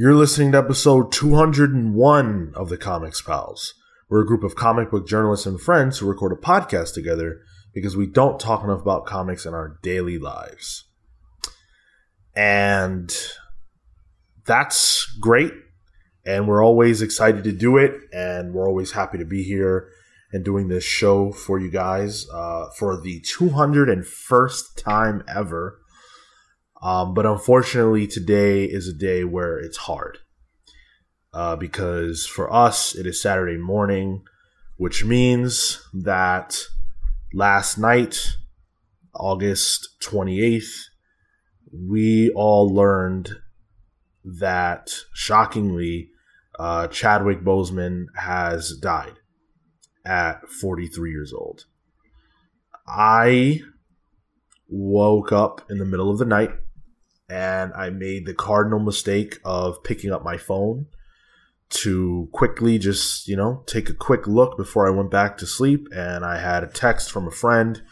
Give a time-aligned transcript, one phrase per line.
[0.00, 3.74] You're listening to episode 201 of the Comics Pals.
[4.08, 7.40] We're a group of comic book journalists and friends who record a podcast together
[7.74, 10.84] because we don't talk enough about comics in our daily lives.
[12.36, 13.12] And
[14.46, 15.52] that's great.
[16.24, 17.96] And we're always excited to do it.
[18.12, 19.88] And we're always happy to be here
[20.32, 25.80] and doing this show for you guys uh, for the 201st time ever.
[26.82, 30.18] Um, but unfortunately, today is a day where it's hard.
[31.32, 34.22] Uh, because for us, it is Saturday morning,
[34.76, 36.58] which means that
[37.34, 38.36] last night,
[39.14, 40.70] August 28th,
[41.72, 43.30] we all learned
[44.24, 46.10] that shockingly,
[46.58, 49.14] uh, Chadwick Boseman has died
[50.06, 51.66] at 43 years old.
[52.86, 53.60] I
[54.68, 56.50] woke up in the middle of the night
[57.28, 60.86] and I made the cardinal mistake of picking up my phone
[61.70, 65.86] to quickly just, you know, take a quick look before I went back to sleep.
[65.94, 67.82] And I had a text from a friend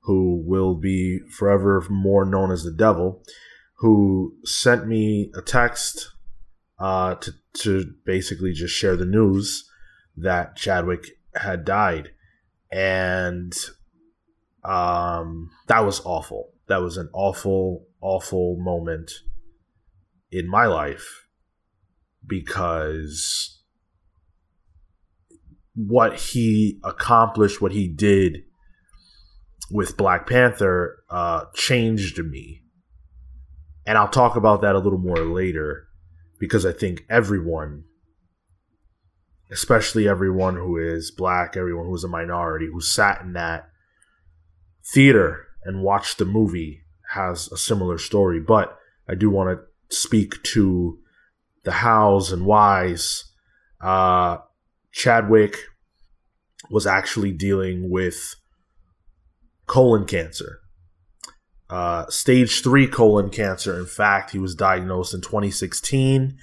[0.00, 3.22] who will be forever more known as the devil,
[3.76, 6.10] who sent me a text
[6.80, 9.70] uh, to, to basically just share the news
[10.16, 12.10] that Chadwick had died.
[12.72, 13.54] And
[14.64, 16.50] um, that was awful.
[16.66, 19.10] That was an awful awful moment
[20.30, 21.26] in my life
[22.26, 23.62] because
[25.74, 28.38] what he accomplished, what he did
[29.70, 32.62] with Black Panther, uh, changed me.
[33.86, 35.86] And I'll talk about that a little more later
[36.38, 37.84] because I think everyone,
[39.50, 43.68] especially everyone who is black, everyone who is a minority, who sat in that
[44.92, 46.81] theater and watched the movie
[47.12, 48.76] has a similar story, but
[49.08, 50.98] I do want to speak to
[51.64, 53.24] the hows and whys.
[53.80, 54.38] Uh,
[54.92, 55.56] Chadwick
[56.70, 58.36] was actually dealing with
[59.66, 60.60] colon cancer.
[61.68, 63.78] Uh, stage three colon cancer.
[63.78, 66.36] In fact, he was diagnosed in 2016,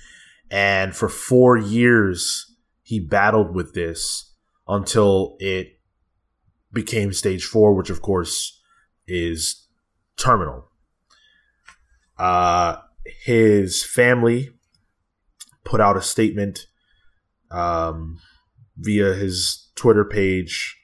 [0.50, 4.34] and for four years he battled with this
[4.68, 5.80] until it
[6.74, 8.60] became stage four, which of course
[9.08, 9.68] is
[10.20, 10.66] terminal.
[12.18, 12.78] Uh,
[13.24, 14.50] his family
[15.64, 16.68] put out a statement
[17.50, 18.20] um,
[18.78, 20.76] via his Twitter page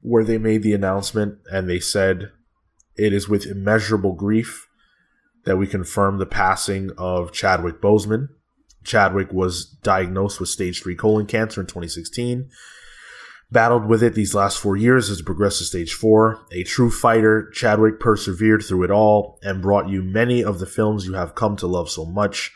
[0.00, 2.30] where they made the announcement and they said,
[2.96, 4.66] It is with immeasurable grief
[5.44, 8.28] that we confirm the passing of Chadwick Boseman.
[8.84, 12.50] Chadwick was diagnosed with stage 3 colon cancer in 2016
[13.50, 16.40] battled with it these last four years as it progressed to stage four.
[16.52, 21.06] A true fighter, Chadwick persevered through it all and brought you many of the films
[21.06, 22.52] you have come to love so much.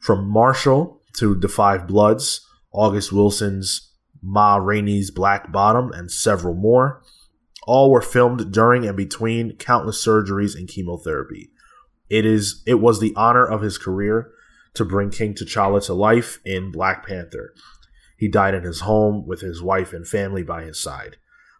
[0.00, 3.92] From Marshall to The Five Bloods, August Wilson's
[4.22, 7.02] Ma Rainey's Black Bottom, and several more.
[7.66, 11.50] All were filmed during and between countless surgeries and chemotherapy.
[12.08, 14.32] It is it was the honor of his career
[14.74, 17.54] to bring King T'Challa to life in Black Panther.
[18.22, 21.16] He died in his home with his wife and family by his side.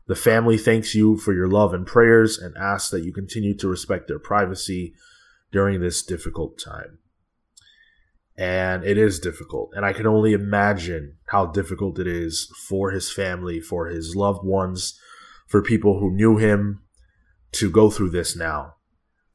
[0.07, 3.67] The family thanks you for your love and prayers and asks that you continue to
[3.67, 4.95] respect their privacy
[5.51, 6.99] during this difficult time.
[8.37, 9.73] And it is difficult.
[9.75, 14.45] And I can only imagine how difficult it is for his family, for his loved
[14.45, 14.97] ones,
[15.49, 16.85] for people who knew him
[17.55, 18.75] to go through this now.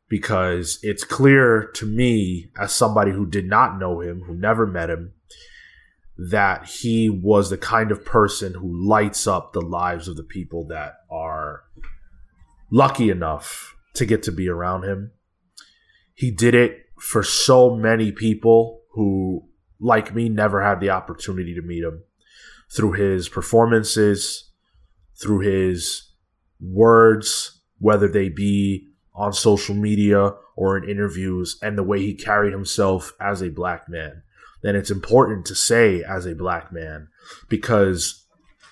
[0.07, 4.89] Because it's clear to me, as somebody who did not know him, who never met
[4.89, 5.11] him,
[6.17, 10.65] that he was the kind of person who lights up the lives of the people
[10.67, 11.63] that are
[12.71, 15.11] lucky enough to get to be around him.
[16.13, 19.47] He did it for so many people who,
[19.79, 22.03] like me, never had the opportunity to meet him
[22.71, 24.49] through his performances,
[25.21, 26.11] through his
[26.59, 32.53] words, whether they be on social media or in interviews, and the way he carried
[32.53, 34.23] himself as a black man
[34.67, 37.07] then it's important to say as a black man
[37.47, 38.25] because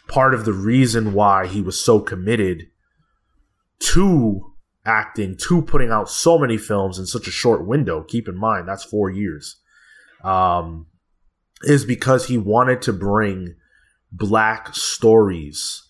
[0.08, 2.68] part of the reason why he was so committed
[3.80, 4.54] to
[4.86, 8.68] acting, to putting out so many films in such a short window, keep in mind
[8.68, 9.58] that's four years,
[10.24, 10.88] um,
[11.64, 13.56] is because he wanted to bring
[14.12, 15.88] black stories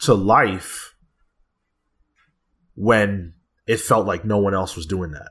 [0.00, 0.94] to life
[2.74, 3.34] when
[3.66, 5.30] it felt like no one else was doing that.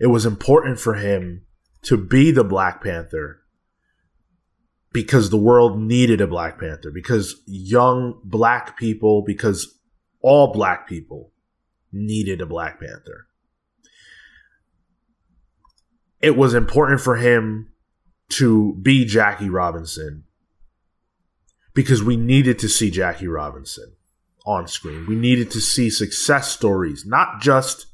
[0.00, 1.46] It was important for him
[1.88, 3.40] to be the Black Panther
[4.92, 9.78] because the world needed a Black Panther, because young black people, because
[10.22, 11.32] all black people
[11.92, 13.28] needed a Black Panther.
[16.20, 17.70] it was important for him
[18.30, 20.24] to be Jackie Robinson
[21.74, 23.94] because we needed to see Jackie Robinson
[24.44, 25.06] on screen.
[25.06, 27.86] We needed to see success stories, not just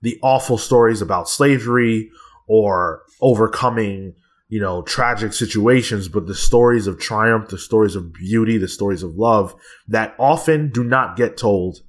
[0.00, 2.10] the awful stories about slavery
[2.46, 4.14] or overcoming,
[4.48, 9.02] you know, tragic situations, but the stories of triumph, the stories of beauty, the stories
[9.02, 9.54] of love
[9.88, 11.80] that often do not get told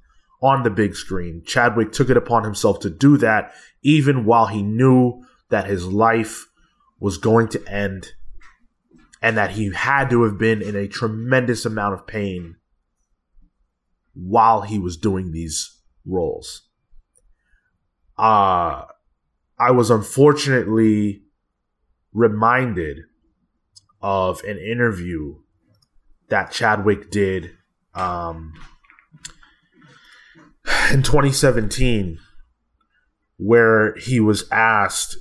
[0.42, 1.42] on the big screen.
[1.46, 3.52] Chadwick took it upon himself to do that,
[3.82, 6.46] even while he knew that his life
[7.00, 8.12] was going to end
[9.22, 12.56] and that he had to have been in a tremendous amount of pain
[14.14, 16.62] while he was doing these roles.
[18.16, 18.84] Uh,
[19.58, 21.22] I was unfortunately
[22.12, 23.00] reminded
[24.00, 25.36] of an interview
[26.28, 27.50] that Chadwick did
[27.94, 28.52] um,
[30.92, 32.18] in 2017
[33.36, 35.16] where he was asked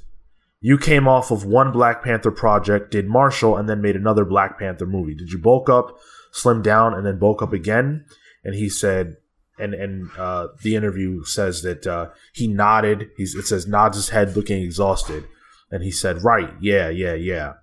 [0.60, 4.58] you came off of one Black Panther project, did Marshall, and then made another Black
[4.58, 5.14] Panther movie.
[5.14, 5.98] Did you bulk up,
[6.32, 8.06] slim down, and then bulk up again?
[8.44, 9.18] And he said,
[9.60, 13.10] and and uh, the interview says that uh, he nodded.
[13.18, 15.26] He's it says nods his head, looking exhausted,
[15.72, 17.54] and he said, "Right, yeah, yeah, yeah."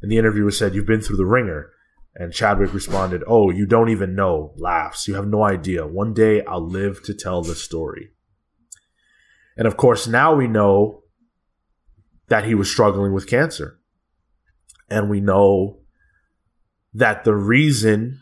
[0.00, 1.70] And the interviewer said, "You've been through the wringer."
[2.14, 5.08] And Chadwick responded, "Oh, you don't even know." Laughs.
[5.08, 5.86] You have no idea.
[5.86, 8.10] One day I'll live to tell the story.
[9.56, 11.02] And of course, now we know
[12.28, 13.78] that he was struggling with cancer.
[14.88, 15.80] And we know
[16.94, 18.21] that the reason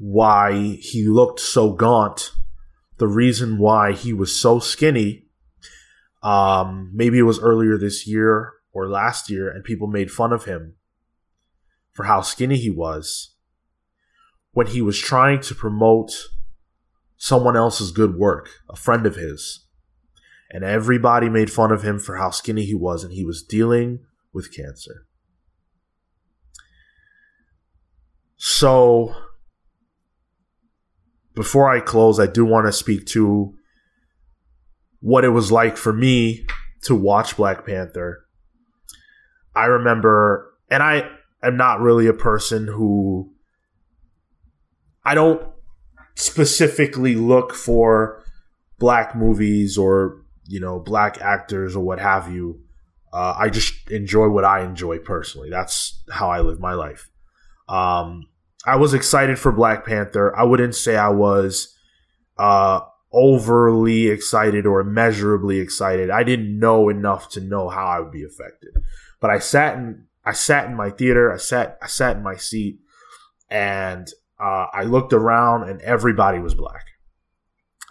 [0.00, 2.32] why he looked so gaunt,
[2.98, 5.26] the reason why he was so skinny,
[6.22, 10.46] um, maybe it was earlier this year or last year, and people made fun of
[10.46, 10.74] him
[11.92, 13.36] for how skinny he was
[14.50, 16.10] when he was trying to promote
[17.16, 19.66] someone else's good work, a friend of his
[20.50, 24.00] and everybody made fun of him for how skinny he was, and he was dealing
[24.32, 25.06] with cancer.
[28.36, 29.14] So,
[31.40, 33.54] before I close, I do want to speak to
[35.00, 36.44] what it was like for me
[36.82, 38.26] to watch Black Panther.
[39.56, 41.08] I remember, and I
[41.42, 43.32] am not really a person who
[45.02, 45.42] I don't
[46.14, 48.22] specifically look for
[48.78, 52.60] black movies or you know, black actors or what have you.
[53.14, 55.48] Uh, I just enjoy what I enjoy personally.
[55.48, 57.08] That's how I live my life.
[57.66, 58.26] Um,
[58.66, 60.36] I was excited for Black Panther.
[60.36, 61.74] I wouldn't say I was
[62.38, 62.80] uh,
[63.12, 66.10] overly excited or immeasurably excited.
[66.10, 68.70] I didn't know enough to know how I would be affected.
[69.20, 71.32] But I sat in I sat in my theater.
[71.32, 72.80] I sat I sat in my seat,
[73.48, 74.06] and
[74.38, 76.84] uh, I looked around, and everybody was black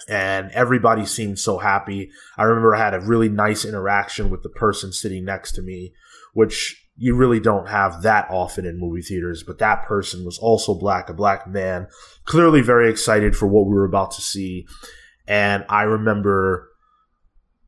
[0.10, 2.10] and everybody seemed so happy.
[2.36, 5.94] I remember I had a really nice interaction with the person sitting next to me,
[6.34, 10.78] which you really don't have that often in movie theaters, but that person was also
[10.78, 11.88] black, a black man,
[12.26, 14.68] clearly very excited for what we were about to see.
[15.26, 16.68] And I remember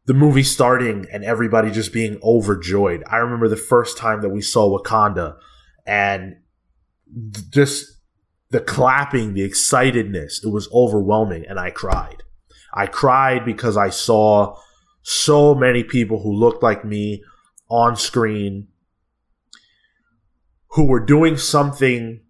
[0.05, 3.03] the movie starting and everybody just being overjoyed.
[3.07, 5.37] I remember the first time that we saw Wakanda
[5.85, 6.35] and
[7.49, 7.85] just
[8.49, 12.23] the clapping, the excitedness, it was overwhelming and I cried.
[12.73, 14.57] I cried because I saw
[15.03, 17.23] so many people who looked like me
[17.69, 18.67] on screen
[20.71, 22.21] who were doing something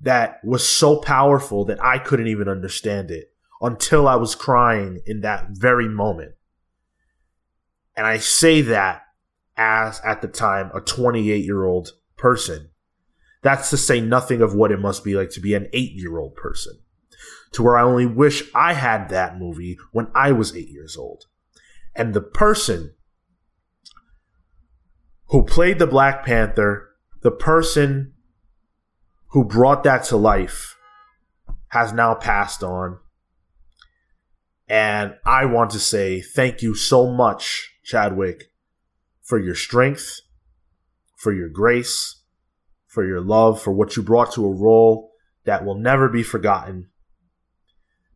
[0.00, 5.22] that was so powerful that I couldn't even understand it until I was crying in
[5.22, 6.32] that very moment.
[7.96, 9.02] And I say that
[9.56, 12.70] as at the time a 28 year old person.
[13.42, 16.18] That's to say nothing of what it must be like to be an eight year
[16.18, 16.78] old person
[17.52, 21.24] to where I only wish I had that movie when I was eight years old.
[21.94, 22.94] And the person
[25.26, 26.87] who played the Black Panther,
[27.22, 28.12] the person
[29.28, 30.76] who brought that to life,
[31.68, 32.98] has now passed on.
[34.68, 38.44] And I want to say thank you so much, Chadwick,
[39.22, 40.20] for your strength,
[41.16, 42.22] for your grace,
[42.86, 45.12] for your love, for what you brought to a role
[45.44, 46.88] that will never be forgotten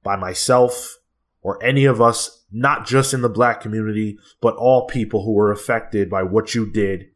[0.02, 0.96] by myself
[1.42, 5.50] or any of us, not just in the black community, but all people who were
[5.50, 7.06] affected by what you did.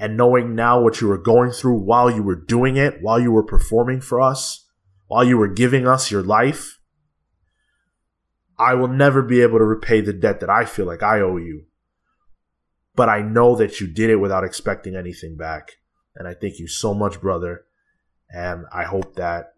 [0.00, 3.32] And knowing now what you were going through while you were doing it, while you
[3.32, 4.64] were performing for us,
[5.08, 6.78] while you were giving us your life,
[8.56, 11.36] I will never be able to repay the debt that I feel like I owe
[11.36, 11.64] you.
[12.94, 15.72] But I know that you did it without expecting anything back.
[16.14, 17.64] And I thank you so much, brother.
[18.30, 19.54] And I hope that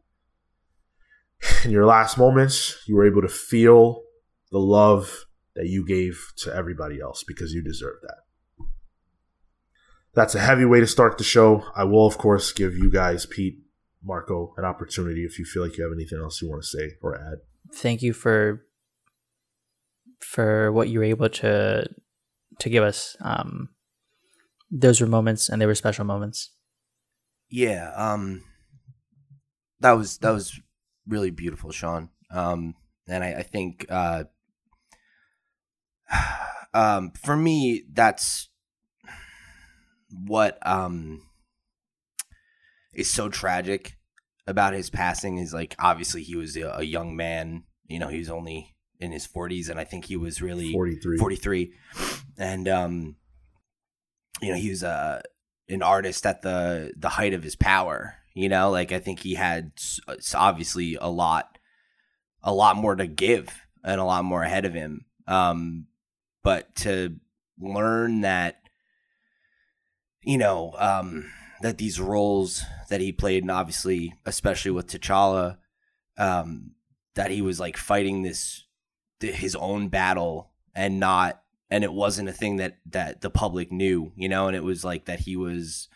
[1.65, 4.03] in your last moments, you were able to feel
[4.51, 8.30] the love that you gave to everybody else because you deserve that.
[10.15, 11.65] That's a heavy way to start the show.
[11.75, 13.59] I will, of course, give you guys, Pete,
[14.03, 16.97] Marco, an opportunity if you feel like you have anything else you want to say
[17.03, 17.39] or add.
[17.75, 18.65] Thank you for
[20.21, 21.89] for what you were able to
[22.59, 23.17] to give us.
[23.21, 23.71] Um,
[24.71, 26.51] those were moments, and they were special moments.
[27.49, 28.43] Yeah, um,
[29.81, 30.61] that was that was
[31.07, 32.11] really beautiful, Sean.
[32.31, 32.75] Um,
[33.09, 34.25] and I, I think uh,
[36.75, 38.50] um, for me, that's
[40.11, 41.23] what um
[42.93, 43.97] is so tragic
[44.47, 48.19] about his passing is like obviously he was a, a young man you know he
[48.19, 51.73] was only in his 40s and i think he was really 43 43
[52.39, 53.17] and um
[54.43, 55.21] you know he was a uh,
[55.69, 58.71] an artist at the the height of his power you know?
[58.71, 59.73] Like i think he had
[60.35, 61.59] obviously a lot
[62.43, 63.49] a lot more to give
[63.85, 65.05] and a lot more ahead of him.
[65.27, 65.87] Um
[66.43, 67.17] but to
[67.59, 68.57] learn that
[70.23, 71.31] you know, um,
[71.63, 75.59] that these roles that he played, and obviously, especially with T'Challa,
[76.19, 76.73] um,
[77.15, 78.65] that he was like fighting this
[79.21, 84.13] his own battle and not, and it wasn't a thing that that the public knew,
[84.17, 85.89] you know, and it was like that he was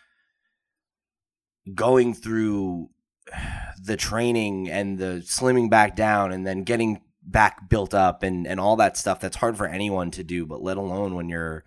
[1.75, 2.91] going through
[3.83, 8.61] the training and the slimming back down and then getting back built up and and
[8.61, 9.21] all that stuff.
[9.21, 11.65] That's hard for anyone to do but let alone when you're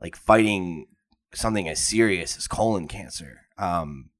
[0.00, 0.86] like fighting
[1.34, 3.40] something as serious as colon cancer.
[3.58, 4.10] Um,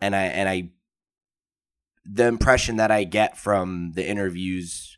[0.00, 0.70] and I and I,
[2.04, 4.96] the impression that I get from the interviews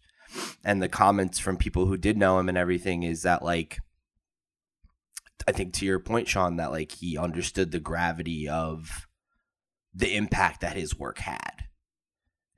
[0.65, 3.79] and the comments from people who did know him and everything is that like,
[5.47, 9.07] I think to your point, Sean, that like he understood the gravity of
[9.95, 11.67] the impact that his work had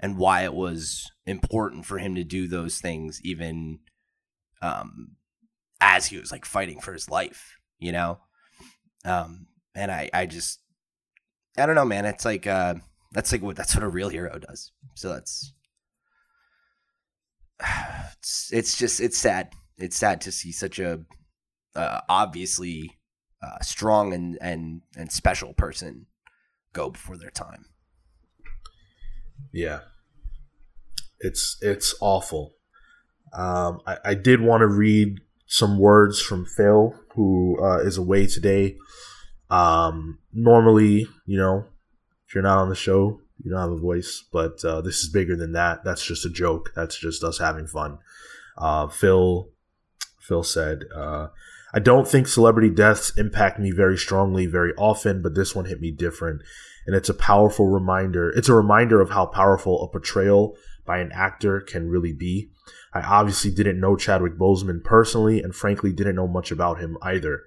[0.00, 3.78] and why it was important for him to do those things even
[4.62, 5.12] um
[5.80, 8.18] as he was like fighting for his life you know
[9.04, 10.60] um, and I, I just,
[11.56, 12.04] I don't know, man.
[12.04, 12.74] It's like, uh,
[13.12, 14.72] that's like what that's what a real hero does.
[14.94, 15.52] So that's,
[18.18, 19.52] it's, it's just, it's sad.
[19.76, 21.00] It's sad to see such a,
[21.76, 22.98] uh, obviously,
[23.42, 26.06] uh, strong and and and special person
[26.72, 27.66] go before their time.
[29.52, 29.80] Yeah,
[31.20, 32.54] it's it's awful.
[33.32, 38.26] Um, I, I did want to read some words from Phil, who uh, is away
[38.26, 38.76] today.
[39.50, 41.64] Um, normally, you know,
[42.26, 45.08] if you're not on the show, you don't have a voice, but uh, this is
[45.08, 45.84] bigger than that.
[45.84, 46.72] That's just a joke.
[46.76, 47.98] That's just us having fun.
[48.58, 49.48] Uh, Phil,
[50.20, 51.28] Phil said, uh,
[51.72, 55.80] "I don't think celebrity deaths impact me very strongly very often, but this one hit
[55.80, 56.42] me different,
[56.86, 58.28] and it's a powerful reminder.
[58.30, 62.50] It's a reminder of how powerful a portrayal by an actor can really be."
[62.94, 67.42] I obviously didn't know Chadwick Boseman personally and frankly didn't know much about him either.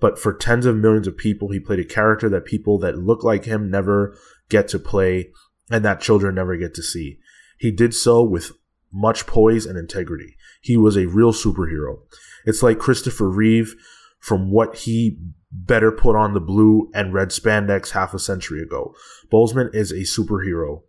[0.00, 3.22] But for tens of millions of people, he played a character that people that look
[3.22, 4.16] like him never
[4.48, 5.30] get to play
[5.70, 7.18] and that children never get to see.
[7.58, 8.52] He did so with
[8.92, 10.36] much poise and integrity.
[10.60, 11.98] He was a real superhero.
[12.44, 13.74] It's like Christopher Reeve
[14.18, 15.18] from what he
[15.52, 18.94] better put on the blue and red spandex half a century ago.
[19.30, 20.82] Boseman is a superhero.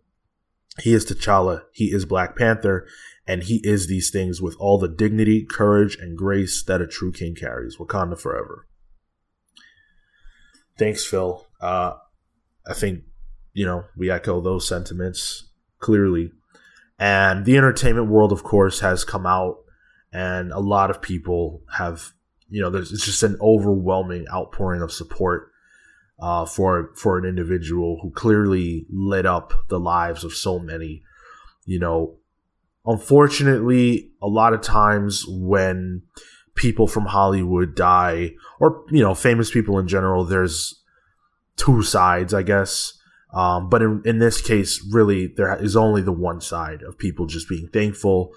[0.80, 1.62] He is T'Challa.
[1.72, 2.86] He is Black Panther
[3.28, 7.12] and he is these things with all the dignity, courage, and grace that a true
[7.12, 7.76] king carries.
[7.76, 8.66] Wakanda forever.
[10.78, 11.46] Thanks, Phil.
[11.60, 11.92] Uh,
[12.66, 13.02] I think
[13.52, 16.32] you know we echo those sentiments clearly,
[16.98, 19.58] and the entertainment world, of course, has come out,
[20.10, 22.12] and a lot of people have
[22.48, 25.50] you know there's it's just an overwhelming outpouring of support
[26.18, 31.02] uh, for for an individual who clearly lit up the lives of so many.
[31.66, 32.17] You know,
[32.88, 36.02] unfortunately, a lot of times when
[36.54, 40.82] people from Hollywood die, or you know, famous people in general, there's
[41.56, 42.94] two sides, I guess.
[43.34, 47.26] Um, but in, in this case, really, there is only the one side of people
[47.26, 48.32] just being thankful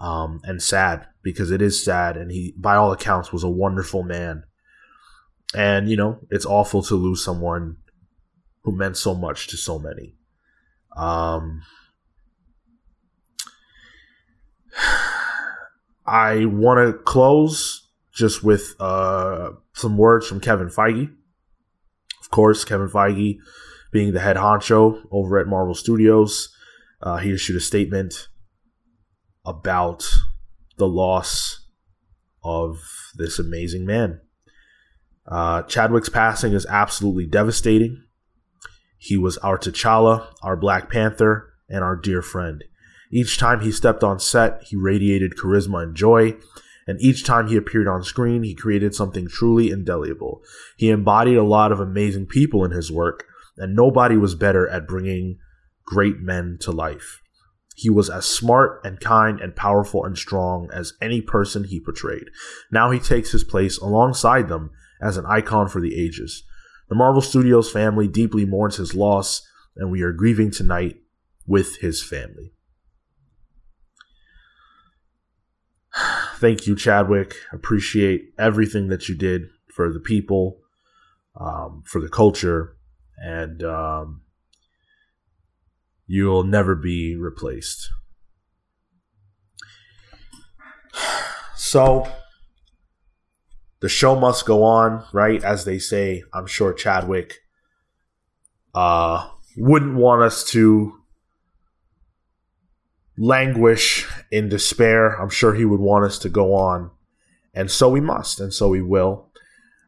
[0.00, 2.16] um, and sad because it is sad.
[2.16, 4.42] And he, by all accounts, was a wonderful man.
[5.54, 7.76] And, you know, it's awful to lose someone
[8.62, 10.16] who meant so much to so many.
[10.96, 11.62] Um,
[16.06, 21.10] I want to close just with uh, some words from Kevin Feige.
[22.20, 23.38] Of course, Kevin Feige,
[23.90, 26.54] being the head honcho over at Marvel Studios,
[27.02, 28.28] uh, he issued a statement
[29.44, 30.08] about
[30.76, 31.66] the loss
[32.44, 32.80] of
[33.14, 34.20] this amazing man.
[35.26, 38.04] Uh, Chadwick's passing is absolutely devastating.
[38.98, 42.64] He was our T'Challa, our Black Panther, and our dear friend.
[43.12, 46.36] Each time he stepped on set, he radiated charisma and joy,
[46.86, 50.42] and each time he appeared on screen, he created something truly indelible.
[50.76, 53.26] He embodied a lot of amazing people in his work,
[53.58, 55.38] and nobody was better at bringing
[55.84, 57.20] great men to life.
[57.76, 62.28] He was as smart and kind and powerful and strong as any person he portrayed.
[62.70, 66.44] Now he takes his place alongside them as an icon for the ages.
[66.88, 70.96] The Marvel Studios family deeply mourns his loss, and we are grieving tonight
[71.46, 72.52] with his family.
[76.42, 77.36] Thank you, Chadwick.
[77.52, 80.58] Appreciate everything that you did for the people,
[81.38, 82.76] um, for the culture,
[83.16, 84.22] and um,
[86.08, 87.88] you'll never be replaced.
[91.54, 92.08] So,
[93.80, 95.42] the show must go on, right?
[95.44, 97.38] As they say, I'm sure Chadwick
[98.74, 101.01] uh, wouldn't want us to
[103.22, 105.10] languish in despair.
[105.20, 106.90] I'm sure he would want us to go on.
[107.54, 109.30] And so we must, and so we will.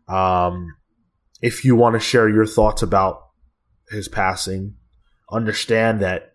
[0.06, 0.76] Um,
[1.42, 3.26] if you want to share your thoughts about
[3.90, 4.76] his passing,
[5.32, 6.32] understand that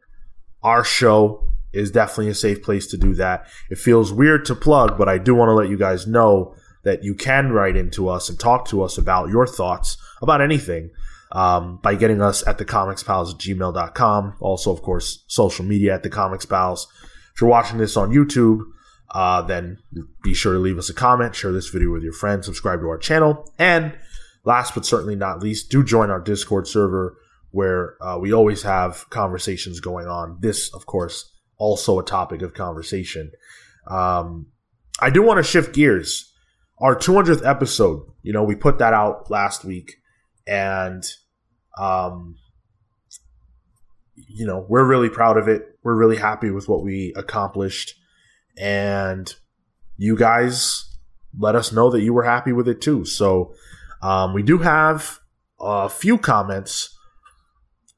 [0.61, 3.47] our show is definitely a safe place to do that.
[3.69, 6.53] It feels weird to plug, but I do want to let you guys know
[6.83, 10.89] that you can write into us and talk to us about your thoughts about anything
[11.31, 14.35] um, by getting us at the comics pals at gmail.com.
[14.39, 16.87] Also, of course, social media at the comics pals.
[17.33, 18.61] If you're watching this on YouTube,
[19.11, 19.77] uh, then
[20.23, 22.87] be sure to leave us a comment, share this video with your friends, subscribe to
[22.87, 23.97] our channel, and
[24.43, 27.17] last but certainly not least, do join our Discord server
[27.51, 30.37] where uh, we always have conversations going on.
[30.41, 33.31] This, of course, also a topic of conversation.
[33.87, 34.47] Um,
[35.01, 36.31] I do want to shift gears.
[36.79, 39.98] Our 200th episode, you know, we put that out last week
[40.49, 41.05] and
[41.77, 42.35] um,
[44.15, 45.77] you know we're really proud of it.
[45.83, 47.93] We're really happy with what we accomplished.
[48.57, 49.33] And
[49.95, 50.97] you guys
[51.37, 53.05] let us know that you were happy with it too.
[53.05, 53.53] So
[54.01, 55.19] um, we do have
[55.59, 56.97] a few comments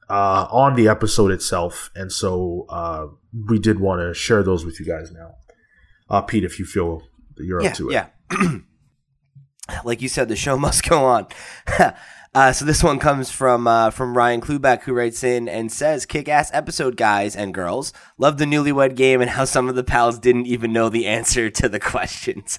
[0.08, 1.90] uh, on the episode itself.
[1.96, 3.06] And so uh,
[3.48, 5.34] we did want to share those with you guys now.
[6.08, 7.02] Uh, pete if you feel
[7.36, 7.92] that you're yeah, up to it.
[7.92, 8.58] yeah.
[9.84, 11.28] Like you said the show must go on
[12.34, 16.06] Uh, so this one comes from uh, from Ryan Klubeck, who writes in and says,
[16.06, 17.92] "Kick-ass episode, guys and girls.
[18.16, 21.50] Love the newlywed game and how some of the pals didn't even know the answer
[21.50, 22.58] to the questions.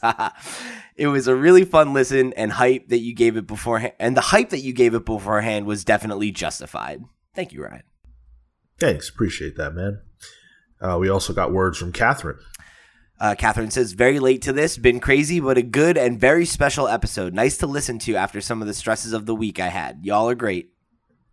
[0.96, 4.22] it was a really fun listen and hype that you gave it beforehand, and the
[4.22, 7.04] hype that you gave it beforehand was definitely justified.
[7.34, 7.84] Thank you, Ryan.
[8.80, 10.02] Thanks, appreciate that, man.
[10.80, 12.38] Uh, we also got words from Catherine.
[13.20, 16.88] Uh, Catherine says, very late to this, been crazy, but a good and very special
[16.88, 17.34] episode.
[17.34, 20.00] Nice to listen to after some of the stresses of the week I had.
[20.04, 20.72] Y'all are great.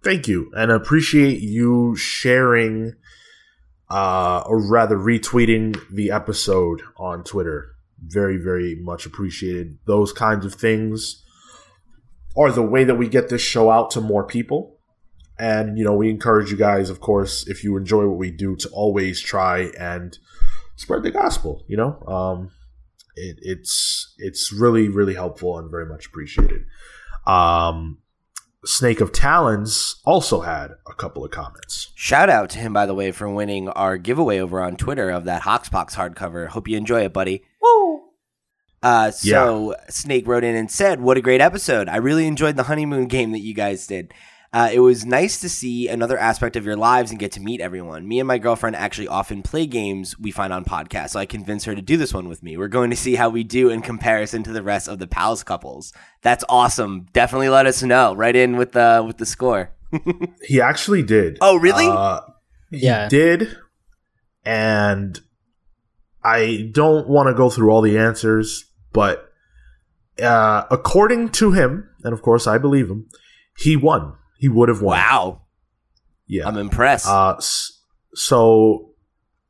[0.02, 2.94] Thank you, and appreciate you sharing,
[3.90, 7.72] uh, or rather retweeting the episode on Twitter.
[8.02, 9.78] Very, very much appreciated.
[9.86, 11.22] Those kinds of things
[12.36, 14.78] are the way that we get this show out to more people.
[15.38, 18.56] And, you know, we encourage you guys, of course, if you enjoy what we do,
[18.56, 20.16] to always try and
[20.80, 21.64] spread the gospel.
[21.68, 22.50] You know, um,
[23.14, 26.62] it, it's it's really really helpful and very much appreciated.
[27.26, 27.98] Um,
[28.64, 31.92] Snake of Talons also had a couple of comments.
[31.94, 35.24] Shout out to him, by the way, for winning our giveaway over on Twitter of
[35.24, 36.48] that Hoxpox hardcover.
[36.48, 37.44] Hope you enjoy it, buddy.
[37.62, 38.02] Woo!
[38.82, 39.90] Uh, so yeah.
[39.90, 41.88] Snake wrote in and said, "What a great episode!
[41.88, 44.14] I really enjoyed the honeymoon game that you guys did.
[44.52, 47.60] Uh, it was nice to see another aspect of your lives and get to meet
[47.60, 48.08] everyone.
[48.08, 51.66] Me and my girlfriend actually often play games we find on podcasts, so I convinced
[51.66, 52.56] her to do this one with me.
[52.56, 55.44] We're going to see how we do in comparison to the rest of the pals
[55.44, 55.92] couples.
[56.22, 57.06] That's awesome.
[57.12, 58.12] Definitely let us know.
[58.14, 59.70] Write in with the with the score.
[60.42, 61.38] he actually did.
[61.40, 61.86] Oh, really?
[61.86, 62.20] Uh,
[62.72, 63.56] yeah, did.
[64.44, 65.20] And
[66.24, 69.30] I don't want to go through all the answers, but
[70.20, 73.08] uh, according to him, and of course I believe him,
[73.56, 74.96] he won he would have won.
[74.96, 75.42] Wow.
[76.26, 76.48] Yeah.
[76.48, 77.06] I'm impressed.
[77.06, 77.38] Uh,
[78.14, 78.94] so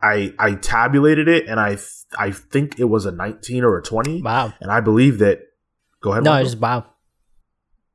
[0.02, 3.82] I I tabulated it and I th- I think it was a 19 or a
[3.82, 4.20] 20.
[4.20, 4.52] Wow.
[4.60, 5.42] And I believe that
[6.02, 6.24] go ahead.
[6.24, 6.86] No, I just wow.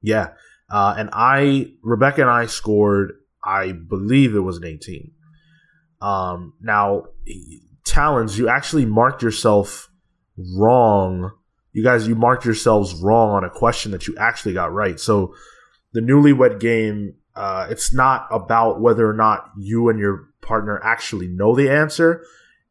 [0.02, 0.30] Yeah.
[0.70, 3.12] Uh, and I Rebecca and I scored
[3.44, 5.12] I believe it was an 18.
[6.02, 7.08] Um now
[7.86, 9.90] Talons, you actually marked yourself
[10.58, 11.32] wrong.
[11.74, 14.98] You guys, you marked yourselves wrong on a question that you actually got right.
[14.98, 15.36] So
[15.96, 21.28] the newlywed game, uh, it's not about whether or not you and your partner actually
[21.28, 22.24] know the answer.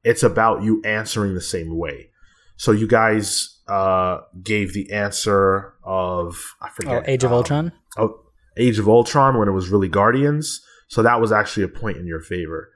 [0.04, 2.10] It's about you answering the same way.
[2.56, 7.72] So you guys uh, gave the answer of I forget oh, Age of um, Ultron.
[7.96, 8.20] Oh,
[8.58, 10.60] Age of Ultron when it was really Guardians.
[10.88, 12.70] So that was actually a point in your favor.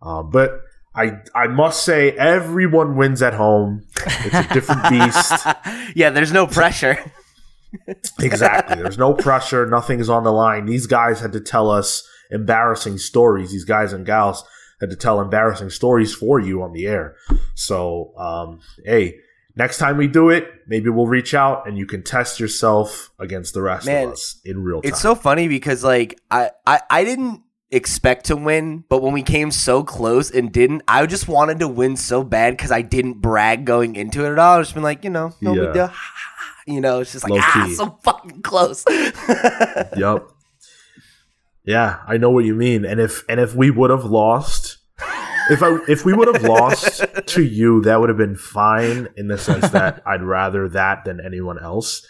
[0.00, 0.60] Uh, but
[0.94, 3.84] I I must say everyone wins at home.
[4.06, 5.44] It's a different beast.
[5.96, 6.98] yeah, there's no pressure.
[8.20, 8.82] Exactly.
[8.82, 9.66] There's no pressure.
[9.66, 10.66] Nothing's on the line.
[10.66, 13.52] These guys had to tell us embarrassing stories.
[13.52, 14.44] These guys and gals
[14.80, 17.16] had to tell embarrassing stories for you on the air.
[17.54, 19.16] So, um, hey,
[19.56, 23.54] next time we do it, maybe we'll reach out and you can test yourself against
[23.54, 24.88] the rest Man, of us in real time.
[24.88, 29.22] It's so funny because like I, I I didn't expect to win, but when we
[29.22, 33.14] came so close and didn't, I just wanted to win so bad because I didn't
[33.20, 34.58] brag going into it at all.
[34.58, 35.60] I just been like, you know, no Yeah.
[35.64, 35.92] big deal.
[36.66, 37.74] You know, it's just like Low ah, key.
[37.74, 38.84] so fucking close.
[39.96, 40.28] yep.
[41.64, 42.84] Yeah, I know what you mean.
[42.84, 44.78] And if and if we would have lost,
[45.50, 49.28] if I if we would have lost to you, that would have been fine in
[49.28, 52.06] the sense that I'd rather that than anyone else.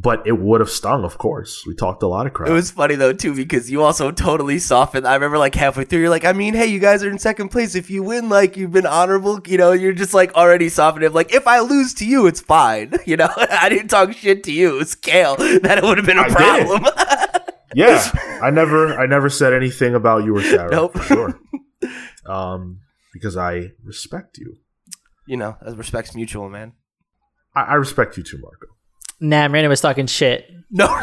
[0.00, 1.64] But it would have stung, of course.
[1.66, 2.48] We talked a lot of crap.
[2.48, 5.08] It was funny though too because you also totally softened.
[5.08, 7.48] I remember like halfway through, you're like, I mean, hey, you guys are in second
[7.48, 7.74] place.
[7.74, 11.12] If you win, like you've been honorable, you know, you're just like already softening.
[11.12, 12.92] Like if I lose to you, it's fine.
[13.06, 14.76] You know, I didn't talk shit to you.
[14.76, 16.84] It was Kale that it would have been a I problem.
[17.74, 18.04] yeah,
[18.40, 20.70] I never I never said anything about you or Sarah.
[20.70, 20.92] Nope.
[20.92, 21.40] For sure.
[22.26, 22.80] Um,
[23.12, 24.58] because I respect you.
[25.26, 26.74] you know, as respect's mutual, man.
[27.56, 28.66] I, I respect you too, Marco.
[29.20, 30.50] Nah, Miranda was talking shit.
[30.70, 30.86] No,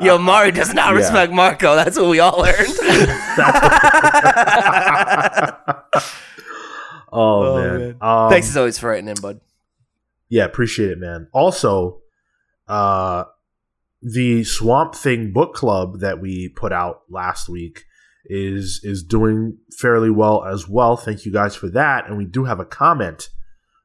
[0.00, 0.98] yo, Mari does not Yeah.
[0.98, 1.74] respect Marco.
[1.76, 2.56] That's what we all learned.
[7.12, 7.96] oh, man.
[8.00, 9.40] Um, Thanks as always for writing in, bud.
[10.28, 11.28] Yeah, appreciate it, man.
[11.32, 12.00] Also,
[12.68, 13.24] uh
[14.02, 17.84] the Swamp Thing book club that we put out last week
[18.24, 20.96] is is doing fairly well as well.
[20.96, 22.06] Thank you guys for that.
[22.08, 23.28] And we do have a comment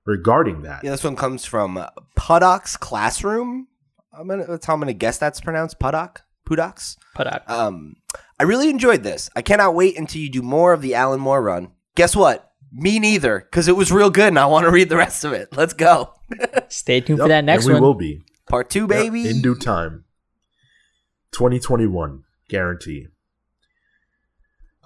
[0.06, 0.84] regarding that.
[0.84, 3.68] Yeah, this one comes from uh, Puddock's Classroom.
[4.14, 5.80] I'm gonna, that's how I'm going to guess that's pronounced.
[5.80, 6.22] Puddock?
[6.46, 6.98] Puddock's?
[7.16, 7.96] Put Um,
[8.40, 9.30] I really enjoyed this.
[9.36, 11.72] I cannot wait until you do more of the Alan Moore run.
[11.96, 12.52] Guess what?
[12.72, 15.34] Me neither, because it was real good and I want to read the rest of
[15.34, 15.56] it.
[15.56, 16.14] Let's go.
[16.68, 17.84] Stay tuned Yep, for that next and we one.
[17.84, 18.22] will be.
[18.50, 19.28] Part two, Yep, baby.
[19.30, 20.04] in due time.
[21.32, 23.08] 2021 guarantee.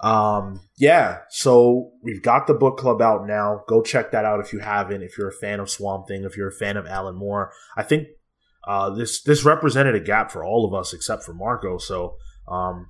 [0.02, 3.62] Um yeah, so we've got the book club out now.
[3.68, 5.02] Go check that out if you haven't.
[5.02, 7.82] If you're a fan of Swamp Thing, if you're a fan of Alan Moore, I
[7.82, 8.08] think
[8.66, 11.76] uh, this this represented a gap for all of us except for Marco.
[11.78, 12.16] So
[12.48, 12.88] um,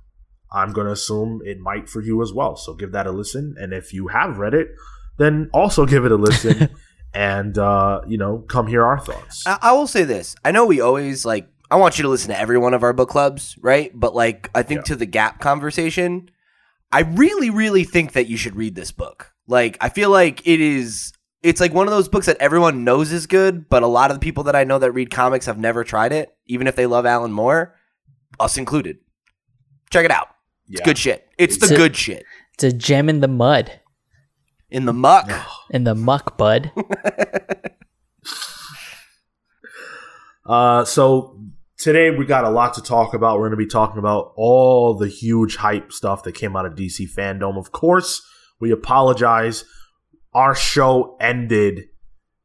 [0.53, 2.55] I'm going to assume it might for you as well.
[2.55, 4.69] So give that a listen, and if you have read it,
[5.17, 6.69] then also give it a listen,
[7.13, 9.43] and uh, you know come hear our thoughts.
[9.45, 10.35] I, I will say this.
[10.45, 11.47] I know we always like.
[11.69, 13.91] I want you to listen to every one of our book clubs, right?
[13.93, 14.83] But like, I think Yeah.
[14.87, 16.29] to the gap conversation,
[16.91, 19.31] I really, really think that you should read this book.
[19.47, 21.13] Like, I feel like it is.
[21.41, 24.15] It's like one of those books that everyone knows is good, but a lot of
[24.15, 26.85] the people that I know that read comics have never tried it, even if they
[26.85, 27.75] love Alan Moore,
[28.39, 28.97] us included.
[29.89, 30.27] Check it out.
[30.69, 30.85] It's Yeah.
[30.85, 31.27] good shit.
[31.39, 32.25] It's, It's the a- good shit.
[32.53, 33.71] It's a gem in the mud,
[34.69, 35.31] In the muck.
[35.71, 36.71] in the muck, bud.
[40.45, 41.39] Uh, so
[41.81, 43.37] today we got a lot to talk about.
[43.37, 46.73] We're going to be talking about all the huge hype stuff that came out of
[46.75, 47.57] DC FanDome.
[47.57, 48.21] Of course,
[48.59, 49.65] we apologize.
[50.33, 51.89] Our show ended,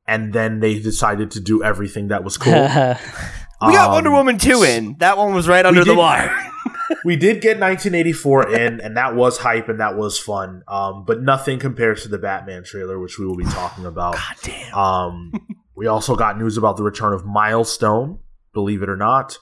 [0.07, 2.53] and then they decided to do everything that was cool.
[2.53, 4.97] We got Um, Wonder Woman 2 in.
[4.99, 6.35] That one was right under the wire.
[7.05, 10.63] we did get 1984 in, and that was hype and that was fun.
[10.67, 14.15] Um, but nothing compares to the Batman trailer, which we will be talking about.
[14.15, 14.75] God damn.
[14.75, 15.33] Um,
[15.75, 18.19] we also got news about the return of Milestone,
[18.57, 19.39] believe it or not.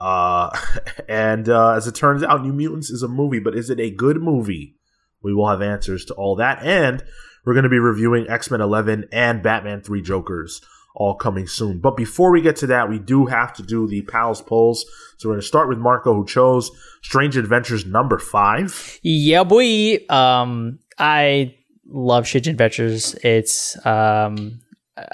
[0.00, 0.50] Uh,
[1.08, 3.90] and uh, as it turns out, New Mutants is a movie, but is it a
[3.90, 4.74] good movie?
[5.22, 6.62] We will have answers to all that.
[6.62, 7.04] And
[7.44, 10.62] we're going to be reviewing X Men 11 and Batman 3 Jokers,
[10.96, 11.78] all coming soon.
[11.78, 14.84] But before we get to that, we do have to do the Pals Pulls.
[15.18, 16.70] So we're going to start with Marco, who chose
[17.02, 18.98] Strange Adventures number five.
[19.02, 19.98] Yeah, boy.
[20.08, 21.54] Um, I
[21.86, 23.14] love Strange Adventures.
[23.22, 24.60] It's um,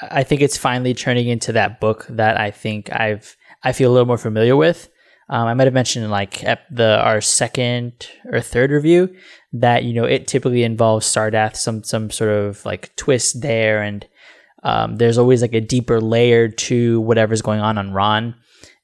[0.03, 3.93] I think it's finally turning into that book that I think I've I feel a
[3.93, 4.89] little more familiar with.
[5.31, 9.15] Um, I might have mentioned like the our second or third review
[9.53, 14.05] that you know it typically involves Sardath, some some sort of like twist there, and
[14.65, 18.35] um, there's always like a deeper layer to whatever's going on on Rann,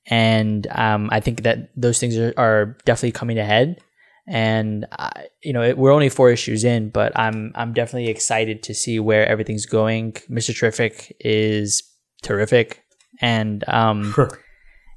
[0.06, 3.80] and um, I think that those things are, are definitely coming ahead.
[4.28, 8.62] And I, you know it, we're only four issues in, but I'm I'm definitely excited
[8.64, 10.16] to see where everything's going.
[10.28, 11.82] Mister Terrific is
[12.22, 12.84] terrific,
[13.20, 14.14] and um,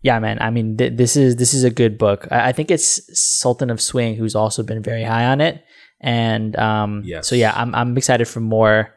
[0.01, 0.37] yeah, man.
[0.41, 2.27] I mean, th- this is this is a good book.
[2.31, 5.63] I, I think it's Sultan of Swing who's also been very high on it,
[6.01, 7.27] and um, Yes.
[7.27, 8.95] so yeah, I'm I'm excited for more.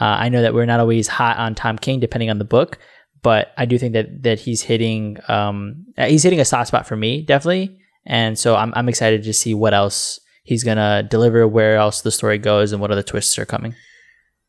[0.00, 2.78] Uh, I know that we're not always hot on Tom King, depending on the book,
[3.22, 6.86] but I do think that that he's hitting um, uh, he's hitting a soft spot
[6.86, 7.78] for me, definitely.
[8.04, 12.10] And so I'm I'm excited to see what else he's gonna deliver, where else the
[12.12, 13.74] story goes, and what other twists are coming.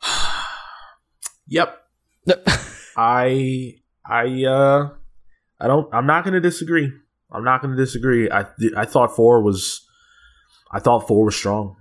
[1.49, 1.77] Yep.
[2.97, 4.89] I I uh
[5.59, 6.91] I don't I'm not going to disagree.
[7.31, 8.29] I'm not going to disagree.
[8.31, 9.85] I I thought 4 was
[10.71, 11.75] I thought 4 was strong.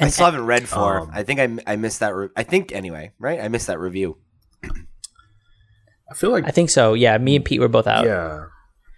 [0.00, 1.00] I still haven't read four.
[1.00, 2.14] Um, I think I, I missed that.
[2.14, 3.40] Re- I think anyway, right?
[3.40, 4.16] I missed that review.
[6.10, 6.94] I feel like I think so.
[6.94, 8.04] Yeah, me and Pete were both out.
[8.04, 8.44] yeah.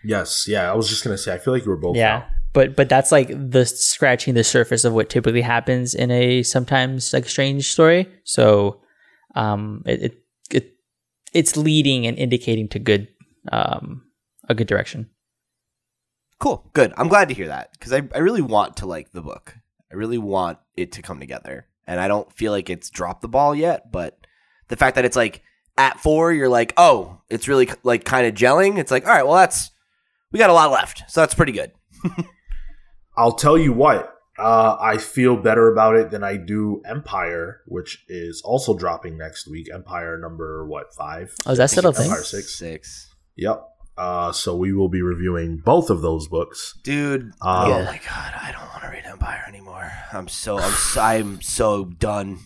[0.04, 2.18] Yes, yeah, I was just going to say I feel like you were both Yeah.
[2.18, 2.24] out.
[2.52, 7.12] But but that's like the scratching the surface of what typically happens in a sometimes
[7.12, 8.08] like strange story.
[8.24, 8.80] So
[9.36, 10.14] um it it,
[10.50, 10.72] it
[11.32, 13.06] it's leading and indicating to good
[13.50, 14.04] um
[14.48, 15.10] a good direction.
[16.38, 16.68] Cool.
[16.72, 16.92] Good.
[16.96, 19.56] I'm glad to hear that because I, I really want to like the book.
[19.92, 21.66] I really want it to come together.
[21.86, 24.18] And I don't feel like it's dropped the ball yet, but
[24.68, 25.42] the fact that it's like
[25.76, 28.78] at four, you're like, oh, it's really like kind of gelling.
[28.78, 29.70] It's like, all right, well, that's,
[30.32, 31.02] we got a lot left.
[31.08, 31.72] So that's pretty good.
[33.16, 34.16] I'll tell you what.
[34.38, 39.46] Uh, I feel better about it than I do Empire, which is also dropping next
[39.46, 39.68] week.
[39.70, 41.34] Empire number what five?
[41.44, 42.06] Oh, is that still a thing?
[42.06, 42.56] Empire six.
[42.56, 43.09] Six.
[43.40, 43.64] Yep.
[43.98, 46.78] Uh, so we will be reviewing both of those books.
[46.84, 49.90] Dude, Uh, oh my god, I don't want to read Empire anymore.
[50.12, 52.38] I'm so I'm so, I'm so done.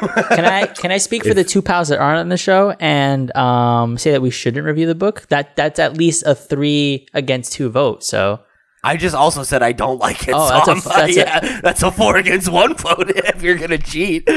[0.00, 2.74] Can I can I speak for If- the two pals that aren't on the show
[2.80, 5.26] and um say that we shouldn't review the book?
[5.28, 8.02] That that's at least a three against two vote.
[8.04, 8.40] So
[8.84, 10.34] I just also said I don't like it.
[10.34, 13.40] Oh, so that's a- I'm- that's a- yeah, that's a four against one vote if
[13.42, 14.28] you're gonna cheat.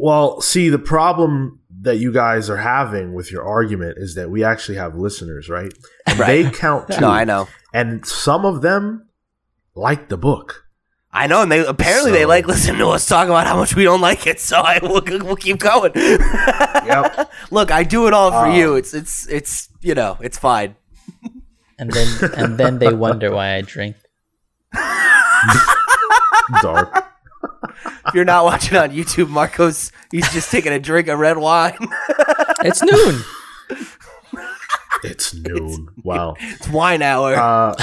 [0.00, 1.58] Well, see, the problem
[1.88, 5.72] that you guys are having with your argument is that we actually have listeners, right?
[6.06, 6.44] And Right.
[6.44, 7.00] they count too.
[7.00, 9.08] no, I know, And some of them
[9.74, 10.64] like the book.
[11.10, 13.82] I know, and they apparently they like listening to us talk about how much we
[13.82, 14.38] don't like it.
[14.48, 15.92] So I will we'll keep going.
[15.96, 17.30] Yep.
[17.50, 18.76] Look, I do it all for Uh, you.
[18.76, 20.76] It's it's it's you know it's fine.
[21.78, 23.96] and then and then they wonder why I drink.
[26.62, 27.04] Dark.
[28.06, 31.76] If you're not watching on YouTube, Marcos he's just taking a drink of red wine.
[32.64, 33.22] It's noon.
[35.04, 35.88] It's noon.
[36.02, 36.34] Wow.
[36.40, 37.34] it's wine hour.
[37.36, 37.74] Uh,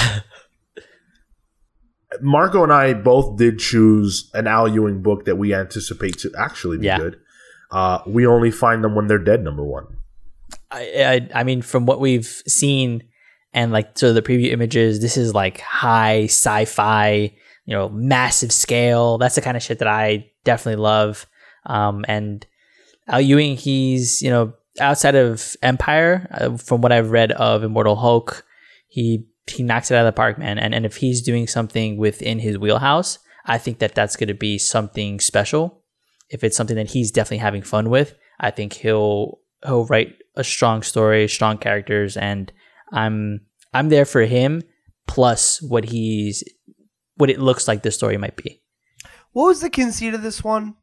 [2.20, 6.78] Marco and I both did choose an Al Ewing book that we anticipate to actually
[6.78, 6.98] be Yeah.
[6.98, 7.16] good.
[7.70, 9.42] Uh, we only find them when they're dead.
[9.42, 9.86] Number one.
[10.70, 13.02] I, I I mean, from what we've seen
[13.52, 17.34] and like so the preview images, this is like high sci-fi,
[17.66, 19.18] you know, massive scale.
[19.18, 21.26] That's the kind of shit that I definitely love.
[21.66, 22.46] Um, and
[23.08, 27.96] Al Ewing, he's you know outside of Empire, uh, from what I've read of Immortal
[27.96, 28.44] Hulk,
[28.88, 30.58] he he knocks it out of the park, man.
[30.58, 34.34] And and if he's doing something within his wheelhouse, I think that that's going to
[34.34, 35.82] be something special.
[36.30, 40.44] If it's something that he's definitely having fun with, I think he'll he'll write a
[40.44, 42.52] strong story, strong characters, and
[42.92, 43.42] I'm
[43.74, 44.62] I'm there for him.
[45.06, 46.42] Plus, what he's
[47.16, 48.60] what it looks like this story might be.
[49.32, 50.76] What was the conceit of this one?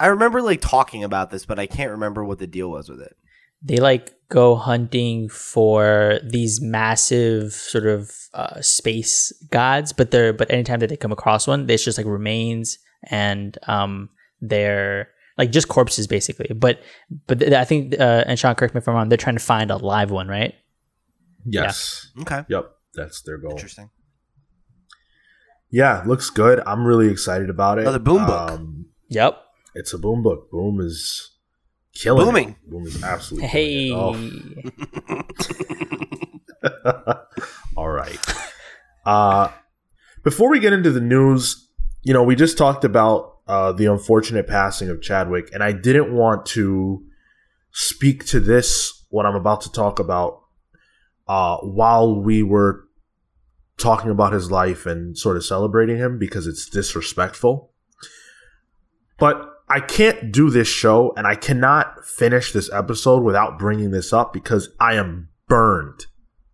[0.00, 3.00] I remember like talking about this, but I can't remember what the deal was with
[3.00, 3.16] it.
[3.62, 10.50] They like go hunting for these massive sort of uh, space gods, but they're but
[10.50, 14.08] anytime that they come across one, it's just like remains and um
[14.40, 16.52] they're like just corpses basically.
[16.54, 16.80] But
[17.28, 19.08] but th- I think uh, and Sean, correct me if I'm wrong.
[19.08, 20.54] They're trying to find a live one, right?
[21.44, 22.10] Yes.
[22.22, 22.70] Okay, Yep.
[22.94, 23.52] That's their goal.
[23.52, 23.90] interesting.
[25.72, 26.60] Yeah, looks good.
[26.66, 27.82] I'm really excited about it.
[27.82, 28.50] Another Boom book.
[28.52, 29.42] Um, Yep.
[29.74, 30.50] it's a boom book.
[30.50, 31.30] Boom is
[31.94, 32.22] killing.
[32.22, 32.26] it.
[32.26, 32.56] Booming.
[32.66, 33.88] Boom is absolutely Hey.
[33.90, 34.72] it.
[36.64, 37.14] Oh.
[37.76, 38.18] All right.
[39.04, 39.48] Uh,
[40.22, 41.68] before we get into the news,
[42.02, 46.14] you know, we just talked about uh, the unfortunate passing of Chadwick, and I didn't
[46.14, 47.02] want to
[47.72, 50.42] speak to this what I'm about to talk about
[51.28, 52.84] uh, while we were
[53.82, 57.72] talking about his life and sort of celebrating him because it's disrespectful.
[59.18, 64.12] But I can't do this show and I cannot finish this episode without bringing this
[64.12, 66.06] up because I am burned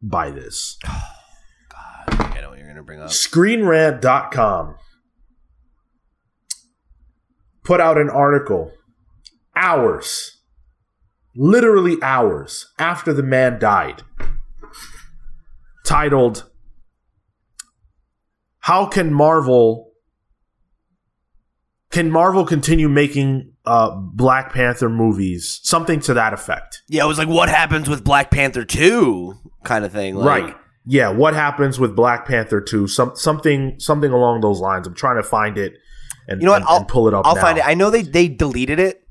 [0.02, 0.78] by this.
[0.84, 3.10] God, I know what you're gonna bring up.
[3.10, 4.76] ScreenRant.com
[7.68, 8.72] put out an article
[9.54, 10.38] hours,
[11.36, 14.02] literally hours after the man died,
[15.84, 16.48] titled,
[18.68, 19.92] How Can Marvel.
[21.90, 25.58] Can Marvel continue making uh, Black Panther movies?
[25.62, 26.82] Something to that effect.
[26.86, 30.16] Yeah, it was like what happens with Black Panther two kind of thing.
[30.16, 30.56] Like, right.
[30.84, 31.08] Yeah.
[31.08, 32.86] What happens with Black Panther 2?
[32.88, 34.86] Some, something something along those lines.
[34.86, 35.74] I'm trying to find it
[36.26, 36.62] and, You know what?
[36.62, 37.40] and, I'll- and pull it up I'll now.
[37.42, 37.66] find it.
[37.66, 39.02] I know they they deleted it.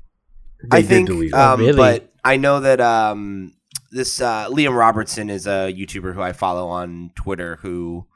[0.70, 1.34] They I did think, delete it.
[1.34, 1.76] um, Oh, really?
[1.76, 3.54] but I know that um,
[3.92, 8.07] this uh, Liam Robertson is a YouTuber who I follow on Twitter who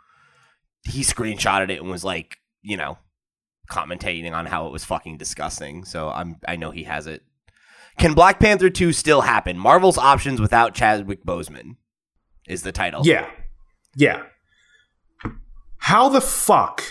[0.85, 2.99] he screenshotted it and was like, you know,
[3.71, 5.85] commentating on how it was fucking disgusting.
[5.85, 7.23] So I'm I know he has it.
[7.99, 9.59] Can Black Panther 2 still happen?
[9.59, 11.77] Marvel's options without Chadwick Boseman
[12.49, 13.03] is the title.
[13.05, 13.29] Yeah.
[13.95, 14.23] Yeah.
[15.79, 16.83] How the fuck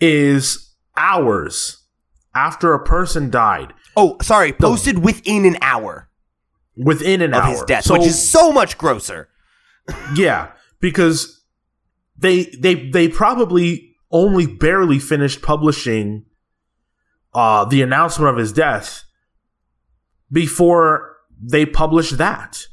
[0.00, 1.84] is hours
[2.34, 6.08] after a person died Oh, sorry, posted within an hour
[6.76, 7.40] within an hour.
[7.40, 9.28] of hour his death, So- which is so much grosser.
[10.14, 11.41] Yeah, because
[12.22, 16.24] they they they probably only barely finished publishing
[17.34, 19.04] uh the announcement of his death
[20.30, 22.66] before they published that.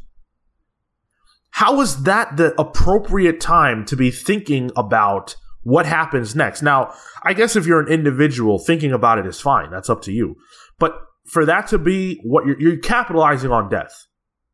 [1.52, 6.62] How is that the appropriate time to be thinking about what happens next?
[6.62, 9.72] Now, I guess if you're an individual, thinking about it is fine.
[9.72, 10.36] That's up to you.
[10.78, 10.94] But
[11.26, 14.08] for that to be what you're, you're capitalizing on death.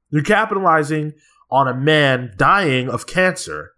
[0.10, 1.13] You're capitalizing
[1.51, 3.75] on a man dying of cancer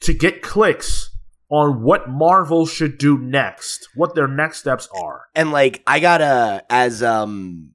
[0.00, 1.10] to get clicks
[1.50, 5.22] on what Marvel should do next, what their next steps are.
[5.34, 7.72] and like I gotta as um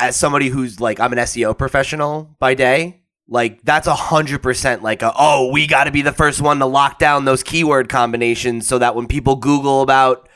[0.00, 4.82] as somebody who's like I'm an SEO professional by day, like that's a hundred percent
[4.82, 7.88] like a, oh we got to be the first one to lock down those keyword
[7.88, 10.28] combinations so that when people Google about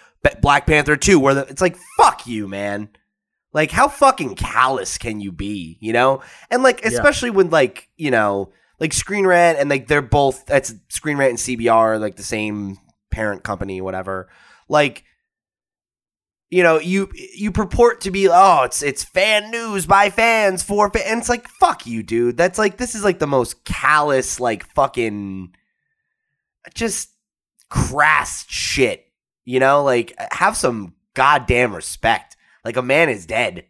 [0.43, 2.91] Black Panther two, where the, it's like fuck you, man.
[3.53, 6.21] Like how fucking callous can you be, you know?
[6.51, 10.75] And like especially when like you know like Screen Rant and like they're both that's
[10.89, 12.79] Screen Rant and CBR like the same
[13.11, 14.29] parent company, whatever.
[14.69, 15.05] Like
[16.49, 20.91] you know, you you purport to be oh, it's it's fan news by fans for
[20.91, 21.05] fans.
[21.09, 22.37] And it's like fuck you, dude.
[22.37, 25.55] That's like this is like the most callous, like fucking,
[26.75, 27.11] just
[27.69, 29.05] crass shit.
[29.45, 32.37] You know, like have some goddamn respect.
[32.65, 33.67] Like a man is dead.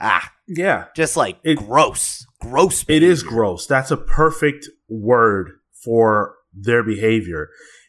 [0.00, 0.86] Ah, Yeah.
[0.94, 2.84] just like It- gross, gross.
[2.88, 3.66] It is gross.
[3.66, 7.48] That's a perfect word for their behavior.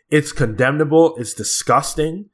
[0.09, 1.15] It's condemnable.
[1.17, 2.29] It's disgusting.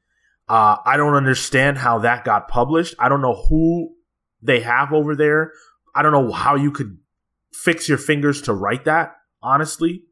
[0.48, 2.94] Uh, I don't understand how that got published.
[2.98, 3.94] I don't know who
[4.40, 5.52] they have over there.
[5.94, 6.98] I don't know how you could
[7.52, 10.04] fix your fingers to write that, honestly.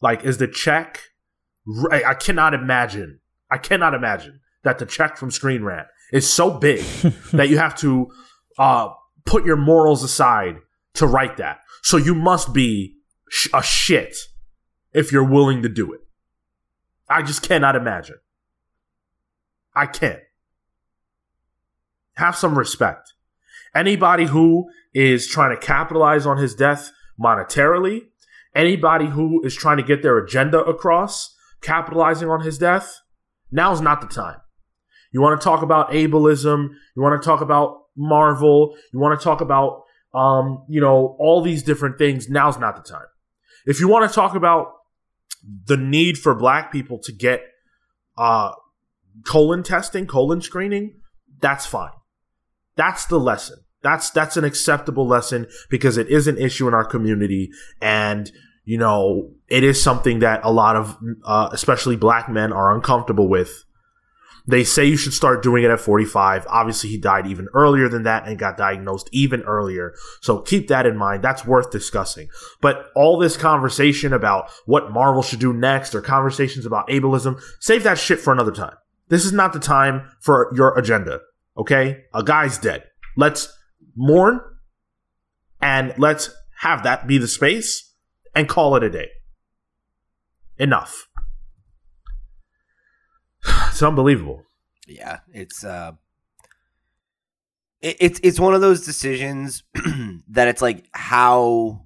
[0.00, 1.00] Like, is the check.
[1.90, 3.20] I I cannot imagine.
[3.50, 6.80] I cannot imagine that the check from Screen Rant is so big
[7.32, 8.10] that you have to
[8.58, 8.88] uh,
[9.24, 10.56] put your morals aside
[10.94, 11.60] to write that.
[11.82, 12.96] So you must be
[13.28, 14.16] sh- a shit
[14.92, 16.00] if you're willing to do it.
[17.08, 18.16] I just cannot imagine.
[19.74, 20.20] I can't.
[22.14, 23.12] Have some respect.
[23.74, 28.02] Anybody who is trying to capitalize on his death monetarily,
[28.54, 33.00] anybody who is trying to get their agenda across, capitalizing on his death,
[33.50, 34.38] now's not the time.
[35.12, 39.22] You want to talk about ableism, you want to talk about Marvel, you want to
[39.22, 39.83] talk about
[40.14, 43.06] um, you know, all these different things, now's not the time.
[43.66, 44.72] If you want to talk about
[45.66, 47.42] the need for black people to get
[48.16, 48.52] uh
[49.26, 51.00] colon testing, colon screening,
[51.40, 51.92] that's fine.
[52.76, 53.58] That's the lesson.
[53.82, 57.50] That's that's an acceptable lesson because it is an issue in our community
[57.82, 58.30] and
[58.64, 63.28] you know, it is something that a lot of uh, especially black men are uncomfortable
[63.28, 63.64] with.
[64.46, 66.46] They say you should start doing it at 45.
[66.48, 69.94] Obviously, he died even earlier than that and got diagnosed even earlier.
[70.20, 71.24] So keep that in mind.
[71.24, 72.28] That's worth discussing.
[72.60, 77.84] But all this conversation about what Marvel should do next or conversations about ableism, save
[77.84, 78.76] that shit for another time.
[79.08, 81.20] This is not the time for your agenda.
[81.56, 82.04] Okay?
[82.12, 82.84] A guy's dead.
[83.16, 83.50] Let's
[83.96, 84.40] mourn
[85.62, 87.94] and let's have that be the space
[88.34, 89.08] and call it a day.
[90.58, 91.08] Enough.
[93.74, 94.44] It's unbelievable.
[94.86, 95.94] Yeah, it's uh
[97.80, 99.64] it, it's it's one of those decisions
[100.28, 101.84] that it's like how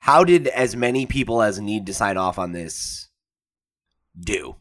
[0.00, 3.08] how did as many people as need to sign off on this
[4.18, 4.56] do?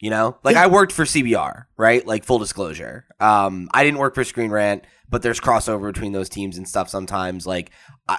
[0.00, 0.38] You know?
[0.42, 2.06] Like I worked for CBR, right?
[2.06, 3.04] Like full disclosure.
[3.20, 6.88] Um I didn't work for Screen Rant, but there's crossover between those teams and stuff
[6.88, 7.70] sometimes like
[8.08, 8.16] I,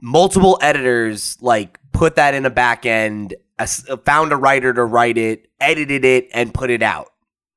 [0.00, 3.34] multiple editors like put that in a back end
[3.66, 7.08] found a writer to write it edited it and put it out.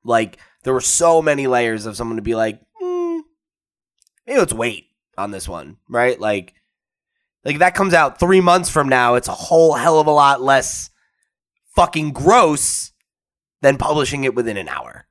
[0.04, 3.20] Like there were so many layers of someone to be like mm,
[4.26, 6.18] maybe let's wait on this one right?
[6.20, 6.54] Like
[7.44, 10.42] like that comes out three months from now it's a whole hell of a lot
[10.42, 10.90] less
[11.74, 12.92] fucking gross
[13.62, 15.06] than publishing it within an hour.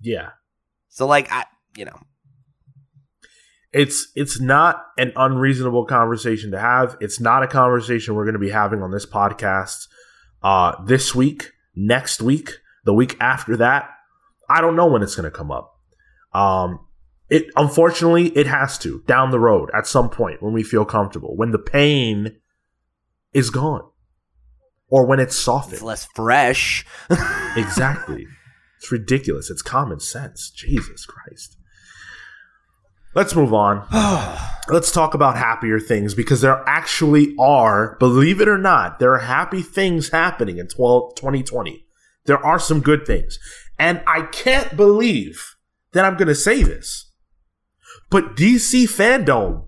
[0.00, 0.30] Yeah.
[0.88, 1.44] so like i
[1.76, 1.98] you know.
[3.72, 6.96] It's it's not an unreasonable conversation to have.
[7.00, 9.86] It's not a conversation we're going to be having on this podcast
[10.42, 12.52] uh, this week, next week,
[12.84, 13.90] the week after that.
[14.48, 15.76] I don't know when it's going to come up.
[16.32, 16.80] Um,
[17.28, 21.36] it unfortunately it has to down the road at some point when we feel comfortable
[21.36, 22.36] when the pain
[23.32, 23.82] is gone.
[24.88, 25.82] or when it's It's softened.
[25.82, 26.84] less fresh.
[27.56, 28.26] exactly.
[28.78, 29.50] It's ridiculous.
[29.50, 30.50] It's common sense.
[30.50, 31.56] Jesus Christ.
[33.14, 33.86] Let's move on.
[34.68, 39.18] Let's talk about happier things because there actually are, believe it or not, there are
[39.18, 41.84] happy things happening in 12, 2020.
[42.26, 43.38] There are some good things.
[43.78, 45.56] And I can't believe
[45.92, 47.10] that I'm going to say this,
[48.10, 49.66] but DC FanDome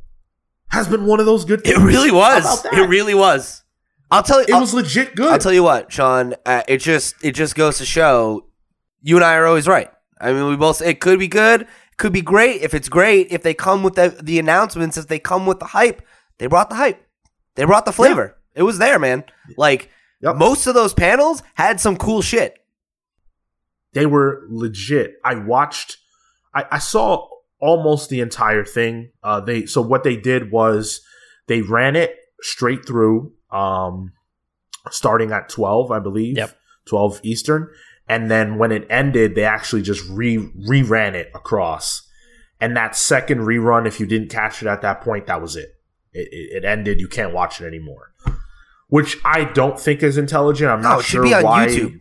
[0.69, 2.65] has been one of those good It really was.
[2.67, 3.63] It really was.
[4.11, 4.47] I'll tell you.
[4.49, 5.33] It I'll, was legit good.
[5.33, 6.35] I'll tell you what, Sean.
[6.45, 8.47] Uh, it just it just goes to show
[9.01, 9.91] you and I are always right.
[10.21, 10.83] I mean, we both.
[10.83, 11.67] It could be good.
[12.03, 12.63] Could be great.
[12.63, 15.67] If it's great, if they come with the the announcements, if they come with the
[15.67, 16.03] hype,
[16.39, 17.01] they brought the hype.
[17.55, 18.37] They brought the flavor.
[18.57, 19.23] It was there, man.
[19.57, 19.89] Like
[20.21, 20.35] Yep.
[20.37, 22.59] most of those panels had some cool shit.
[23.93, 25.15] they were legit.
[25.25, 25.99] I watched,
[26.55, 27.29] I, I saw
[27.61, 29.11] almost the entire thing.
[29.23, 31.03] Uh, they so what they did was
[31.47, 34.13] they ran it straight through, um,
[34.91, 36.51] starting at twelve, I believe, Yep.
[36.85, 37.69] twelve Eastern,
[38.09, 42.09] and then when it ended, they actually just re reran it across.
[42.61, 45.75] And that second rerun, if you didn't catch it at that point, that was it.
[46.13, 47.01] It, it, it ended.
[47.01, 48.13] You can't watch it anymore.
[48.89, 50.71] Which I don't think is intelligent.
[50.71, 52.01] I'm No, not oh, should sure why YouTube.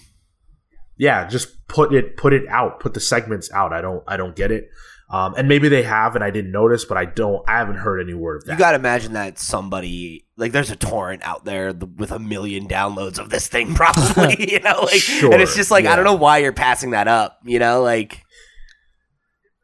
[0.97, 4.36] yeah just put it put it out put the segments out i don't i don't
[4.36, 4.70] get it
[5.12, 7.99] um and maybe they have and i didn't notice but i don't i haven't heard
[7.99, 11.45] any word of that You got to imagine that somebody like there's a torrent out
[11.45, 14.36] there with a million downloads of this thing, probably.
[14.51, 17.07] you know, like, Sure, and it's just like I don't know why you're passing that
[17.07, 17.39] up.
[17.43, 18.24] You know, like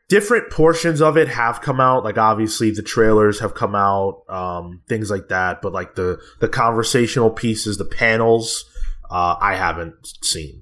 [0.10, 4.82] different portions of it have come out like obviously the trailers have come out um
[4.88, 8.64] things like that but like the the conversational pieces the panels
[9.10, 10.62] uh i haven't seen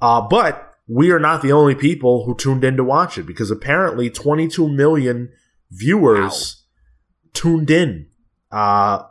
[0.00, 3.48] uh but we are not the only people who tuned in to watch it because
[3.48, 5.30] apparently 22 million
[5.70, 6.64] viewers
[7.32, 8.08] tuned in
[8.50, 9.04] uh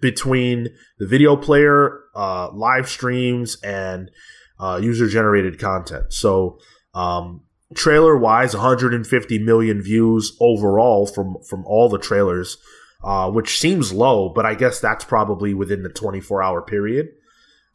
[0.00, 0.68] between
[1.00, 4.12] the video player uh live streams and
[4.60, 6.12] uh user generated content.
[6.12, 6.60] So
[6.94, 7.42] um
[7.74, 12.58] trailer wise 150 million views overall from from all the trailers
[13.02, 17.08] uh which seems low but i guess that's probably within the 24 hour period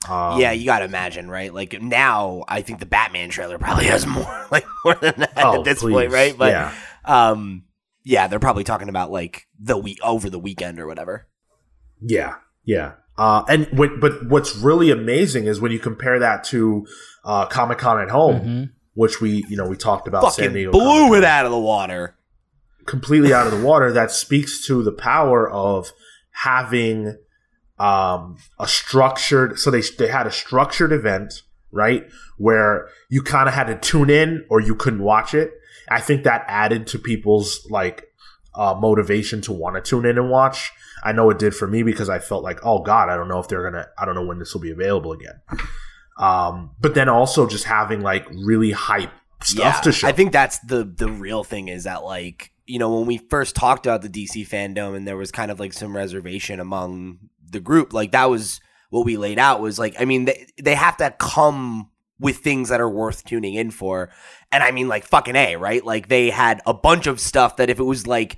[0.07, 1.53] um, yeah, you got to imagine, right?
[1.53, 5.59] Like now, I think the Batman trailer probably has more, like more than that oh,
[5.59, 5.91] at this please.
[5.93, 6.37] point, right?
[6.37, 6.73] But yeah
[7.05, 7.63] um,
[8.03, 11.27] yeah, they're probably talking about like the week over the weekend or whatever.
[12.01, 12.35] yeah
[12.65, 16.85] yeah uh and when, but what's really amazing is when you compare that to
[17.25, 18.69] uh comic-con at home Mhm.
[18.93, 21.17] which we you know we talked about san diego blew Comic-Con.
[21.17, 22.15] it out of the water.
[22.85, 25.91] completely out of the water that speaks to the power of
[26.31, 27.17] having
[27.79, 32.07] um, a structured so they they had a structured event right?
[32.37, 35.53] Where you kind of had to tune in or you couldn't watch it.
[35.89, 38.05] I think that added to people's like
[38.55, 40.71] uh, motivation to want to tune in and watch.
[41.03, 43.39] I know it did for me because i felt like oh god i don't know
[43.39, 45.39] if they're gonna i don't know when this will be available again.
[46.17, 49.11] Um, but then also just having like really hype
[49.41, 50.07] stuff to show.
[50.07, 53.55] I think that's the the real thing is that like you know when we first
[53.55, 57.59] talked about the DC FanDome and there was kind of like some reservation among the
[57.59, 60.97] group like that was what we laid out was like I mean they they have
[60.97, 61.89] to come
[62.19, 64.09] with things that are worth tuning in for
[64.51, 67.69] and I mean like fucking a right like they had a bunch of stuff that
[67.69, 68.37] if it was like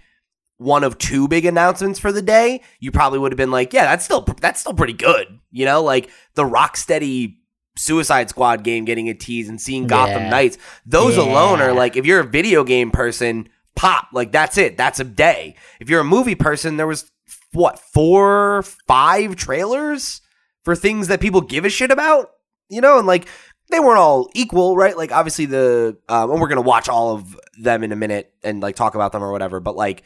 [0.58, 3.86] one of two big announcements for the day you probably would have been like yeah
[3.86, 7.38] that's still that's still pretty good you know like the Rocksteady
[7.78, 10.30] Suicide Squad game getting a tease and seeing Gotham Yeah.
[10.30, 11.24] Knights those Yeah.
[11.24, 15.04] alone are like if you're a video game person pop like that's it that's a
[15.06, 17.10] day if you're a movie person there was
[17.54, 20.22] what four five trailers
[20.64, 22.32] for things that people give a shit about?
[22.70, 23.28] You know and like
[23.70, 24.96] they weren't all equal right?
[24.96, 28.62] Like obviously the um, and we're gonna watch all of them in a minute and
[28.62, 30.04] like talk about them or whatever but like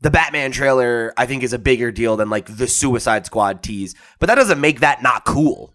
[0.00, 3.94] the Batman trailer, I think, is a bigger deal than like the Suicide Squad tease,
[4.18, 5.72] but that doesn't make that not cool.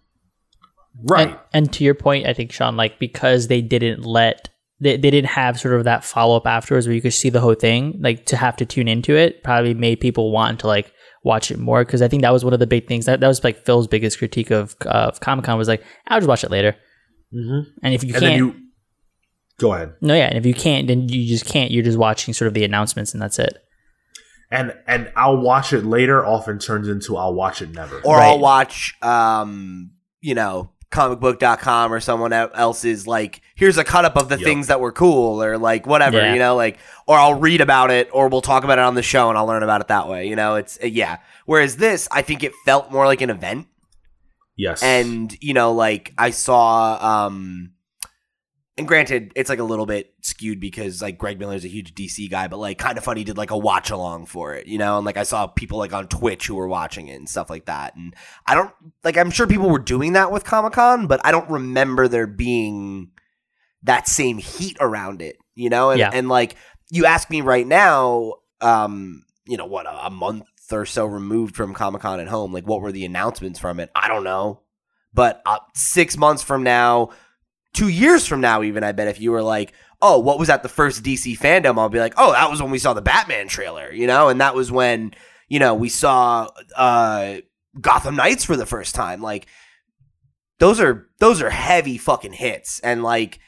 [1.02, 1.30] right.
[1.30, 4.48] And, and to your point, I think Sean, like because they didn't let
[4.80, 7.40] they, they didn't have sort of that follow up afterwards where you could see the
[7.40, 10.92] whole thing, like to have to tune into it probably made people want to like
[11.22, 13.28] watch it more because I think that was one of the big things that that
[13.28, 16.50] was like Phil's biggest critique of of Comic Con was like I'll just watch it
[16.50, 16.76] later,
[17.32, 18.54] hmm and if you and can't, then you
[19.58, 21.70] go ahead no, yeah, and if you can't, then you just can't.
[21.70, 23.58] You're just watching sort of the announcements and that's it.
[24.50, 28.00] and and I'll watch it later often turns into I'll watch it never.
[28.00, 28.28] Or Right.
[28.28, 29.90] I'll watch, um,
[30.22, 34.44] you know, comicbook.com or someone else's like, here's a cut up of the Yep.
[34.44, 36.32] things that were cool or like whatever, Yeah.
[36.32, 39.02] you know, like, or I'll read about it or we'll talk about it on the
[39.02, 40.26] show and I'll learn about it that way.
[40.28, 41.18] You know, it's, uh, yeah.
[41.46, 43.66] Whereas this, I think it felt more like an event.
[44.56, 47.70] yes, and you know like i saw um
[48.80, 52.30] and granted, it's like a little bit skewed because like Greg Miller's a huge DC
[52.30, 54.96] guy, but like Kinda Funny did like a watch along for it, you know?
[54.96, 57.66] And like I saw people like on Twitch who were watching it and stuff like
[57.66, 57.94] that.
[57.94, 58.14] And
[58.46, 58.72] I don't
[59.04, 62.26] like I'm sure people were doing that with Comic Con, but I don't remember there
[62.26, 63.10] being
[63.82, 65.90] that same heat around it, you know?
[65.90, 66.10] And Yeah.
[66.12, 66.56] and like
[66.90, 71.54] you ask me right now, um, you know, what a, a month or so removed
[71.54, 73.90] from Comic Con at home, like what were the announcements from it?
[73.94, 74.62] I don't know.
[75.12, 77.10] But uh, six months from now,
[77.72, 80.62] two years from now, even I bet if you were like, "Oh, what was at
[80.62, 83.48] the first DC FanDome?" I'll be like, "Oh, that was when we saw the Batman
[83.48, 85.12] trailer," you know, and that was when
[85.48, 87.36] you know we saw uh,
[87.80, 89.22] Gotham Knights for the first time.
[89.22, 89.46] Like
[90.58, 93.40] those are those are heavy fucking hits, and like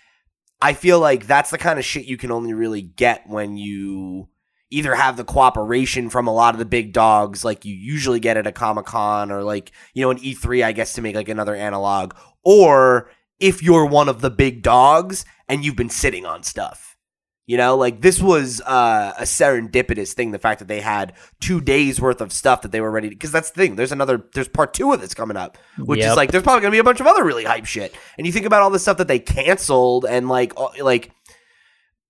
[0.61, 4.29] I feel like that's the kind of shit you can only really get when you
[4.71, 8.39] either have the cooperation from a lot of the big dogs like you usually get
[8.39, 11.29] at a Comic Con or like, you know, an E3, I guess, to make like
[11.29, 13.11] another analog, or
[13.43, 16.97] if you're one of the big dogs and you've been sitting on stuff.
[17.45, 20.31] You know, like this was uh, a serendipitous thing.
[20.31, 23.15] The fact that they had two days worth of stuff that they were ready to,
[23.15, 23.75] because that's the thing.
[23.75, 26.71] There's another, there's part two of this coming up, which is like, there's probably gonna
[26.71, 27.95] be a bunch of other really hype shit.
[28.17, 31.11] And you think about all the stuff that they canceled and like, like,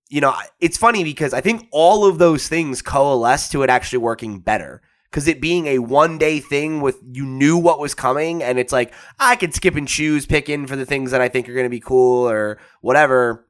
[0.07, 3.99] you know, it's funny because I think all of those things coalesce to it actually
[3.99, 4.83] working better.
[5.13, 8.73] Because it being a one day thing with you knew what was coming, and it's
[8.73, 11.53] like I could skip and choose, pick in for the things that I think are
[11.53, 13.47] going to be cool or whatever.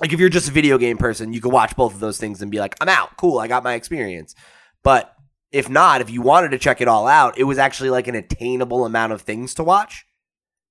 [0.00, 2.42] Like if you're just a video game person, you can watch both of those things
[2.42, 4.34] and be like, I'm out, cool, I got my experience.
[4.82, 5.14] But
[5.52, 8.16] if not, if you wanted to check it all out, it was actually like an
[8.16, 10.04] attainable amount of things to watch,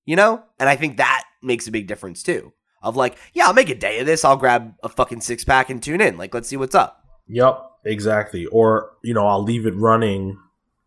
[0.04, 0.44] you know?
[0.60, 2.52] And I think that makes a big difference too.
[2.84, 4.26] Of like, yeah, I'll make a day of this.
[4.26, 6.18] I'll grab a fucking six pack and tune in.
[6.18, 7.02] Like, let's see what's up.
[7.28, 8.46] Yep, exactly.
[8.48, 10.38] Or, you know, I'll leave it running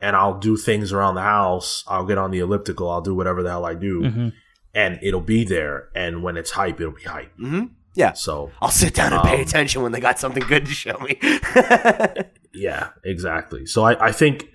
[0.01, 1.83] and I'll do things around the house.
[1.87, 2.91] I'll get on the elliptical.
[2.91, 4.03] I'll do whatever the hell I do.
[4.03, 4.33] Mhm.
[4.75, 5.89] And it'll be there.
[5.95, 7.33] And when it's hype, it'll be hype.
[7.37, 7.65] hmm
[7.95, 8.13] Yeah.
[8.13, 10.99] So, I'll sit down and pay Um, attention when they got something good to show
[10.99, 11.19] me.
[12.53, 13.67] yeah, exactly.
[13.67, 14.49] So I, I think,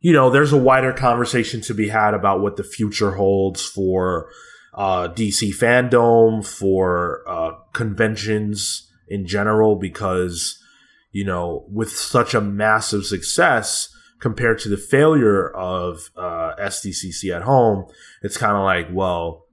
[0.00, 4.30] you know, there's a wider conversation to be had about what the future holds for
[4.74, 10.62] uh, DC FanDome, for uh, conventions in general, because,
[11.10, 13.88] you know, with such a massive success
[14.20, 17.86] compared to the failure of uh, SDCC at home,
[18.22, 19.46] it's kind of like, well,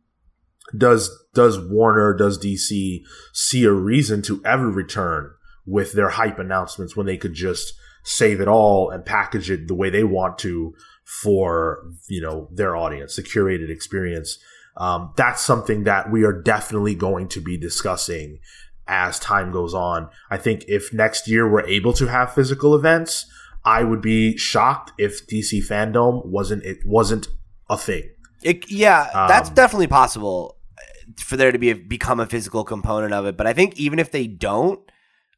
[0.76, 3.01] does does Warner, does DC
[3.34, 5.32] see a reason to ever return
[5.66, 9.76] with their hype announcements when they could just save it all and package it the
[9.76, 10.74] way they want to
[11.06, 14.39] for you know their audience, the curated experience.
[14.78, 18.39] Um, that's something that we are definitely going to be discussing
[18.88, 20.09] as time goes on.
[20.29, 23.25] I think if next year we're able to have physical events,
[23.63, 27.27] I would be shocked if DC FanDome wasn't it wasn't
[27.69, 28.09] a thing.
[28.43, 30.81] It, yeah, that's Um, definitely possible uh,
[31.17, 33.36] for there to be a, become a physical component of it.
[33.38, 34.79] But I think even if they don't,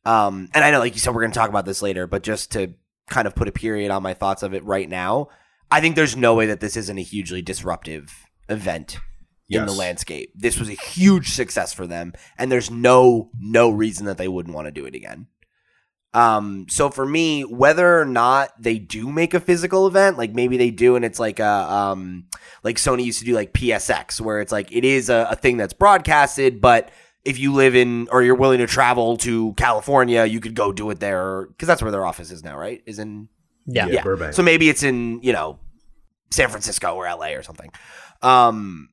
[0.06, 2.24] um, and I know, like you said, we're going to talk about this later, but
[2.24, 2.74] just to
[3.10, 5.30] kind of put a period on my thoughts of it right now,
[5.72, 8.98] I think there's no way that this isn't a hugely disruptive event
[9.50, 10.32] in the landscape.
[10.36, 14.56] This was a huge success for them, and there's no no reason that they wouldn't
[14.56, 15.28] want to do it again.
[16.14, 20.58] Um, so for me, whether or not they do make a physical event, like maybe
[20.58, 22.26] they do, and it's like a um,
[22.64, 25.58] like Sony used to do like PSX, where it's like it is a, a thing
[25.58, 26.90] that's broadcasted, but
[27.24, 30.90] if you live in or you're willing to travel to California, you could go do
[30.90, 32.82] it there because that's where their office is now, right?
[32.86, 33.28] Is in
[33.66, 33.88] Yeah.
[33.88, 34.02] Yeah.
[34.02, 34.34] Burbank.
[34.34, 35.60] so maybe it's in, you know,
[36.32, 37.70] San Francisco or LA or something.
[38.22, 38.90] Um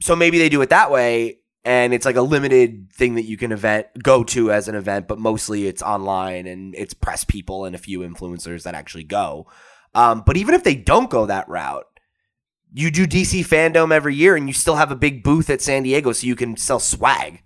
[0.00, 3.36] so maybe they do it that way and it's like a limited thing that you
[3.36, 7.64] can event go to as an event, but mostly it's online and it's press people
[7.64, 9.46] and a few influencers that actually go.
[9.94, 11.86] Um but even if they don't go that route,
[12.72, 15.82] you do DC FanDome every year and you still have a big booth at San
[15.82, 17.42] Diego so you can sell swag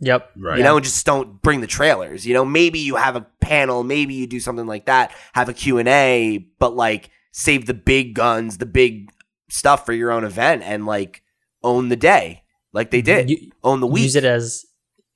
[0.00, 0.30] Yep.
[0.36, 0.58] Right.
[0.58, 2.26] you know, and just don't bring the trailers.
[2.26, 5.54] You know, maybe you have a panel, maybe you do something like that, have a
[5.54, 9.10] Q&A, but like save the big guns, the big
[9.48, 11.22] stuff for your own event and like
[11.62, 12.42] own the day
[12.72, 13.30] like they did.
[13.30, 14.04] You- own the week.
[14.04, 14.64] Use it as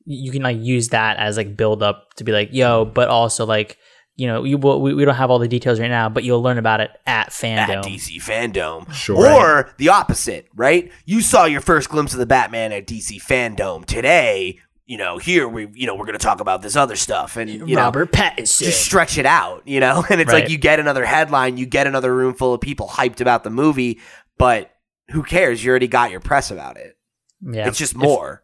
[0.07, 3.47] you can like use that as like build up to be like yo, but also
[3.47, 3.77] like
[4.17, 6.59] you know you we, we don't have all the details right now, but you'll learn
[6.59, 7.85] about it at at FanDome.
[7.85, 8.93] DC FanDome.
[8.93, 9.31] Sure.
[9.31, 10.91] Or the opposite, right?
[11.05, 13.85] You saw your first glimpse of the Batman at DC FanDome.
[13.87, 17.37] Today, you know, here we you know, we're going to talk about this other stuff
[17.37, 18.65] and you know, Robert Pattinson.
[18.65, 20.05] just stretch it out, you know?
[20.11, 23.21] And it's like you get another headline, you get another room full of people hyped
[23.21, 24.01] about the movie,
[24.39, 24.71] but
[25.11, 25.63] who cares?
[25.65, 26.97] You already got your press about it.
[27.41, 27.67] yeah.
[27.69, 28.43] It's just more.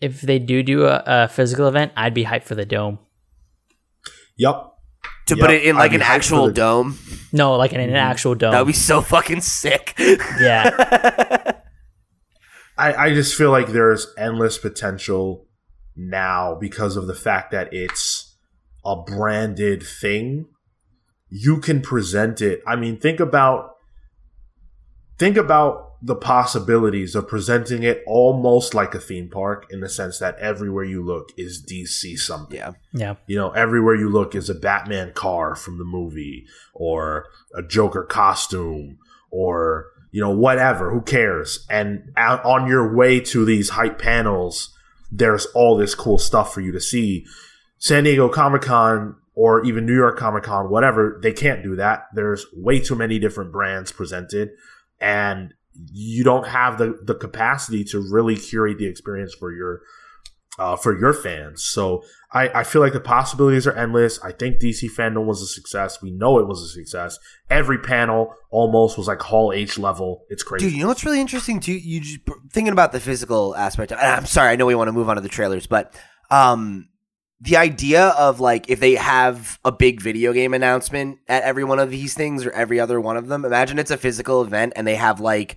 [0.00, 2.98] If, they do do a, a physical event, I'd be hyped for the dome.
[4.38, 4.54] Yep.
[5.26, 6.98] to Yep, put it in like I'd an be hyped for actual the- dome,
[7.32, 7.96] No, like in an mm-hmm.
[7.96, 8.52] actual dome.
[8.52, 9.94] that would be so fucking sick.
[10.40, 11.52] yeah.
[12.78, 15.46] I, I just feel like there's endless potential
[15.96, 18.38] now because of the fact that it's
[18.84, 20.46] a branded thing.
[21.28, 22.62] You can present it.
[22.66, 23.72] I mean, think about
[25.20, 30.18] think about the possibilities of presenting it almost like a theme park in the sense
[30.18, 32.56] that everywhere you look is DC something.
[32.56, 32.72] Yeah.
[32.94, 33.16] Yeah.
[33.26, 38.02] You know, everywhere you look is a Batman car from the movie or a Joker
[38.02, 38.96] costume
[39.30, 40.90] or, you know, whatever.
[40.90, 41.66] Who cares?
[41.68, 44.74] And out on your way to these hype panels,
[45.12, 47.26] there's all this cool stuff for you to see.
[47.76, 52.06] San Diego Comic Con or even New York Comic Con, whatever, they can't do that.
[52.14, 54.52] There's way too many different brands presented.
[55.00, 55.54] And
[55.92, 59.80] you don't have the, the capacity to really curate the experience for your
[60.58, 61.64] uh, for your fans.
[61.64, 64.22] So I, I feel like the possibilities are endless.
[64.22, 66.02] I think DC FanDome was a success.
[66.02, 67.18] We know it was a success.
[67.48, 70.26] Every panel almost was like Hall H level.
[70.28, 70.66] It's crazy.
[70.66, 71.72] Dude, you know what's really interesting too?
[71.72, 72.20] You just,
[72.52, 73.92] thinking about the physical aspect.
[73.92, 75.98] I'm sorry, I know we want to move on to the trailers, but
[76.30, 76.89] um,
[77.40, 81.78] the idea of like if they have a big video game announcement at every one
[81.78, 83.44] of these things or every other one of them.
[83.44, 85.56] Imagine it's a physical event and they have like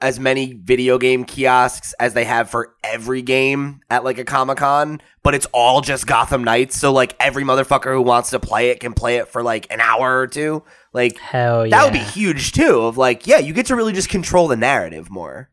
[0.00, 4.58] as many video game kiosks as they have for every game at like a Comic
[4.58, 6.76] Con, but it's all just Gotham Knights.
[6.76, 9.80] So like every motherfucker who wants to play it can play it for like an
[9.80, 10.64] hour or two.
[10.92, 11.76] Like Hell yeah.
[11.76, 12.80] that would be huge too.
[12.80, 15.50] Of like, yeah, you get to really just control the narrative more.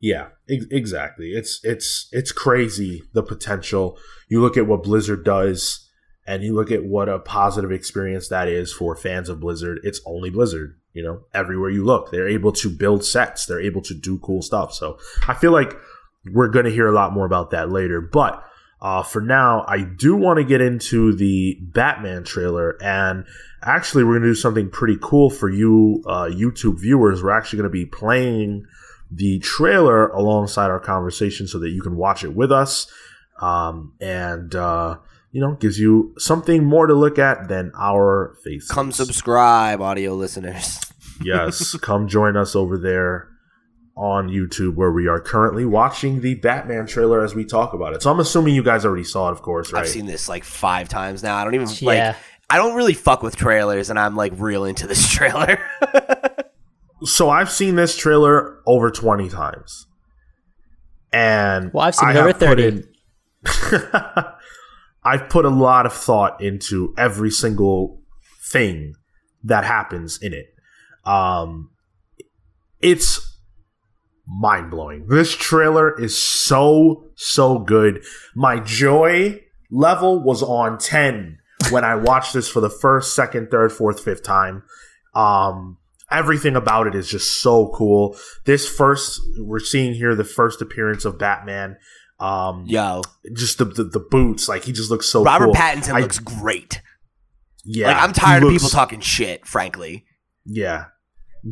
[0.00, 1.32] Yeah, ex- exactly.
[1.32, 3.98] It's it's it's crazy the potential.
[4.28, 5.88] You look at what Blizzard does,
[6.26, 9.80] and you look at what a positive experience that is for fans of Blizzard.
[9.82, 10.78] It's only Blizzard.
[10.92, 13.46] You know, everywhere you look, they're able to build sets.
[13.46, 14.72] They're able to do cool stuff.
[14.72, 15.74] So I feel like
[16.32, 18.00] we're going to hear a lot more about that later.
[18.00, 18.42] But
[18.80, 23.24] uh, for now, I do want to get into the Batman trailer, and
[23.62, 27.22] actually, we're going to do something pretty cool for you uh, YouTube viewers.
[27.22, 28.66] We're actually going to be playing
[29.10, 32.86] the trailer alongside our conversation so that you can watch it with us.
[33.40, 34.98] Um, and, uh,
[35.30, 38.68] you know, gives you something more to look at than our faces.
[38.70, 40.80] Come subscribe, audio listeners.
[41.22, 43.28] yes, come join us over there
[43.96, 48.02] on YouTube where we are currently watching the Batman trailer as we talk about it.
[48.02, 49.82] So I'm assuming you guys already saw it, of course, right?
[49.82, 51.36] I've seen this like five times now.
[51.36, 52.06] I don't even Yeah.
[52.08, 52.16] like.
[52.50, 55.60] I don't really fuck with trailers, and I'm like real into this trailer.
[57.04, 59.86] So I've seen this trailer over 20 times.
[61.12, 62.62] And Well, I've seen over 30.
[62.68, 62.84] in-
[65.04, 68.02] I've put a lot of thought into every single
[68.50, 68.94] thing
[69.44, 70.46] that happens in it.
[71.04, 71.70] Um,
[72.80, 73.38] it's
[74.26, 75.06] mind blowing.
[75.08, 78.04] This trailer is so, so good.
[78.34, 79.40] My joy
[79.70, 81.38] level was on 10
[81.70, 84.62] when I watched this for the first, second, third, fourth, fifth time.
[85.14, 85.77] Um,
[86.10, 88.16] everything about it is just so cool.
[88.46, 91.76] This first, we're seeing here the first appearance of Batman.
[92.20, 93.02] Um, Yo,
[93.32, 95.22] just the, the the boots, like he just looks so.
[95.22, 95.54] Robert cool.
[95.54, 96.80] Pattinson I- looks great.
[97.64, 99.46] Yeah, like I'm tired of people talking shit.
[99.46, 100.04] Frankly,
[100.46, 100.86] Yeah,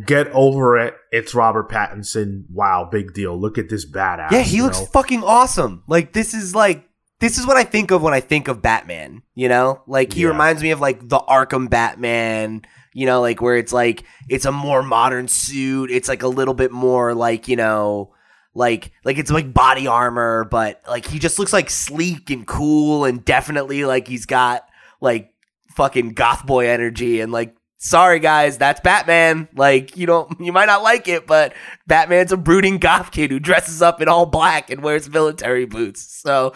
[0.06, 0.94] get over it.
[1.12, 2.44] It's Robert Pattinson.
[2.50, 3.38] Wow, big deal.
[3.38, 4.30] Look at this badass.
[4.32, 4.86] yeah, he looks know?
[4.86, 5.82] fucking awesome.
[5.86, 6.84] Like this is like
[7.20, 9.22] this is what I think of when I think of Batman.
[9.34, 10.28] You know, like he Yeah.
[10.28, 12.62] reminds me of like the Arkham Batman.
[12.96, 15.90] You know, like where it's like it's a more modern suit.
[15.90, 18.12] It's like a little bit more like you know.
[18.58, 23.04] Like, like it's like body armor, but like he just looks like sleek and cool,
[23.04, 24.66] and definitely like he's got
[24.98, 25.30] like
[25.74, 27.20] fucking goth boy energy.
[27.20, 29.46] And like, sorry guys, that's Batman.
[29.54, 31.52] Like, you don't, you might not like it, but
[31.86, 36.00] Batman's a brooding goth kid who dresses up in all black and wears military boots.
[36.22, 36.54] So,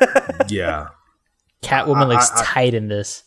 [0.50, 0.88] yeah.
[1.62, 3.24] Catwoman I- looks I- I- tight in this.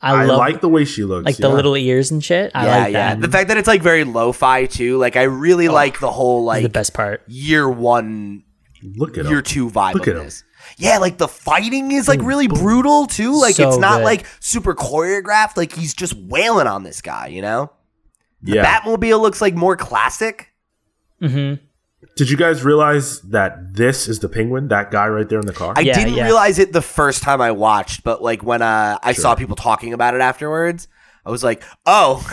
[0.00, 1.24] I, I, love like the way she looks.
[1.24, 2.52] like the little ears and shit.
[2.54, 3.14] I yeah, like yeah.
[3.14, 3.20] that.
[3.20, 4.98] The fact that it's like very lo-fi too.
[4.98, 7.22] Like, I really like the whole like the best part.
[7.26, 8.44] year one
[8.82, 9.44] Look at year him.
[9.44, 10.30] two vibe Look of at him.
[10.78, 12.58] Yeah, like the fighting is like really boom.
[12.58, 13.40] brutal too.
[13.40, 14.04] Like So it's not good.
[14.04, 15.56] like super choreographed.
[15.56, 17.72] Like he's just wailing on this guy, you know?
[18.42, 18.64] Yeah.
[18.64, 20.52] Batmobile looks like more classic.
[21.20, 21.54] hmm
[22.16, 24.68] Did you guys realize that this is the Penguin?
[24.68, 25.74] That guy right there in the car.
[25.76, 26.24] I Yeah, didn't yeah.
[26.24, 29.92] realize it the first time I watched, but like when uh, I saw people talking
[29.92, 30.88] about it afterwards,
[31.24, 32.24] I was like, "Oh,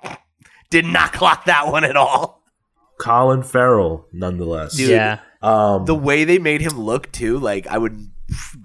[0.70, 2.42] did not clock that one at all."
[2.98, 4.76] Colin Farrell, nonetheless.
[4.76, 4.90] Dude.
[4.90, 5.20] Yeah.
[5.42, 8.10] Um, The way they made him look too, like I would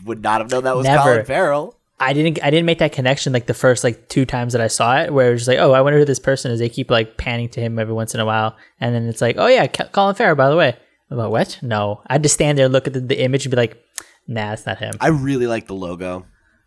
[0.03, 1.01] would not have known that was Never.
[1.03, 1.79] Colin Farrell.
[1.99, 4.67] I didn't I didn't make that connection like the first like two times that I
[4.67, 6.67] saw it where it was just like oh I wonder who this person is they
[6.69, 9.47] keep like panning to him every once in a while and then it's like oh
[9.47, 10.75] yeah Ca- Colin Farrell by the way
[11.09, 13.51] I'm like what no I just stand there and look at the, the image and
[13.51, 13.81] be like
[14.27, 16.25] nah it's not him I really like the logo.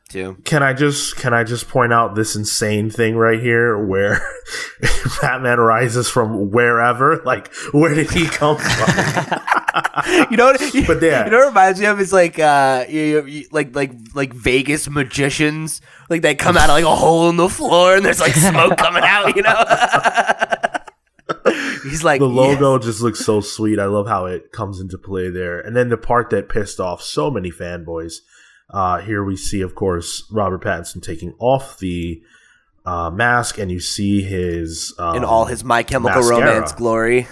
[0.09, 0.39] too.
[0.45, 4.22] Can I just can I just point out this insane thing right here where
[5.20, 7.18] Batman rises from wherever?
[7.26, 9.41] Like where did he come from?
[10.31, 10.75] you know what?
[10.75, 11.25] You, But yeah.
[11.25, 14.89] you know what reminds me of is like uh, you, you, like like like Vegas
[14.89, 18.35] magicians, like they come out of like a hole in the floor and there's like
[18.35, 19.37] smoke coming out.
[19.37, 19.64] You know,
[21.89, 23.79] he's like the "Yes." logo just looks so sweet.
[23.79, 25.61] I love how it comes into play there.
[25.61, 28.16] And then the part that pissed off so many fanboys.
[28.71, 32.21] Uh, here we see, of course, Robert Pattinson taking off the
[32.85, 36.41] uh, mask, and you see his um, in all his My Chemical mascara.
[36.41, 37.27] Romance glory.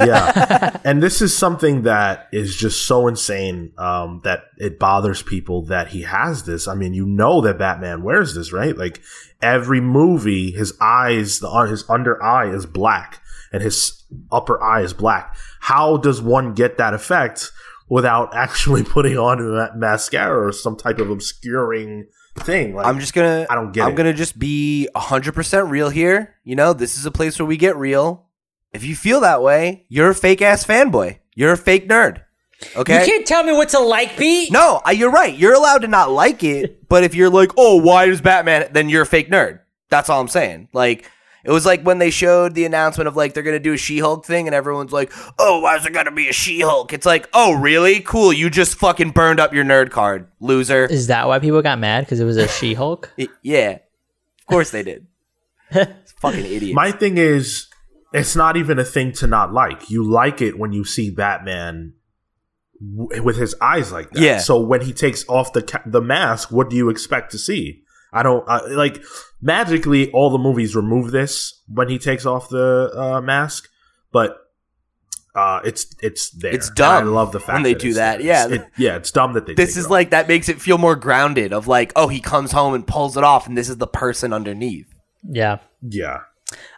[0.00, 0.78] Yeah.
[0.84, 5.88] and this is something that is just so insane um, that it bothers people that
[5.88, 6.68] he has this.
[6.68, 8.76] I mean, you know that Batman wears this, right?
[8.76, 9.00] Like
[9.40, 13.20] every movie, his eyes, the uh, his under eye is black,
[13.52, 15.36] and his upper eye is black.
[15.60, 17.50] How does one get that effect
[17.88, 22.06] without actually putting on ma- mascara or some type of obscuring
[22.38, 22.74] thing?
[22.74, 23.46] Like, I'm just gonna.
[23.50, 23.96] I don't get I'm it.
[23.96, 26.36] gonna just be 100 percent real here.
[26.44, 28.26] You know, this is a place where we get real.
[28.72, 31.18] If you feel that way, you're a fake ass fanboy.
[31.34, 32.22] You're a fake nerd.
[32.76, 33.00] Okay.
[33.00, 34.52] You can't tell me what to like, Pete.
[34.52, 35.36] No, you're right.
[35.36, 38.88] You're allowed to not like it, but if you're like, "Oh, why is Batman?" then
[38.88, 39.60] you're a fake nerd.
[39.90, 40.68] That's all I'm saying.
[40.72, 41.10] Like
[41.44, 43.76] it was like when they showed the announcement of like they're going to do a
[43.76, 47.06] She-Hulk thing and everyone's like, "Oh, why is there going to be a She-Hulk?" It's
[47.06, 48.00] like, "Oh, really?
[48.00, 48.32] Cool.
[48.32, 52.04] You just fucking burned up your nerd card, loser." Is that why people got mad?
[52.04, 53.12] Because it was a She-Hulk?
[53.42, 53.78] Yeah.
[54.40, 55.06] Of course they did.
[55.70, 56.74] Fucking idiots.
[56.74, 57.68] My thing is,
[58.12, 59.90] it's not even a thing to not like.
[59.90, 61.94] You like it when you see Batman
[62.96, 64.20] w- with his eyes like that.
[64.22, 64.38] Yeah.
[64.38, 67.82] So when he takes off the ca- the mask, what do you expect to see?
[68.12, 69.02] I don't uh, like
[69.40, 70.10] magically.
[70.12, 73.68] All the movies remove this when he takes off the uh, mask,
[74.12, 74.36] but
[75.34, 76.52] uh, it's it's there.
[76.54, 78.18] It's And dumb I love the fact when they that do it's that.
[78.18, 78.26] there.
[78.26, 78.44] Yeah.
[78.46, 78.96] It's- it- yeah.
[78.96, 79.54] It's dumb that they.
[79.54, 79.90] this take is it off.
[79.90, 83.16] like that makes it feel more grounded of like, "Oh, he comes home and pulls
[83.16, 84.92] it off and this is the person underneath."
[85.26, 85.58] Yeah.
[85.80, 86.18] yeah.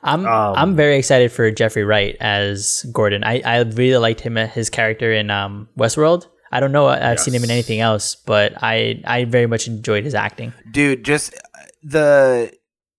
[0.02, 3.24] I'm Um, I'm very excited for Jeffrey Wright as Gordon.
[3.24, 6.26] I, I really liked him his character in um, Westworld.
[6.52, 10.04] I don't know I've seen him in anything else, but I I very much enjoyed
[10.04, 10.52] his acting.
[10.70, 11.38] dude just uh,
[11.82, 12.52] the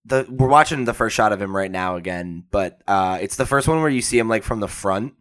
[0.06, 3.46] the we're watching the first shot of him right now again but uh it's the
[3.46, 5.14] first one where you see him like from the front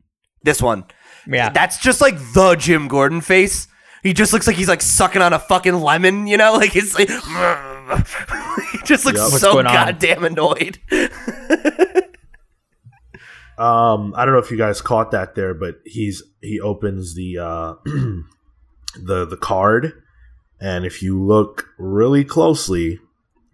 [0.42, 0.84] this one
[1.26, 1.48] Yeah.
[1.48, 3.66] that's just like the jim gordon face
[4.02, 6.98] he just looks like he's like sucking on a fucking lemon you know like it's
[6.98, 7.09] like
[8.72, 9.41] he just looks Yep.
[9.41, 9.72] So going on?
[9.72, 10.78] goddamn annoyed
[13.57, 17.39] Um, I don't know if you guys caught that there, but he's he opens the
[17.39, 19.93] uh, the the card,
[20.61, 22.99] and if you look really closely,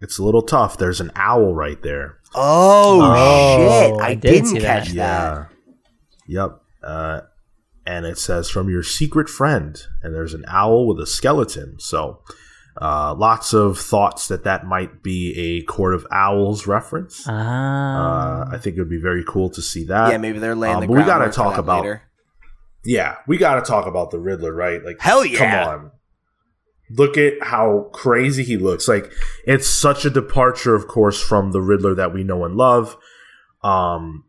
[0.01, 0.75] it's a little tough.
[0.75, 2.17] There's an owl right there.
[2.33, 3.57] oh, Oh,
[3.93, 4.85] shit i, I did didn't see that.
[4.85, 5.45] catch that, Yeah.
[6.27, 6.61] Yep.
[6.83, 7.21] Uh,
[7.85, 11.75] and it says from your secret friend, and there's an owl with a skeleton.
[11.79, 12.23] So,
[12.79, 17.27] uh, lots of thoughts that that might be a Court of Owls reference.
[17.27, 18.47] Uh, Ah.
[18.51, 20.11] I think it would be very cool to see that.
[20.11, 22.01] yeah maybe they're laying Um, the but we gotta talk about- later.
[22.83, 24.83] Yeah, we got to talk about the Riddler, right?
[24.83, 25.37] Like, Hell yeah.
[25.65, 25.91] Come on.
[26.89, 28.87] Look at how crazy he looks.
[28.87, 29.11] Like,
[29.45, 32.97] it's such a departure, of course, from the Riddler that we know and love.
[33.63, 34.23] Um,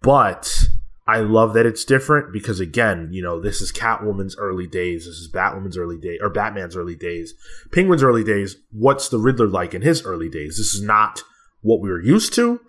[0.00, 0.67] but
[1.08, 5.06] I love that it's different because, again, you know, this is Catwoman's early days.
[5.06, 7.32] This is Batwoman's early day or Batman's early days.
[7.72, 8.56] Penguin's early days.
[8.70, 10.58] What's the Riddler like in his early days?
[10.58, 11.22] This is not
[11.62, 12.60] what we were used to,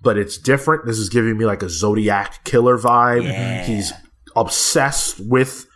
[0.00, 0.86] but it's different.
[0.86, 3.24] This is giving me like a Zodiac killer vibe.
[3.24, 3.64] Yeah.
[3.64, 3.92] He's
[4.36, 5.66] obsessed with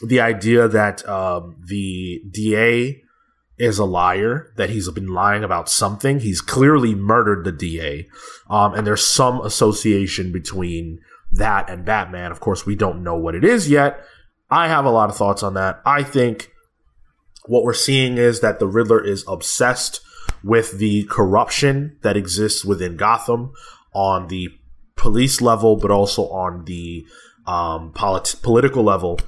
[0.00, 3.02] the idea that um, the DA
[3.58, 6.20] is a liar, that he's been lying about something.
[6.20, 8.08] He's clearly murdered the DA.
[8.48, 11.00] Um, and there's some association between
[11.32, 12.30] that and Batman.
[12.32, 14.04] Of course, we don't know what it is yet.
[14.50, 15.80] I have a lot of thoughts on that.
[15.84, 16.50] I think
[17.46, 20.00] what we're seeing is that the Riddler is obsessed
[20.42, 23.52] with the corruption that exists within Gotham
[23.94, 24.48] on the
[24.96, 27.06] police level, but also on the
[27.46, 29.18] um, polit- political level.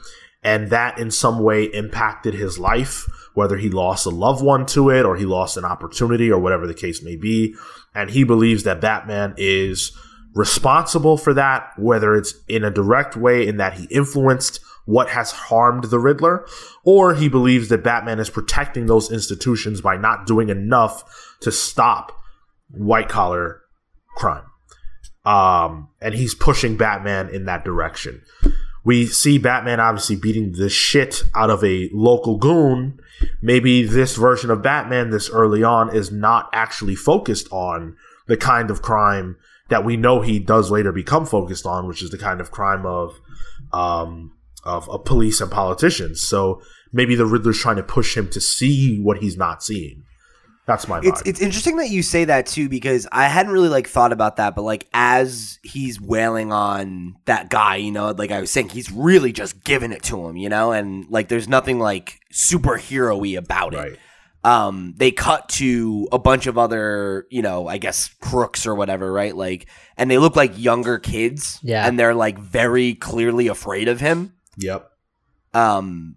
[0.42, 4.90] And that in some way impacted his life, whether he lost a loved one to
[4.90, 7.54] it or he lost an opportunity or whatever the case may be.
[7.94, 9.92] And he believes that Batman is
[10.34, 15.30] responsible for that, whether it's in a direct way in that he influenced what has
[15.30, 16.46] harmed the Riddler,
[16.84, 22.12] or he believes that Batman is protecting those institutions by not doing enough to stop
[22.70, 23.60] white collar
[24.16, 24.44] crime.
[25.24, 28.22] Um, and he's pushing Batman in that direction.
[28.84, 32.98] We see Batman obviously beating the shit out of a local goon.
[33.42, 38.70] Maybe this version of Batman, this early on, is not actually focused on the kind
[38.70, 39.36] of crime
[39.70, 42.84] that we know he does later become focused on, which is the kind of crime
[42.84, 43.18] of
[43.72, 44.32] um,
[44.64, 46.20] of, of police and politicians.
[46.20, 46.60] So
[46.92, 50.04] maybe the Riddler's trying to push him to see what he's not seeing.
[50.66, 51.08] That's my vibe.
[51.08, 54.36] It's it's interesting that you say that too because I hadn't really like thought about
[54.36, 58.68] that, but like as he's wailing on that guy, you know, like I was saying,
[58.68, 63.30] he's really just giving it to him, you know, and like there's nothing like superhero-y
[63.30, 63.78] about it.
[63.78, 63.98] right.
[64.42, 69.12] Um, they cut to a bunch of other, you know, I guess crooks or whatever,
[69.12, 69.36] right?
[69.36, 69.66] Like,
[69.98, 71.86] and they look like younger kids, Yeah.
[71.86, 74.32] and they're like very clearly afraid of him.
[74.56, 74.88] Yep.
[75.52, 76.16] Um,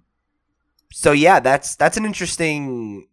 [0.92, 3.08] so yeah, that's that's an interesting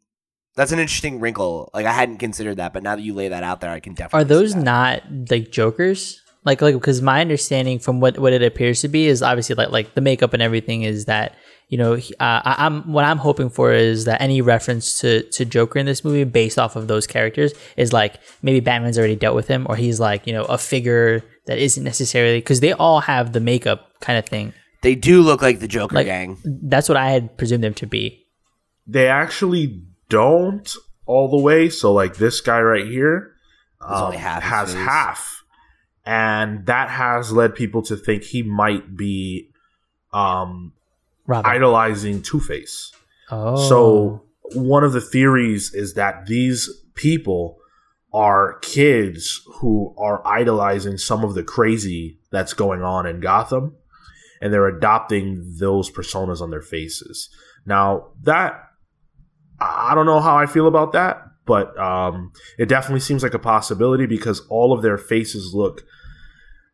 [0.54, 1.70] that's an interesting wrinkle.
[1.74, 3.94] Like I hadn't considered that, but now that you lay that out there, I can
[3.94, 4.20] definitely.
[4.20, 4.64] Are those see that.
[4.64, 6.22] not like Jokers?
[6.44, 9.70] Like, like because my understanding from what what it appears to be is obviously like
[9.70, 11.34] like the makeup and everything is that
[11.70, 15.44] you know uh, I, I'm what I'm hoping for is that any reference to to
[15.46, 19.34] Joker in this movie based off of those characters is like maybe Batman's already dealt
[19.36, 23.00] with him or he's like you know a figure that isn't necessarily because they all
[23.00, 24.52] have the makeup kind of thing.
[24.82, 26.38] They do look like the Joker Like- gang.
[26.44, 28.26] That's what I had presumed them to be.
[28.86, 30.74] They actually don't
[31.06, 31.68] all the way.
[31.70, 33.32] So like this guy right here
[33.80, 34.84] um, half has face.
[34.84, 35.44] half,
[36.04, 39.50] and that has led people to think he might be
[40.12, 40.72] um,
[41.30, 41.50] Robin.
[41.50, 42.92] idolizing Two Face.
[43.30, 44.24] oh, So
[44.54, 47.56] one of the theories is that these people
[48.12, 53.76] are kids who are idolizing some of the crazy that's going on in Gotham
[54.42, 57.30] and they're adopting those personas on their faces.
[57.64, 58.60] Now, that
[59.60, 63.38] I don't know how I feel about that, but um, it definitely seems like a
[63.38, 65.84] possibility because all of their faces look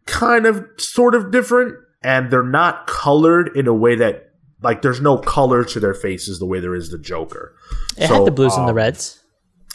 [0.06, 4.25] kind of sort of different and they're not colored in a way that
[4.66, 7.54] like there's no color to their faces the way there is the Joker.
[7.96, 9.22] it So, had the blues and the um, reds.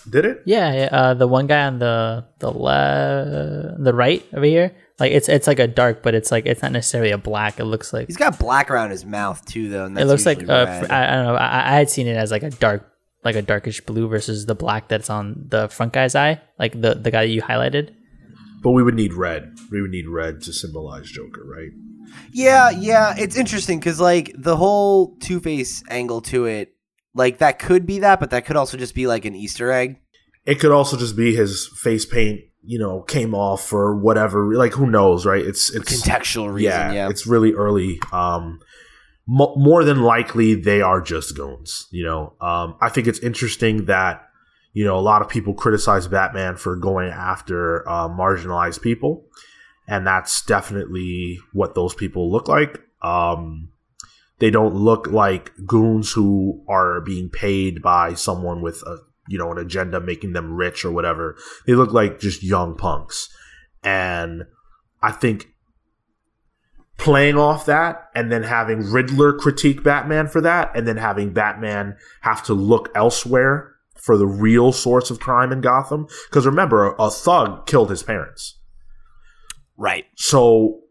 [0.10, 0.42] Did it?
[0.46, 5.12] Yeah, yeah, uh, the one guy on the the le- the right over here, like
[5.12, 7.60] it's it's like a dark, but it's like it's not necessarily a black.
[7.60, 9.86] It looks like He's got black around his mouth too, though.
[9.86, 11.36] And it looks like usually uh, I, I don't know.
[11.36, 12.92] I, I had seen it as like a dark,
[13.24, 16.96] like a darkish blue versus the black that's on the front guy's eye, like the
[16.96, 17.94] the guy that you highlighted.
[18.64, 19.54] But we would need red.
[19.72, 21.70] We would need red to symbolize Joker, right?
[22.32, 26.74] Yeah, yeah, it's interesting because like the whole Two Face angle to it,
[27.14, 30.00] like that could be that, but that could also just be like an Easter egg.
[30.46, 34.56] It could also just be his face paint, you know, came off or whatever.
[34.56, 35.44] Like who knows, right?
[35.46, 37.10] It's it's Contextual reason, yeah, yeah.
[37.10, 38.00] it's really early.
[38.12, 38.60] Um,
[39.28, 41.88] mo- more than likely, they are just goons.
[41.92, 44.28] You know, um, I think it's interesting that
[44.74, 49.26] you know a lot of people criticize Batman for going after uh, marginalized people,
[49.92, 52.82] and that's definitely what those people look like.
[53.02, 53.74] Um,
[54.40, 59.52] they don't look like goons who are being paid by someone with a you know
[59.52, 61.36] an agenda making them rich or whatever.
[61.68, 63.28] They look like just young punks,
[63.84, 64.44] and
[65.04, 65.50] I think
[66.98, 71.98] playing off that and then having Riddler critique Batman for that, and then having Batman
[72.22, 76.08] have to look elsewhere for the real source of crime in Gotham.
[76.30, 78.58] Because remember, a, a thug killed his parents.
[79.82, 80.06] Right.
[80.16, 80.82] So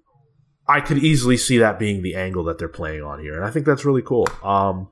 [0.68, 3.50] I could easily see that being the angle that they're playing on here, and I
[3.50, 4.26] think that's really cool.
[4.42, 4.88] Um,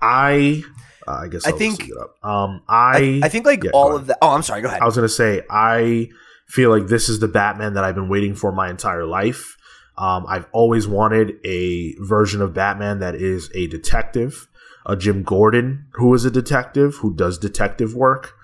[0.00, 0.64] I,
[1.06, 2.16] uh, I guess I I'll think- it up.
[2.24, 4.18] Um, I, I, I think like yeah, all of the.
[4.20, 4.62] Oh, I'm sorry.
[4.62, 4.82] Go ahead.
[4.82, 6.08] I was gonna say I
[6.48, 9.56] feel like this is the Batman that I've been waiting for my entire life.
[9.96, 14.48] Um, I've always wanted a version of Batman that is a detective,
[14.86, 18.34] a Jim Gordon who is a detective who does detective work,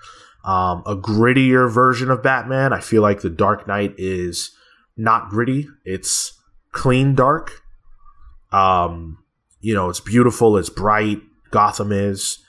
[0.43, 2.73] um, a grittier version of Batman.
[2.73, 4.51] I feel like the Dark Knight is
[4.97, 6.33] not gritty; it's
[6.71, 7.61] clean dark.
[8.51, 9.23] Um,
[9.61, 11.21] you know, it's beautiful, it's bright.
[11.51, 12.39] Gotham is.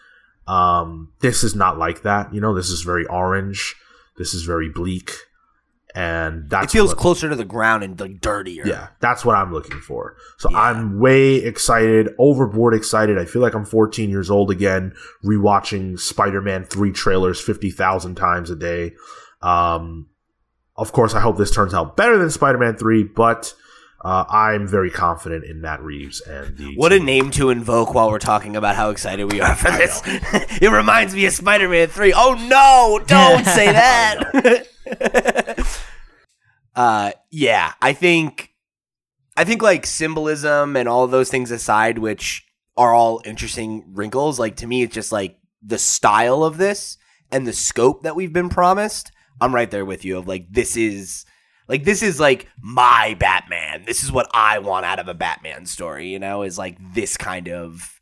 [0.47, 2.34] Um, this is not like that.
[2.34, 3.76] You know, this is very orange.
[4.16, 5.12] This is very bleak,
[5.95, 8.66] and it that's feels closer to the ground and like dirtier.
[8.66, 10.16] yeah, that's what I'm looking for.
[10.38, 10.59] So Yeah.
[10.61, 13.18] I'm way excited, overboard excited.
[13.18, 18.57] I feel like I'm 14 years old again, rewatching Spider-Man 3 trailers 50,000 times a
[18.57, 18.93] day.
[19.43, 20.09] Um,
[20.76, 23.53] of course, I hope this turns out better than Spider-Man 3, but
[24.03, 28.11] uh, I'm very confident in Matt Reeves and the What a name to invoke while
[28.11, 30.01] we're talking about how excited we are for this.
[30.07, 32.14] it reminds me of Spider Man 3.
[32.16, 34.68] Oh no, don't say that.
[36.74, 38.55] uh yeah, I think
[39.36, 42.45] I think like symbolism and all those things aside, which
[42.76, 46.97] are all interesting wrinkles, like to me it's just like the style of this
[47.30, 49.12] and the scope that we've been promised.
[49.41, 51.24] I'm right there with you of like this is
[51.68, 53.84] like this is like my Batman.
[53.86, 57.16] This is what I want out of a Batman story, you know, is like this
[57.16, 58.01] kind of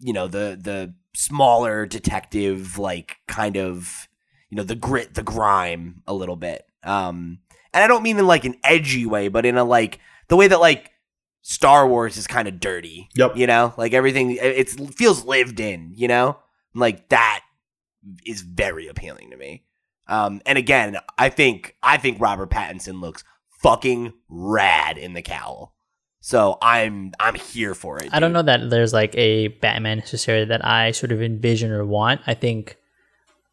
[0.00, 4.08] you know, the the smaller detective like kind of
[4.50, 6.66] you know, the grit, the grime a little bit.
[6.84, 7.38] Um
[7.72, 10.48] and I don't mean in like an edgy way, but in a like the way
[10.48, 10.90] that like
[11.42, 13.08] Star Wars is kind of dirty.
[13.14, 13.36] Yep.
[13.36, 16.38] You know, like everything it feels lived in, you know?
[16.74, 17.42] Like that
[18.26, 19.64] is very appealing to me.
[20.06, 23.24] Um, and again, I think I think Robert Pattinson looks
[23.62, 25.74] fucking rad in the cowl.
[26.20, 28.10] So I'm I'm here for it.
[28.12, 31.84] I don't know that there's like a Batman necessarily that I sort of envision or
[31.84, 32.20] want.
[32.26, 32.76] I think,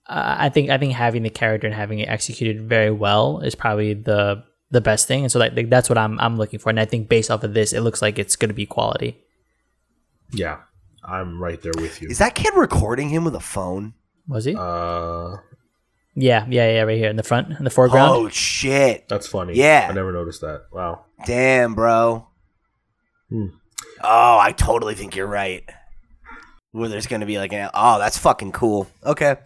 [0.10, 3.56] uh, I think, I think having the character and having it executed very well is
[3.56, 5.24] probably the the best thing.
[5.24, 6.70] And so like, that's what I'm I'm looking for.
[6.70, 9.18] And I think based off of this, it looks like it's going to be quality.
[10.34, 10.60] Yeah,
[11.04, 12.10] I'm right there with you.
[12.10, 13.94] Is that kid recording him with a phone?
[14.28, 14.56] Was he?
[14.58, 15.38] Uh,
[16.16, 16.82] yeah, yeah, yeah.
[16.82, 18.12] Right here in the front, in the foreground.
[18.12, 19.08] Oh shit!
[19.08, 19.54] that's funny.
[19.54, 19.88] Yeah.
[19.90, 20.66] I never noticed that.
[20.72, 21.06] Wow.
[21.26, 22.28] Damn, bro.
[23.30, 23.48] Hmm.
[24.04, 25.64] Oh, I totally think you're right.
[26.72, 28.88] Where there's gonna be like an oh, that's fucking cool.
[29.06, 29.38] Okay,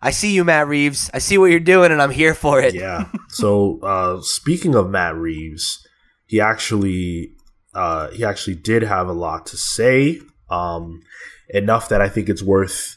[0.00, 1.10] I see you, Matt Reeves.
[1.12, 2.74] I see what you're doing, and I'm here for it.
[2.74, 3.08] Yeah.
[3.28, 5.86] so uh, speaking of Matt Reeves,
[6.26, 7.32] he actually
[7.74, 10.20] uh, he actually did have a lot to say.
[10.50, 11.02] Um,
[11.50, 12.96] enough that I think it's worth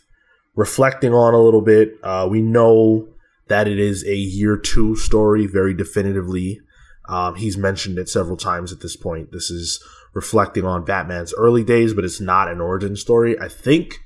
[0.55, 1.93] reflecting on a little bit.
[2.03, 3.07] Uh, we know
[3.47, 6.59] that it is a year two story, very definitively.
[7.09, 9.31] Um, he's mentioned it several times at this point.
[9.31, 9.83] This is
[10.13, 13.39] reflecting on Batman's early days, but it's not an origin story.
[13.39, 13.99] I think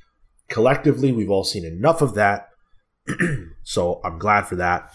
[0.50, 2.50] collectively we've all seen enough of that.
[3.64, 4.94] so I'm glad for that.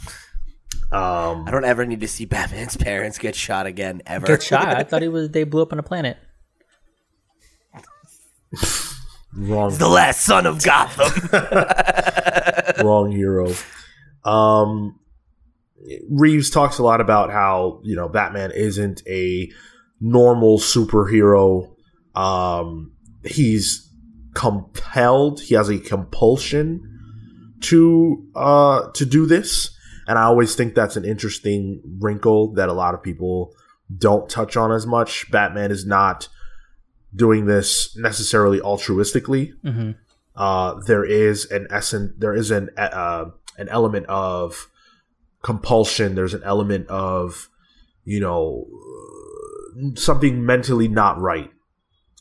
[0.92, 4.26] Um, I don't ever need to see Batman's parents get shot again ever.
[4.26, 4.68] Get shot.
[4.68, 5.30] I thought he was.
[5.30, 6.18] They blew up on a planet.
[9.32, 11.28] wrong, the last son of Gotham.
[12.84, 13.52] wrong hero.
[14.24, 14.98] Um,
[16.10, 19.50] Reeves talks a lot about how you know Batman isn't a
[20.00, 21.72] normal superhero.
[22.16, 22.92] Um,
[23.24, 23.88] he's
[24.34, 25.40] compelled.
[25.40, 26.89] He has a compulsion
[27.62, 29.70] to uh to do this,
[30.06, 33.54] and I always think that's an interesting wrinkle that a lot of people
[33.96, 35.30] don't touch on as much.
[35.30, 36.28] Batman is not
[37.14, 39.92] doing this necessarily altruistically hmm
[40.40, 43.26] uh, there is an essence, there is an uh,
[43.58, 44.70] an element of
[45.42, 46.14] compulsion.
[46.14, 47.48] There's an element of
[48.04, 48.66] you know
[49.96, 51.50] something mentally not right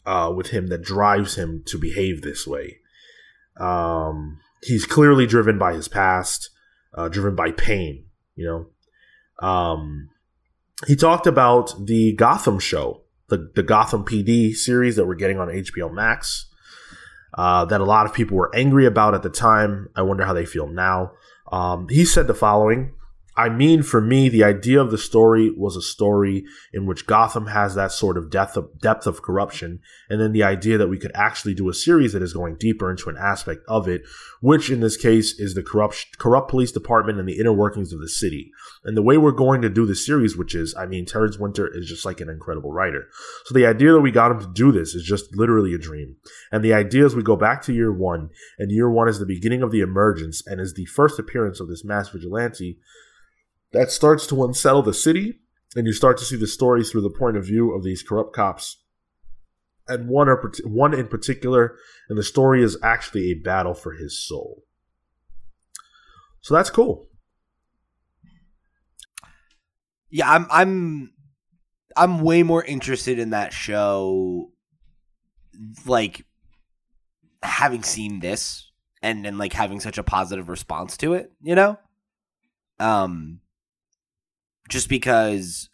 [0.06, 2.80] uh, with him that drives him to behave this way.
[3.58, 6.50] Um, he's clearly driven by his past,
[6.94, 8.06] uh, driven by pain.
[8.36, 8.70] You
[9.42, 10.10] know, um,
[10.88, 15.48] he talked about the Gotham show, the the Gotham PD series that we're getting on
[15.48, 16.50] HBO Max
[17.38, 19.90] uh, that a lot of people were angry about at the time.
[19.96, 21.12] I wonder how they feel now.
[21.52, 22.94] Um, he said the following
[23.40, 27.48] I mean, for me, the idea of the story was a story in which Gotham
[27.48, 29.80] has that sort of depth of, depth of corruption,
[30.10, 32.92] and then the idea that we could actually do a series that is going deeper
[32.92, 34.02] into an aspect of it,
[34.42, 38.02] which in this case is the corrupt, corrupt police department and the inner workings of
[38.02, 38.52] the city.
[38.84, 41.66] And the way we're going to do the series, which is, I mean, Terrence Winter
[41.74, 43.08] is just like an incredible writer.
[43.46, 46.18] So the idea that we got him to do this is just literally a dream.
[46.52, 49.26] And the idea is we go back to year one, and year one is the
[49.26, 52.80] beginning of the emergence and is the first appearance of this mass vigilante
[53.72, 55.40] that starts to unsettle the city,
[55.76, 58.34] and you start to see the story through the point of view of these corrupt
[58.34, 58.78] cops.
[59.88, 61.76] And one, or, one in particular,
[62.10, 64.64] and the story is actually a battle for his soul.
[66.42, 67.08] So that's cool.
[70.10, 71.14] Yeah, I'm I'm
[71.96, 74.52] I'm way more interested in that show
[75.86, 76.26] like
[77.44, 81.78] having seen this and then like having such a positive response to it, you know?
[82.80, 83.42] Um
[84.70, 85.70] just because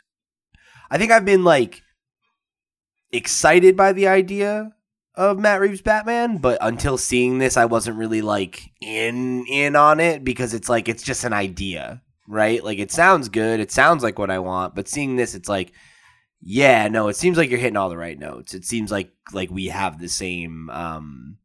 [0.89, 1.81] I think I've been like
[3.11, 4.71] excited by the idea
[5.15, 9.99] of Matt Reeves Batman, but until seeing this I wasn't really like in in on
[9.99, 12.63] it because it's like it's just an idea, right?
[12.63, 15.71] Like it sounds good, it sounds like what I want, but seeing this it's like
[16.47, 18.53] yeah, no, it seems like you're hitting all the right notes.
[18.53, 21.37] It seems like like we have the same um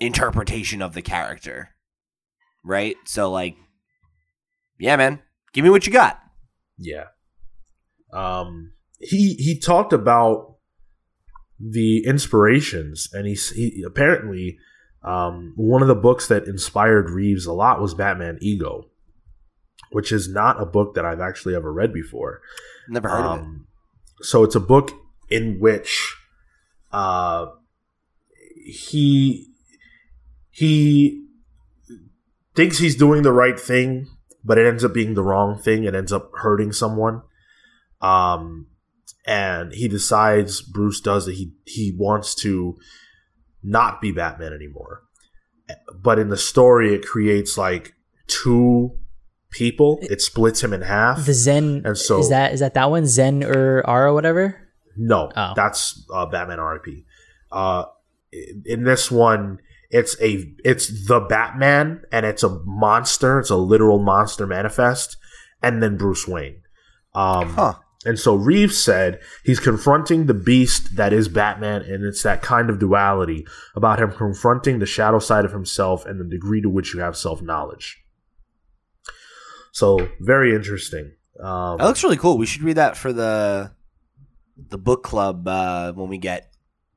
[0.00, 1.70] interpretation of the character.
[2.64, 2.96] Right?
[3.04, 3.56] So like
[4.78, 5.20] yeah, man.
[5.54, 6.20] Give me what you got.
[6.76, 7.04] Yeah.
[8.12, 10.56] Um, he he talked about
[11.58, 14.58] the inspirations, and he, he apparently
[15.02, 18.90] um, one of the books that inspired Reeves a lot was Batman Ego,
[19.90, 22.40] which is not a book that I've actually ever read before.
[22.88, 23.42] Never heard of it.
[23.42, 23.66] Um,
[24.20, 24.90] so it's a book
[25.28, 26.16] in which
[26.92, 27.46] uh,
[28.64, 29.52] he
[30.50, 31.26] he
[32.54, 34.08] thinks he's doing the right thing,
[34.44, 35.84] but it ends up being the wrong thing.
[35.84, 37.22] It ends up hurting someone.
[38.00, 38.66] Um,
[39.26, 42.76] and he decides Bruce does that he he wants to
[43.62, 45.02] not be Batman anymore.
[45.94, 47.94] But in the story, it creates like
[48.26, 48.98] two
[49.50, 49.98] people.
[50.02, 51.24] It splits him in half.
[51.24, 54.60] The Zen And so- is that is that that one Zur-En-Arrh or whatever?
[54.96, 55.52] No, Oh.
[55.56, 57.04] that's uh, Batman RIP.
[57.50, 57.84] Uh,
[58.66, 59.58] in this one,
[59.94, 60.30] It's a
[60.64, 63.38] it's the Batman and it's a monster.
[63.38, 65.16] It's a literal monster manifest,
[65.62, 66.62] and then Bruce Wayne.
[67.14, 67.74] Um, Huh.
[68.06, 72.68] And so Reeves said he's confronting the beast that is Batman, and it's that kind
[72.68, 76.92] of duality about him confronting the shadow side of himself and the degree to which
[76.92, 78.04] you have self knowledge.
[79.72, 81.12] So very interesting.
[81.40, 82.36] Um, That looks really cool.
[82.36, 83.72] We should read that for the
[84.68, 86.52] the book club uh, when we get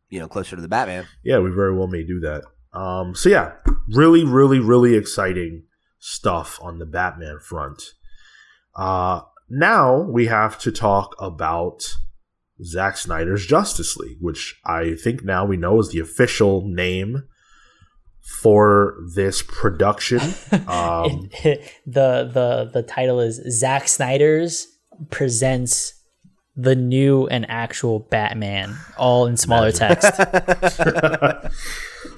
[0.09, 1.05] you know closer to the Batman.
[1.23, 2.43] yeah, we very well may do that.
[2.73, 3.53] Um, so yeah,
[3.89, 5.63] really, really, really exciting
[5.99, 7.93] stuff on the Batman front.
[8.75, 11.95] Uh, now we have to talk about
[12.63, 17.23] Zack Snyder's Justice League, which I think now we know is the official name
[18.41, 20.19] for this production.
[20.67, 21.29] Um,
[21.85, 24.67] the the the title is Zack Snyder's
[25.09, 25.93] presents
[26.59, 30.17] the new and actual Batman, all in smaller text.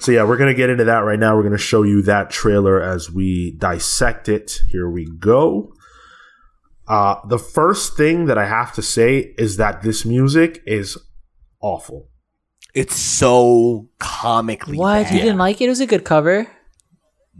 [0.00, 1.36] so yeah, we're gonna get into that right now.
[1.36, 4.60] We're gonna show you that trailer as we dissect it.
[4.70, 5.72] Here we go.
[6.88, 10.98] Uh, the first thing that I have to say is that this music is
[11.60, 12.08] awful.
[12.74, 15.14] It's so comically what bad.
[15.14, 15.66] you didn't like it?
[15.66, 16.48] It was a good cover.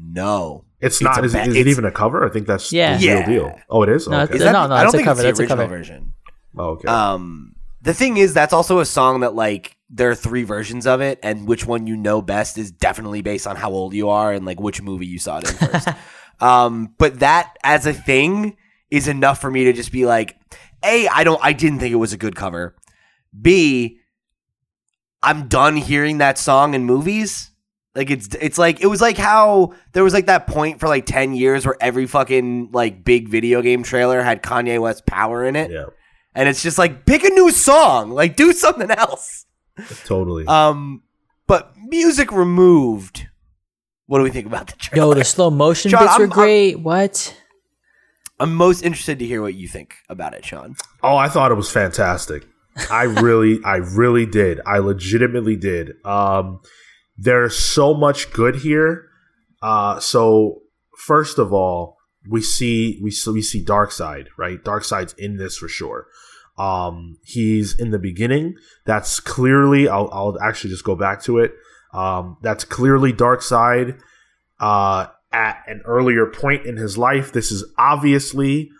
[0.03, 1.25] No, It's, It's not.
[1.25, 2.25] Is, ba- is it even a cover?
[2.25, 2.97] I think that's Yeah.
[2.97, 3.27] the real Yeah.
[3.27, 3.59] deal.
[3.69, 4.09] Oh, it is.
[4.09, 4.25] No, okay.
[4.25, 5.43] it's- Is that No, the- no, I don't a think cover, it's the that's a
[5.43, 5.77] original cover.
[5.77, 6.13] version.
[6.57, 6.89] Oh, okay.
[6.89, 11.01] Um, the thing is, that's also a song that like there are three versions of
[11.01, 14.33] it, and which one you know best is definitely based on how old you are
[14.33, 15.89] and like which movie you saw it in first.
[16.41, 18.57] um, but that as a thing
[18.91, 20.37] is enough for me to just be like,
[20.85, 22.75] a, I don't, I didn't think it was a good cover.
[23.39, 24.01] B,
[25.23, 27.51] I'm done hearing that song in movies.
[27.95, 31.07] Like it's it's like it was like how there was like that point for like
[31.07, 35.57] 10 years where every fucking like big video game trailer had Kanye West power in
[35.57, 35.73] it.
[35.73, 35.87] yeah,
[36.35, 39.47] And it's just like pick a new song, like do something else.
[40.05, 40.47] totally.
[40.47, 41.03] Um
[41.47, 43.27] but music removed.
[44.07, 45.09] What do we think about the trailer?
[45.09, 46.81] Yo, the slow motion John, bits were I'm- I'm- great.
[46.81, 47.37] what?
[48.39, 50.75] I'm most interested to hear what you think about it, Sean.
[51.03, 52.47] Oh, I thought it was fantastic.
[52.91, 54.61] I really, I really did.
[54.65, 55.93] I legitimately did.
[56.07, 56.61] Um,
[57.19, 59.05] there's so much good here.
[59.61, 60.63] Uh, so
[60.97, 61.99] first of all,
[62.29, 64.63] we see we see, we see Darkseid, right?
[64.63, 66.07] Darkseid's in this for sure.
[66.59, 68.57] Um, he's in the beginning.
[68.85, 69.89] That's clearly.
[69.89, 71.55] I'll, I'll actually just go back to it.
[71.95, 74.01] Um, that's clearly Darkseid.
[74.59, 78.71] Uh, at an earlier point in his life, this is obviously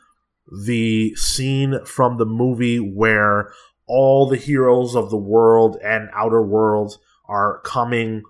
[0.67, 3.53] the scene from the movie where
[3.87, 8.23] all the heroes of the world and outer world are coming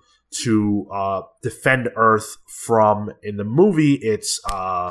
[0.43, 3.11] to uh, defend Earth from.
[3.23, 4.89] In the movie, it's uh,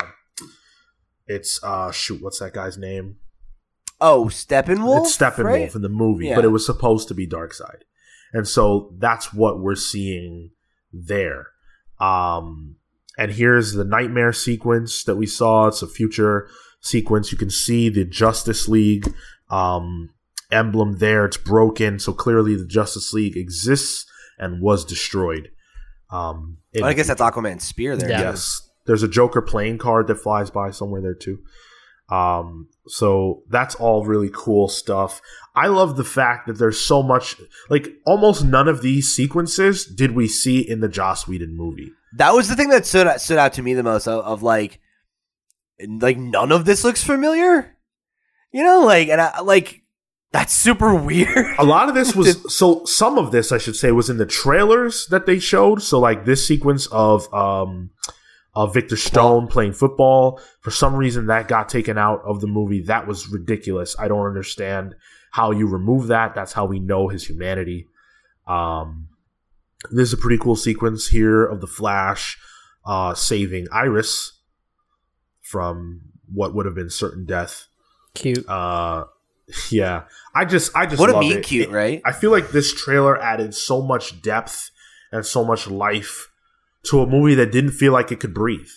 [1.27, 3.17] it's uh, shoot, what's that guy's name?
[3.99, 5.01] Oh, Steppenwolf?
[5.01, 5.75] it's Steppenwolf right?
[5.75, 6.35] in the movie, Yeah.
[6.35, 7.81] but it was supposed to be Darkseid,
[8.33, 10.51] and so that's what we're seeing
[10.91, 11.47] there.
[11.99, 12.77] Um,
[13.17, 15.67] and here's the nightmare sequence that we saw.
[15.67, 17.31] It's a future sequence.
[17.31, 19.13] You can see the Justice League
[19.51, 20.09] um,
[20.51, 21.25] emblem there.
[21.25, 24.05] It's broken, so clearly the Justice League exists
[24.41, 25.51] and was destroyed.
[26.11, 27.21] Um, in Oh, I guess that's.
[27.21, 28.09] Aquaman's spear there.
[28.09, 28.21] Yeah.
[28.21, 28.69] Yes.
[28.85, 31.39] There's a Joker playing card that flies by somewhere there too.
[32.09, 35.21] Um, so that's all really cool stuff.
[35.55, 37.37] I love the fact that there's so much,
[37.69, 41.91] like almost none of these sequences did we see in the Joss Whedon movie.
[42.17, 44.43] That was the thing that stood out, stood out to me the most of, of
[44.43, 44.81] like
[45.87, 47.77] like none of this looks familiar.
[48.51, 49.80] You know, like and I like
[50.31, 51.45] that's super weird.
[51.59, 54.25] A lot of this was so some of this I should say was in the
[54.25, 55.81] trailers that they showed.
[55.81, 57.91] So like this sequence of um
[58.53, 60.41] of Victor Stone playing football.
[60.61, 62.81] For some reason that got taken out of the movie.
[62.81, 63.95] That was ridiculous.
[63.99, 64.95] I don't understand
[65.31, 66.33] how you remove that.
[66.33, 67.87] That's how we know his humanity.
[68.47, 69.09] Um
[69.91, 72.37] this is a pretty cool sequence here of the Flash
[72.85, 74.39] uh saving Iris
[75.41, 76.03] from
[76.33, 77.67] what would have been certain death.
[78.13, 78.47] Cute.
[78.47, 79.05] Uh
[79.71, 80.03] yeah.
[80.33, 81.43] I just I just what a mean it.
[81.43, 82.01] cute, right?
[82.05, 84.71] I feel like this trailer added so much depth
[85.11, 86.29] and so much life
[86.83, 88.69] to a movie that didn't feel like it could breathe.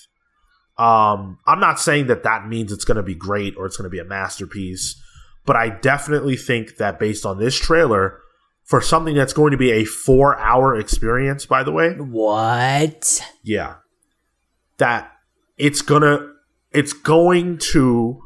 [0.77, 3.85] Um, I'm not saying that that means it's going to be great or it's going
[3.85, 5.01] to be a masterpiece,
[5.47, 8.21] but I definitely think that based on this trailer,
[8.65, 13.21] for something that's going to be a four hour experience, by the way, What?
[13.43, 13.77] yeah,
[14.79, 15.13] that
[15.57, 16.33] it's gonna,
[16.73, 18.24] it's going to,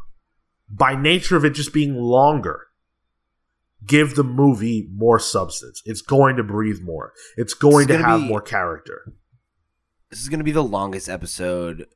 [0.69, 2.66] by nature of it just being longer,
[3.86, 5.82] give the movie more substance.
[5.85, 7.12] It's going to breathe more.
[7.36, 9.12] It's going to have be- more character.
[10.11, 11.86] This is gonna be the longest episode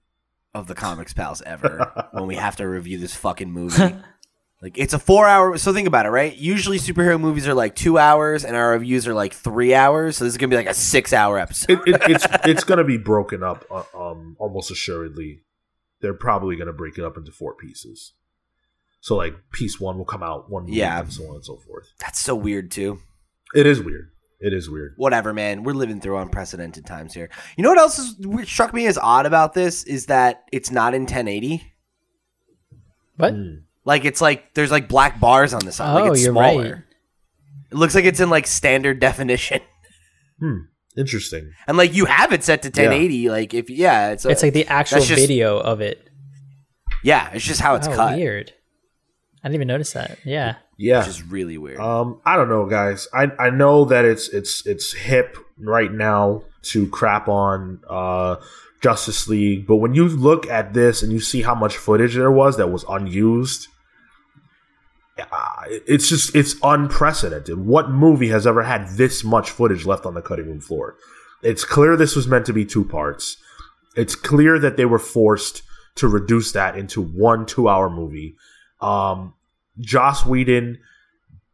[0.55, 3.97] of the Comics Pals ever when we have to review this fucking movie.
[4.61, 5.59] Like it's a four hour.
[5.59, 6.36] So think about it, right?
[6.36, 10.19] Usually superhero movies are like two hours, and our reviews are like three hours.
[10.19, 11.81] So this is gonna be like a six hour episode.
[11.89, 15.43] It, it, it's it's gonna be broken up, uh, um, almost assuredly.
[16.01, 18.12] They're probably gonna break it up into four pieces.
[19.03, 21.01] So like piece one will come out one week, Yeah.
[21.01, 21.87] and so on and so forth.
[22.01, 23.01] That's so weird too.
[23.55, 24.09] It is weird.
[24.41, 24.95] It is weird.
[24.97, 25.62] Whatever, man.
[25.65, 27.29] We're living through unprecedented times here.
[27.57, 30.70] You know what else is, what struck me as odd about this is that it's
[30.70, 31.62] not in 1080.
[33.16, 33.35] What?
[33.35, 33.62] Mm.
[33.85, 35.97] Like it's like there's like black bars on the side.
[35.97, 36.62] Oh, like it's you're smaller.
[36.62, 36.83] right.
[37.73, 39.61] It looks like it's in like standard definition.
[40.41, 40.59] Hmm.
[40.97, 41.53] Interesting.
[41.66, 43.31] And like you have it set to 1080.
[43.31, 46.09] Like if yeah, it's a, It's like the actual just- video of it.
[47.03, 48.53] yeah, it's just how it's oh, cut, weird.
[49.43, 50.19] I didn't even notice that.
[50.24, 50.56] Yeah.
[50.77, 51.01] Yeah.
[51.01, 51.81] which is really weird.
[51.81, 53.09] Um, I don't know, guys.
[53.12, 58.36] I I know that it's it's it's hip right now to crap on uh
[58.81, 62.32] Justice League, but when you look at this and you see how much footage there
[62.32, 63.69] was that was unused,
[65.19, 67.59] uh, it's just it's unprecedented.
[67.59, 70.97] What movie has ever had this much footage left on the cutting room floor?
[71.43, 73.36] It's clear this was meant to be two parts.
[73.97, 75.62] It's clear that they were forced
[75.97, 78.36] to reduce that into one two-hour movie.
[78.82, 79.34] Um,
[79.80, 80.78] Joss Whedon,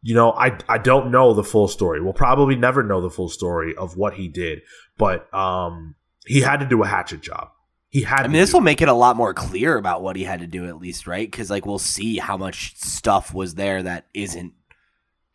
[0.01, 2.01] you know, I I don't know the full story.
[2.01, 4.61] We'll probably never know the full story of what he did,
[4.97, 5.95] but um,
[6.25, 7.51] he had to do a hatchet job.
[7.89, 8.21] He had.
[8.21, 10.47] I mean, this will make it a lot more clear about what he had to
[10.47, 11.29] do, at least, right?
[11.29, 14.53] Because like we'll see how much stuff was there that isn't,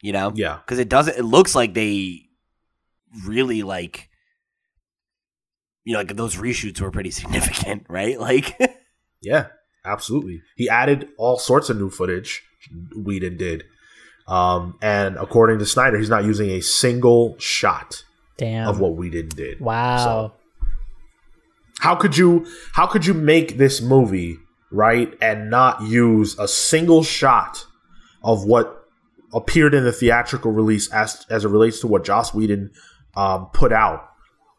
[0.00, 1.18] you know, Yeah, Because it doesn't.
[1.18, 2.28] It looks like they
[3.26, 4.08] really like,
[5.84, 8.18] you know, like those reshoots were pretty significant, right?
[8.20, 8.56] Like,
[9.20, 9.48] yeah,
[9.84, 10.42] absolutely.
[10.56, 12.42] He added all sorts of new footage.
[12.96, 13.64] Whedon did,
[14.26, 18.04] um, and according to Snyder, he's not using a single shot
[18.38, 18.68] Damn.
[18.68, 19.60] of what Whedon did.
[19.60, 20.32] wow.
[21.80, 24.38] How could you how could you make this movie,
[24.70, 27.66] right, and not use a single shot
[28.22, 28.86] of what
[29.34, 32.70] appeared in the theatrical release as as it relates to what Joss Whedon
[33.16, 34.08] um, put out?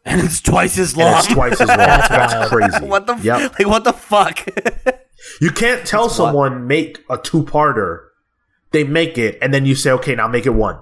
[0.07, 1.18] and it's twice as And long.
[1.18, 1.77] it's twice as long.
[1.77, 2.85] That's That's crazy.
[2.85, 3.57] what the f- Yep.
[3.57, 3.68] like?
[3.68, 4.45] What the fuck?
[5.41, 7.99] You can't tell That's what- someone make a two parter.
[8.72, 10.80] They make it, and then you say, "Okay, now make it one."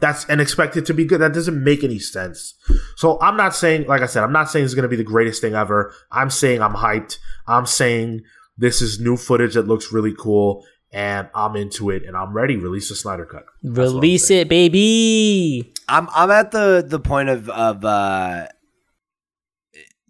[0.00, 1.20] That's and expect it to be good.
[1.20, 2.54] That doesn't make any sense.
[2.96, 5.04] So I'm not saying, like I said, I'm not saying it's going to be the
[5.04, 5.94] greatest thing ever.
[6.10, 7.18] I'm saying I'm hyped.
[7.46, 8.22] I'm saying
[8.58, 12.56] this is new footage that looks really cool, and I'm into it, and I'm ready.
[12.56, 13.44] Release the Snyder cut.
[13.62, 15.72] That's Release it, baby.
[15.88, 18.46] I'm I'm at the the point of of uh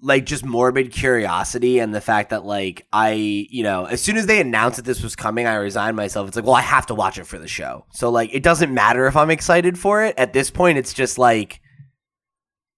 [0.05, 4.26] like just morbid curiosity and the fact that like I you know as soon as
[4.26, 6.28] they announced that this was coming I resigned myself.
[6.28, 7.86] It's like well I have to watch it for the show.
[7.93, 10.14] So like it doesn't matter if I'm excited for it.
[10.18, 11.60] At this point it's just like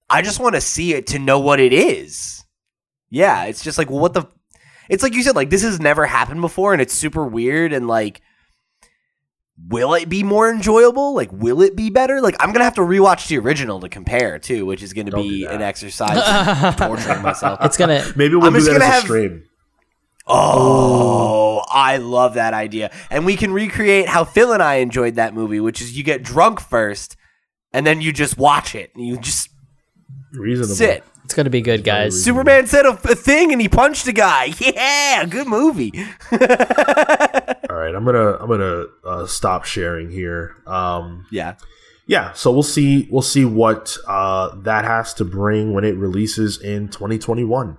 [0.08, 2.44] I just want to see it to know what it is.
[3.10, 4.28] Yeah it's just like well what the
[4.88, 7.88] it's like you said like this has never happened before and it's super weird and
[7.88, 8.20] like
[9.68, 11.14] will it be more enjoyable?
[11.14, 12.20] Like, will it be better?
[12.20, 15.22] Like, I'm gonna have to rewatch the original to compare too, which is gonna Don't
[15.22, 17.58] be an exercise in torturing myself.
[17.62, 18.04] It's gonna.
[18.16, 19.44] Maybe we'll I'm do just that gonna a have- stream.
[20.28, 25.34] Oh, I love that idea, and we can recreate how Phil and I enjoyed that
[25.34, 27.16] movie, which is you get drunk first,
[27.72, 29.50] and then you just watch it, and you just
[30.32, 30.74] Reasonable.
[30.74, 31.04] sit.
[31.26, 32.22] It's gonna be good, guys.
[32.22, 34.52] Superman said a, a thing and he punched a guy.
[34.60, 35.92] Yeah, good movie.
[36.30, 40.54] All right, I'm gonna I'm gonna uh, stop sharing here.
[40.68, 41.56] Um, yeah.
[42.06, 46.62] yeah so we'll see we'll see what uh, that has to bring when it releases
[46.62, 47.76] in 2021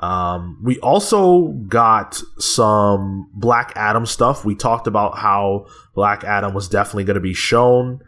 [0.00, 6.68] um, we also got some black adam stuff we talked about how black adam was
[6.68, 8.00] definitely going to be shown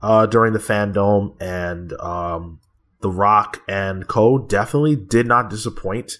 [0.00, 2.60] uh, during the FanDome and um,
[3.00, 6.18] the rock and co definitely did not disappoint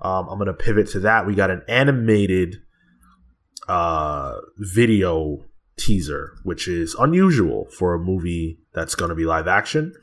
[0.00, 2.56] um, i'm going to pivot to that we got an animated
[3.68, 5.44] uh, video
[5.78, 9.94] teaser, which is unusual for a movie that's going to be live action.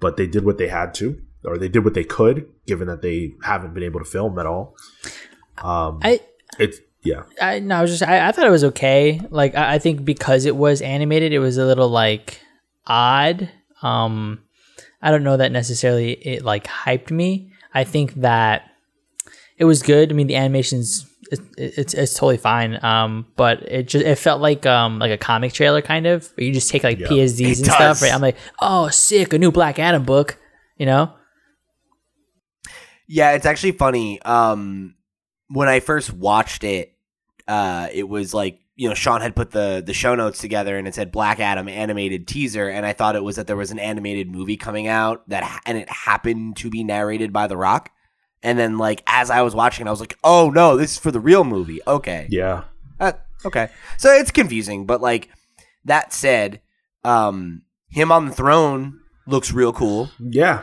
[0.00, 3.02] But they did what they had to, or they did what they could, given that
[3.02, 4.76] they haven't been able to film at all.
[5.58, 6.20] Um, I.
[6.58, 9.20] it's yeah, I no, I was just I, I thought it was okay.
[9.30, 12.40] Like I, I think because it was animated, it was a little like
[12.86, 13.50] odd.
[13.82, 14.42] Um,
[15.02, 17.52] I don't know that necessarily it like hyped me.
[17.74, 18.70] I think that
[19.56, 20.10] it was good.
[20.10, 22.82] I mean, the animations it, it's it's totally fine.
[22.82, 26.26] Um, but it just it felt like um like a comic trailer kind of.
[26.36, 27.08] Where you just take like Yeah.
[27.08, 27.74] PSDs It and does.
[27.74, 28.14] stuff, right?
[28.14, 30.38] I'm like, oh, sick, a new Black Adam book.
[30.78, 31.12] You know?
[33.06, 34.20] Yeah, it's actually funny.
[34.22, 34.94] Um,
[35.48, 36.92] when I first watched it,
[37.46, 40.88] uh, it was like you know Sean had put the the show notes together and
[40.88, 43.78] it said Black Adam animated teaser, and I thought it was that there was an
[43.78, 47.90] animated movie coming out that ha- and it happened to be narrated by The Rock.
[48.42, 50.98] And then like as I was watching, it, I was like, oh no, this is
[50.98, 51.80] for the real movie.
[51.86, 52.64] Okay, yeah.
[52.98, 53.12] Uh,
[53.44, 53.68] Okay.
[53.98, 55.28] So it's confusing, but like
[55.84, 56.60] that said,
[57.04, 60.62] um him on the throne looks real cool Yeah,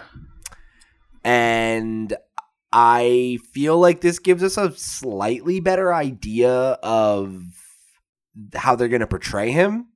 [1.23, 2.15] and
[2.71, 6.51] I feel like this gives us a slightly better idea
[6.83, 7.43] of
[8.53, 9.87] how they're going to portray him.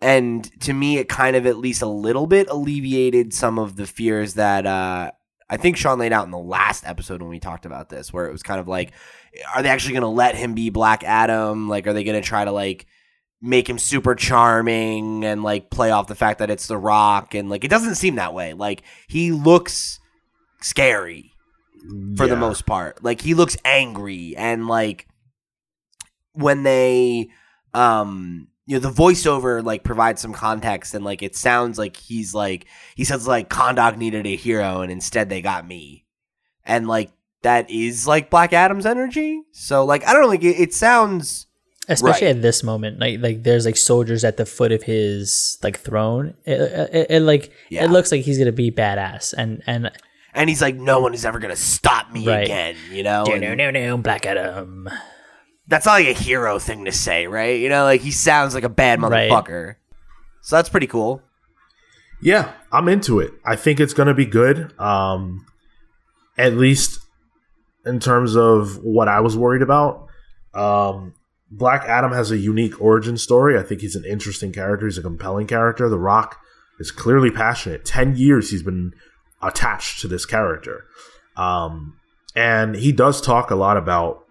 [0.00, 3.86] And to me, it kind of at least a little bit alleviated some of the
[3.86, 5.10] fears that uh,
[5.48, 8.26] I think Sean laid out in the last episode when we talked about this, where
[8.26, 8.92] it was kind of like,
[9.54, 11.68] are they actually going to let him be Black Adam?
[11.68, 12.86] Like, are they going to try to like
[13.42, 17.34] make him super charming and like play off the fact that it's The Rock?
[17.34, 18.54] And like, it doesn't seem that way.
[18.54, 20.00] Like, he looks
[20.62, 21.32] scary
[22.16, 23.02] for the most part.
[23.02, 25.06] Like he looks angry and like
[26.32, 27.30] when they
[27.74, 32.34] um you know the voiceover like provides some context and like it sounds like he's
[32.34, 36.04] like he says like Kahndaq needed a hero and instead they got me.
[36.64, 37.10] And like
[37.42, 39.42] that is like Black Adam's energy.
[39.52, 41.46] So like I don't know like it, it sounds
[41.88, 42.36] especially Right.
[42.36, 46.34] at this moment like like there's like soldiers at the foot of his like throne
[46.44, 47.84] it, it, it like Yeah.
[47.84, 49.90] it looks like he's gonna be badass and and
[50.32, 52.44] and he's like no one is ever going to stop me Right.
[52.44, 53.24] again, you know?
[53.24, 54.88] no no no no black adam
[55.70, 57.58] that's not like a hero thing to say, right?
[57.58, 59.30] You know, like he sounds like a bad Right.
[59.30, 59.76] motherfucker.
[60.42, 61.22] So that's pretty cool.
[62.22, 63.32] Yeah, I'm into it.
[63.46, 64.78] I think it's going to be good.
[64.78, 65.46] Um,
[66.36, 67.00] at least
[67.86, 70.06] in terms of what I was worried about.
[70.54, 71.14] Um,
[71.50, 73.58] Black Adam has a unique origin story.
[73.58, 74.86] I think he's an interesting character.
[74.86, 75.88] He's a compelling character.
[75.88, 76.38] The Rock
[76.78, 77.84] is clearly passionate.
[77.84, 78.92] 10 years he's been
[79.42, 80.84] attached to this character.
[81.36, 81.96] Um,
[82.36, 84.24] and he does talk a lot about,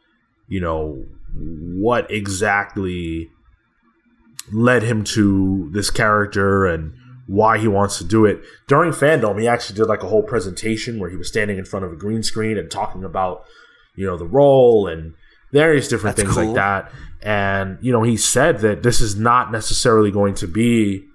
[0.47, 1.05] you know,
[1.39, 3.29] what exactly
[4.51, 6.93] led him to this character and
[7.27, 8.41] why he wants to do it.
[8.67, 11.85] During FanDome, he actually did like a whole presentation where he was standing in front
[11.85, 13.43] of a green screen and talking about,
[13.95, 15.13] you know, the role and
[15.51, 16.53] various different That's things cool.
[16.53, 16.91] like that.
[17.21, 21.05] And, you know, he said that this is not necessarily going to be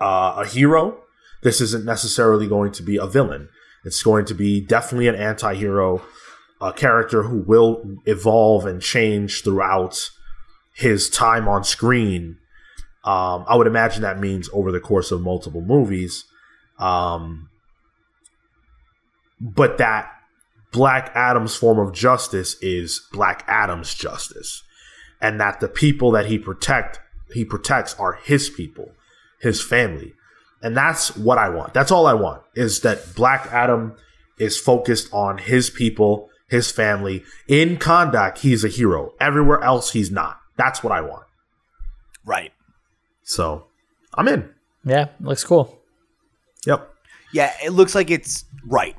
[0.00, 1.02] uh, a hero.
[1.42, 3.48] This isn't necessarily going to be a villain.
[3.84, 6.02] It's going to be definitely an anti hero,
[6.60, 10.10] a character who will evolve and change throughout
[10.74, 12.38] his time on screen.
[13.04, 16.24] Um, I would imagine that means over the course of multiple movies.
[16.78, 17.48] Um,
[19.40, 20.10] but that
[20.72, 24.62] Black Adam's form of justice is Black Adam's justice,
[25.20, 27.00] and that the people that he protect
[27.32, 28.92] he protects are his people,
[29.40, 30.14] his family,
[30.62, 31.74] and that's what I want.
[31.74, 33.94] That's all I want is that Black Adam
[34.38, 37.22] is focused on his people, his family.
[37.48, 39.14] In Kahndaq, he's a hero.
[39.20, 40.40] Everywhere else, he's not.
[40.56, 41.24] That's what I want.
[42.24, 42.52] Right.
[43.22, 43.66] So
[44.14, 44.50] I'm in.
[44.84, 45.76] yeah looks cool
[46.66, 46.90] Yep.
[47.32, 48.96] Yeah, it looks like it's right.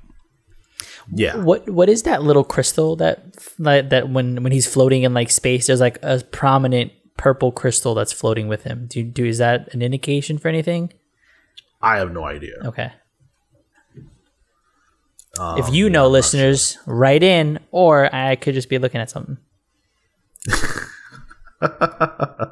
[1.13, 1.35] Yeah.
[1.35, 5.29] what what is that little crystal that that, that when when he's floating in like
[5.29, 9.73] space there's like a prominent purple crystal that's floating with him do do is that
[9.73, 10.93] an indication for anything
[11.81, 12.53] I have no idea.
[12.65, 12.93] okay
[15.39, 19.37] Um, if you know listeners write in or i could just be looking at something.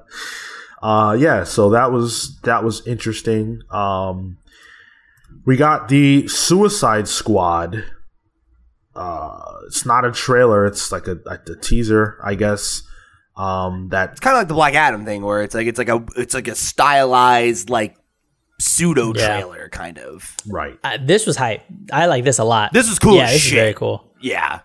[0.81, 3.61] Uh yeah so that was that was interesting.
[3.69, 4.37] Um
[5.45, 7.83] we got the suicide squad.
[8.95, 12.81] Uh it's not a trailer it's like a, like a teaser i guess.
[13.35, 15.89] Um that It's kind of like the Black Adam thing, where it's like it's like
[15.89, 17.97] a it's like a stylized like
[18.59, 19.27] pseudo Yeah.
[19.41, 20.35] trailer kind of.
[20.47, 21.61] right uh, this was hype
[21.91, 23.53] i like this a lot This is cool yeah this shit.
[23.53, 24.59] is very cool Yeah,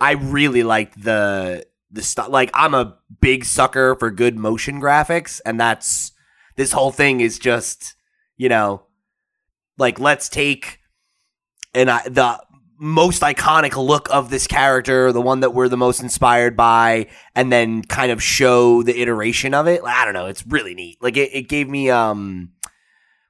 [0.00, 2.28] I really like the the stuff.
[2.28, 6.10] Like I'm a big sucker for good motion graphics, and that's
[6.56, 7.94] this whole thing is just
[8.36, 8.82] you know
[9.78, 10.80] like let's take
[11.74, 12.40] and I, the
[12.78, 17.52] most iconic look of this character, the one that we're the most inspired by, and
[17.52, 19.82] then kind of show the iteration of it.
[19.84, 21.00] Like, I don't know, it's really neat.
[21.02, 22.50] Like it, it gave me um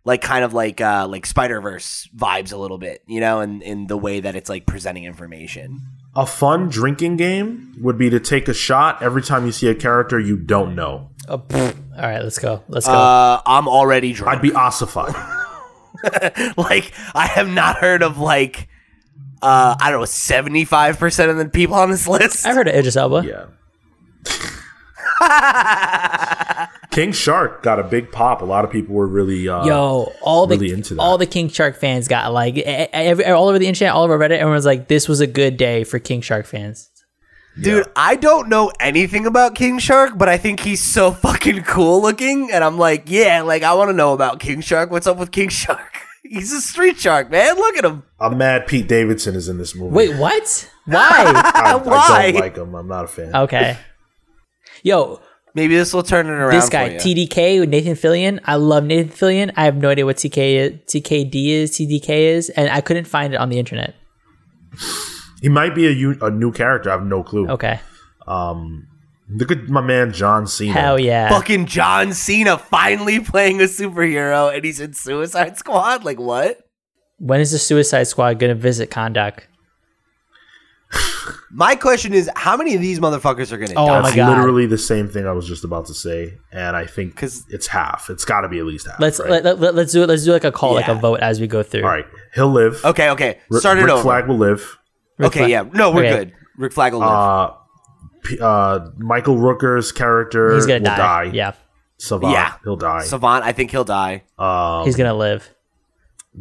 [0.04, 3.62] like kind of like uh like Spider Verse vibes a little bit, you know, in
[3.62, 5.80] in the way that it's like presenting information.
[6.16, 9.74] a fun drinking game would be to take a shot every time you see a
[9.74, 11.74] character you don't know oh, pfft.
[11.96, 14.36] all right let's go let's go Uh, I'm already drunk.
[14.36, 15.12] i'd be ossified
[16.56, 18.68] like I have not heard of like
[19.42, 22.46] uh I don't know seventy five percent of the people on this list.
[22.46, 23.46] i've heard of idris elba yeah
[26.94, 30.46] king shark got a big pop a lot of people were really uh Yo, all
[30.46, 31.00] the into that.
[31.00, 34.38] all the King Shark fans got like every, all over the internet, all over Reddit.
[34.38, 36.90] Everyone's like, "This was a good day for King Shark fans."
[37.60, 42.02] Dude, I don't know anything about King Shark, but I think he's so fucking cool
[42.02, 44.90] looking, and I'm like, yeah, like I want to know about King Shark.
[44.90, 45.98] What's up with King Shark?
[46.26, 47.54] He's a street shark, man.
[47.56, 48.02] Look at him.
[48.18, 50.70] i'm mad pete davidson is in this movie Wait, what?
[50.86, 50.98] Why?
[51.10, 53.76] I, I don't like him i'm not a fan okay.
[54.82, 55.20] Yo,
[55.54, 56.50] Maybe this will turn it around.
[56.52, 57.28] this guy for you.
[57.28, 58.40] TDK with Nathan Fillion.
[58.44, 59.52] I love Nathan Fillion.
[59.56, 63.32] I have no idea what TK is, TKD is, TDK is, and I couldn't find
[63.34, 63.94] it on the internet.
[65.40, 66.90] He might be a, a new character.
[66.90, 67.48] I have no clue.
[67.48, 67.78] Okay,
[68.26, 68.88] um,
[69.28, 70.72] Look at my man John Cena.
[70.72, 71.28] hell yeah.
[71.30, 76.04] Fucking John Cena finally playing a superhero, and he's in Suicide Squad.
[76.04, 76.60] Like what?
[77.18, 79.40] When is the Suicide Squad gonna visit Kahndaq?
[81.50, 84.00] My question is, how many of these motherfuckers are gonna Oh die?
[84.02, 84.28] my God.
[84.36, 87.66] literally the same thing I was just about to say, and I think because it's
[87.66, 88.10] half.
[88.10, 89.00] It's got to be at least half.
[89.00, 89.42] Let's right?
[89.42, 90.08] let, let, us do it.
[90.08, 91.84] Let's do like a call, like a vote as we go through.
[91.84, 92.04] All right,
[92.34, 92.84] he'll live.
[92.84, 93.38] Okay, okay.
[93.52, 94.02] R- Start it Rick over.
[94.02, 94.78] Flag will live.
[95.18, 95.64] Rick okay, Flag- yeah.
[95.72, 96.16] No, we're Okay.
[96.26, 96.32] good.
[96.58, 97.08] Rick Flag will live.
[97.08, 97.50] Uh,
[98.24, 101.24] P- uh, Michael Rooker's character He's gonna will die.
[101.24, 101.30] die.
[101.32, 101.52] Yeah,
[101.98, 102.54] Savant, Yeah.
[102.64, 103.02] he'll die.
[103.04, 104.24] Savant, I think he'll die.
[104.38, 105.48] um, he's gonna live.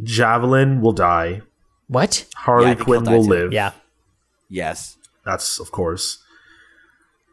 [0.04, 1.42] Javelin will die.
[1.88, 2.26] What?
[2.36, 3.30] Harley Yeah, Quinn he'll will too.
[3.30, 3.54] live.
[3.54, 3.72] Yeah.
[4.54, 4.98] Yes.
[5.26, 6.20] that's of course.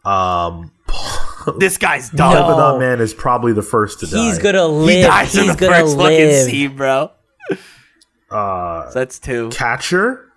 [0.05, 0.73] Um,
[1.59, 2.33] This guy's No.
[2.33, 2.79] done.
[2.81, 4.17] Man is probably the first to die.
[4.25, 4.89] He's gonna live.
[4.97, 6.45] He dies he's in the gonna first fucking live.
[6.47, 7.11] scene, bro.
[8.31, 9.49] Uh, So that's two.
[9.51, 10.31] Catcher,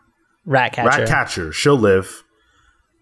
[0.45, 0.87] Rat catcher.
[1.01, 2.23] Rat Catcher, she'll live.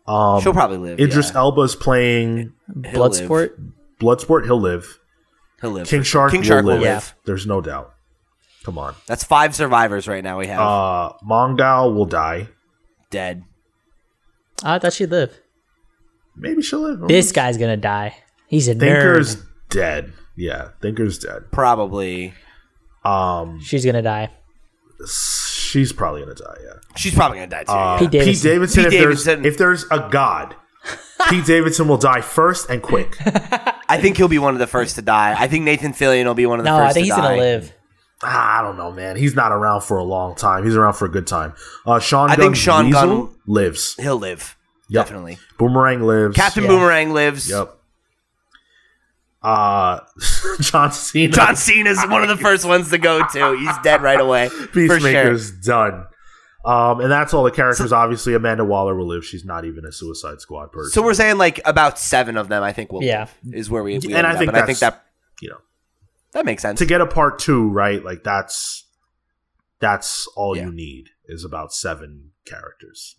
[0.07, 0.99] Um, She'll probably live.
[0.99, 1.37] Idris yeah.
[1.39, 2.93] Elba's playing He'll live.
[2.95, 3.71] Bloodsport.
[3.99, 4.45] Bloodsport.
[4.45, 4.99] He'll live.
[5.61, 5.87] He'll live.
[5.87, 6.03] King.
[6.03, 6.93] Shark, King Shark will will live.
[6.95, 7.15] live.
[7.25, 7.93] There's no doubt.
[8.63, 8.95] Come on.
[9.07, 10.37] That's five survivors right now.
[10.39, 12.49] We have Uh, Mongal will die.
[13.11, 13.43] dead.
[14.63, 15.39] I thought she'd live.
[16.35, 17.07] Maybe she'll live.
[17.07, 18.15] This guy's gonna die.
[18.47, 19.45] He's a Thinker's nerd.
[19.69, 20.13] dead.
[20.35, 21.51] Yeah, Thinker's dead.
[21.51, 22.33] Probably.
[23.03, 24.29] Um, She's gonna die.
[25.07, 26.57] she's probably gonna die.
[26.63, 26.73] Yeah.
[26.95, 27.71] She's probably gonna die too.
[27.71, 27.99] Uh, yeah.
[27.99, 28.49] Pete Pete Davidson.
[28.51, 28.83] Davidson.
[28.83, 29.41] Pete if Davidson.
[29.41, 30.55] there's if there's a god,
[31.29, 33.17] Pete Davidson will die first and quick.
[33.89, 35.35] I think he'll be one of the first to die.
[35.37, 37.21] I think Nathan Fillion will be one of the No, first I think to he's
[37.21, 37.29] die.
[37.29, 37.73] gonna live.
[38.23, 39.15] Ah, I don't know, man.
[39.15, 40.63] He's not around for a long time.
[40.63, 41.53] He's around for a good time.
[41.85, 43.95] Uh, Sean I Gunn's think Sean Weasel Gunn- lives.
[43.99, 44.55] He'll live.
[44.89, 45.05] Yep.
[45.05, 45.37] Definitely.
[45.57, 46.35] Boomerang lives.
[46.35, 46.69] Captain Yeah.
[46.69, 47.49] Boomerang lives.
[47.49, 47.77] Yep.
[49.41, 49.99] Uh,
[50.61, 51.33] John Cena.
[51.33, 53.57] John Cena's one of the first ones to go to.
[53.57, 54.49] He's dead right away.
[54.49, 54.87] For sure.
[54.97, 56.05] Peacemaker's done.
[56.63, 57.91] Um, and that's all the characters.
[57.91, 59.25] Obviously, Amanda Waller will live.
[59.25, 60.91] She's not even a Suicide Squad person.
[60.91, 62.61] So we're saying like about seven of them.
[62.61, 63.27] I think will Yeah.
[63.43, 64.37] live, is where we, we And I up.
[64.37, 65.03] think and I think that
[65.41, 65.57] you know,
[66.33, 66.79] that makes sense.
[66.79, 68.03] to get a part two, right?
[68.03, 68.87] Like that's
[69.79, 70.65] that's all Yeah.
[70.65, 73.15] you need is about seven characters.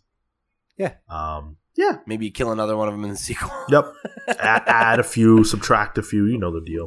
[0.77, 0.95] Yeah.
[1.09, 1.57] Um.
[1.77, 1.99] Yeah.
[2.07, 3.51] Maybe kill another one of them in the sequel.
[3.69, 3.93] Yep.
[4.39, 6.27] add, add a few, subtract a few.
[6.27, 6.87] You know the deal.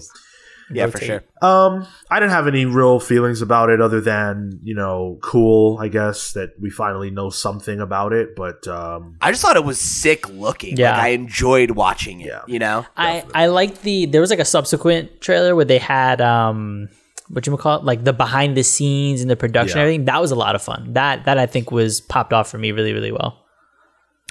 [0.72, 1.24] Yeah, for sure.
[1.42, 5.78] Um, I didn't have any real feelings about it other than you know, cool.
[5.80, 9.64] I guess that we finally know something about it, but um, I just thought it
[9.66, 10.78] was sick looking.
[10.78, 10.92] Yeah.
[10.94, 12.28] Like I enjoyed watching it.
[12.28, 12.42] Yeah.
[12.48, 12.86] You know?
[12.98, 16.90] I I like the there was like a subsequent trailer where they had um
[17.30, 19.84] what you call it like the behind the scenes and the production Yeah.
[19.84, 22.50] and everything that was a lot of fun that that I think was popped off
[22.50, 23.42] for me really really well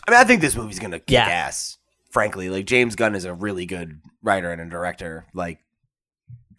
[0.07, 1.27] I mean, I think this movie's gonna kick Yeah.
[1.27, 1.79] ass.
[2.11, 5.27] Frankly, like James Gunn is a really good writer and a director.
[5.35, 5.59] Like,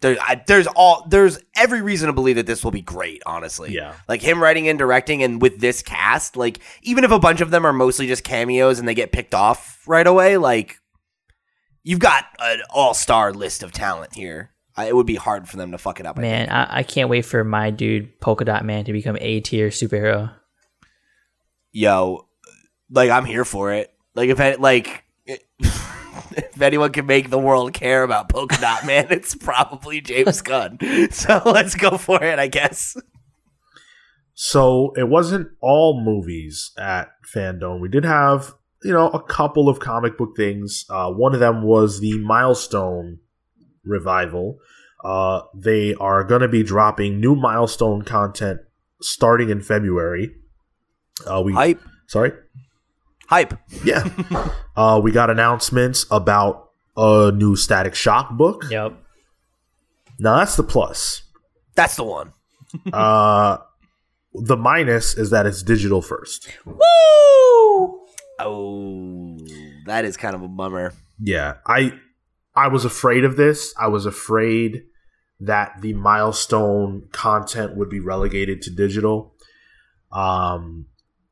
[0.00, 3.22] there, I, there's all there's every reason to believe that this will be great.
[3.26, 3.94] Honestly, Yeah.
[4.08, 7.50] Like him writing and directing, and with this cast, like even if a bunch of
[7.50, 10.78] them are mostly just cameos and they get picked off right away, like
[11.82, 14.50] you've got an all star list of talent here.
[14.78, 16.18] I, it would be hard for them to fuck it up.
[16.18, 19.68] Man I, I can't wait for my dude Polka Dot Man to become a tier
[19.68, 20.34] superhero
[21.76, 22.26] yo,
[22.90, 23.92] like I'm here for it.
[24.14, 25.04] Like if any, like
[26.54, 30.78] if anyone can make the world care about Polka Dot Man, it's probably James Gunn.
[31.10, 32.96] So let's go for it, I guess.
[34.34, 37.80] So it wasn't all movies at FanDome.
[37.80, 40.84] We did have, you know, a couple of comic book things.
[40.90, 43.20] Uh, one of them was the Milestone
[43.84, 44.58] revival.
[45.02, 48.60] Uh, they are going to be dropping new Milestone content
[49.00, 50.34] starting in February.
[51.26, 52.32] Uh, we Hype, sorry,
[53.28, 53.54] hype.
[53.84, 54.08] yeah.
[54.76, 58.64] uh, we got announcements about a new Static Shock book.
[58.70, 58.94] yep
[60.18, 61.22] Now that's the plus.
[61.74, 62.32] That's the one.
[62.92, 63.58] Uh,
[64.34, 66.48] the minus is that it's digital first.
[66.66, 68.00] woo
[68.38, 69.38] Oh,
[69.86, 70.92] that is kind of a bummer.
[71.18, 71.92] Yeah, I
[72.54, 73.72] I was afraid of this.
[73.80, 74.84] I was afraid
[75.40, 79.34] that the milestone content would be relegated to digital.
[80.12, 80.86] Um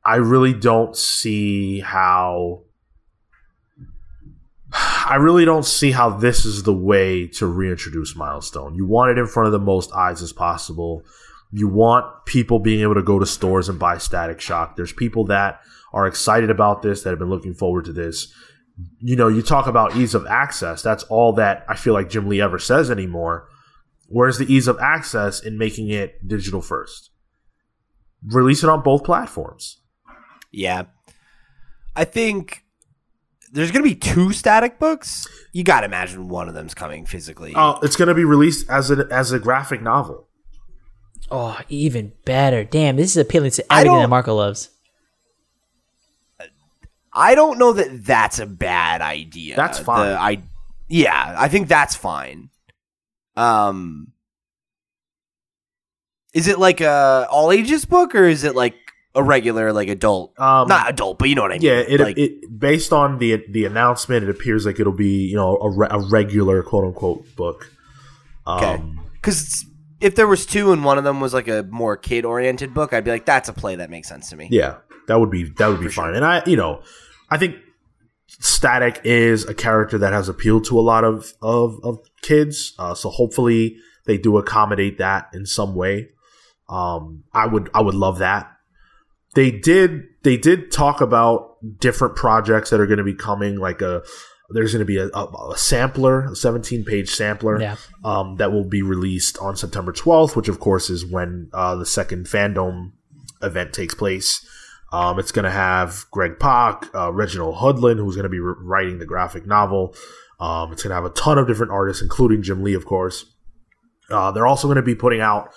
[0.05, 2.63] I really don't see how
[4.71, 8.75] I really don't see how this is the way to reintroduce milestone.
[8.75, 11.03] You want it in front of the most eyes as possible.
[11.51, 14.75] You want people being able to go to stores and buy Static Shock.
[14.75, 15.61] There's people that
[15.93, 18.33] are excited about this that have been looking forward to this
[18.99, 20.81] you know, you talk about ease of access.
[20.81, 23.47] That's all that I feel like Jim Lee ever says anymore.
[24.07, 27.11] Where's the ease of access in making it digital first?
[28.25, 29.79] Release it on both platforms.
[30.55, 30.83] Yeah.
[31.95, 32.63] I think
[33.51, 35.27] there's gonna be two static books.
[35.53, 37.53] You got to imagine one of them's coming physically.
[37.55, 40.27] Uh, it's going to be released as a as a graphic novel.
[41.31, 42.65] Oh, even better.
[42.65, 44.69] Damn, this is appealing to everything that Marco loves.
[47.13, 49.55] I don't know that that's a bad idea.
[49.55, 50.09] That's fine.
[50.09, 50.43] The- I
[50.89, 52.49] yeah, I think that's fine.
[53.37, 54.11] Um,
[56.33, 58.75] is it like a all ages book or is it like
[59.15, 60.39] a regular like adult?
[60.39, 61.63] Um, Not adult, but you know what I mean.
[61.63, 65.35] yeah, it, like, it based on the the announcement, it appears like it'll be you
[65.35, 67.71] know a, re- a regular quote unquote book.
[68.47, 68.75] Okay.
[68.75, 69.65] Um, because
[69.99, 72.93] if there was two and one of them was like a more kid oriented book,
[72.93, 74.47] I'd be like, that's a play that makes sense to me.
[74.51, 74.77] Yeah,
[75.07, 76.15] that would be that would be For fine.
[76.15, 76.83] And I, you know,
[77.29, 77.55] I think
[78.27, 82.73] Static is a character that has appealed to a lot of of, of kids.
[82.77, 86.09] Uh, so hopefully they do accommodate that in some way.
[86.69, 88.51] Um, I would I would love that.
[89.35, 93.57] They did they did talk about different projects that are going to be coming.
[93.57, 94.03] Like a
[94.49, 97.75] there's going to be a, a, a sampler, a 17 page sampler Yeah.
[98.03, 101.85] um, that will be released on September 12th, which of course is when uh, the
[101.85, 102.91] second FanDome
[103.41, 104.45] event takes place.
[104.93, 108.53] Um, it's going to have Greg Pak, uh, Reginald Hudlin, who's going to be re-
[108.59, 109.95] writing the graphic novel.
[110.39, 113.25] Um, it's going to have a ton of different artists, including Jim Lee, of course.
[114.11, 115.49] Uh, they're also going to be putting out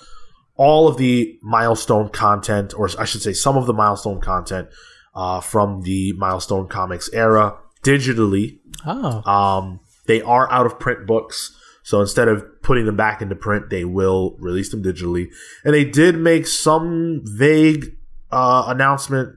[0.59, 4.69] all of the milestone content, or I should say, some of the milestone content
[5.15, 9.23] uh, from the milestone comics era digitally Oh.
[9.25, 13.71] um, they are out of print books, so instead of putting them back into print,
[13.71, 15.29] they will release them digitally.
[15.65, 17.97] And they did make some vague
[18.31, 19.37] uh, announcement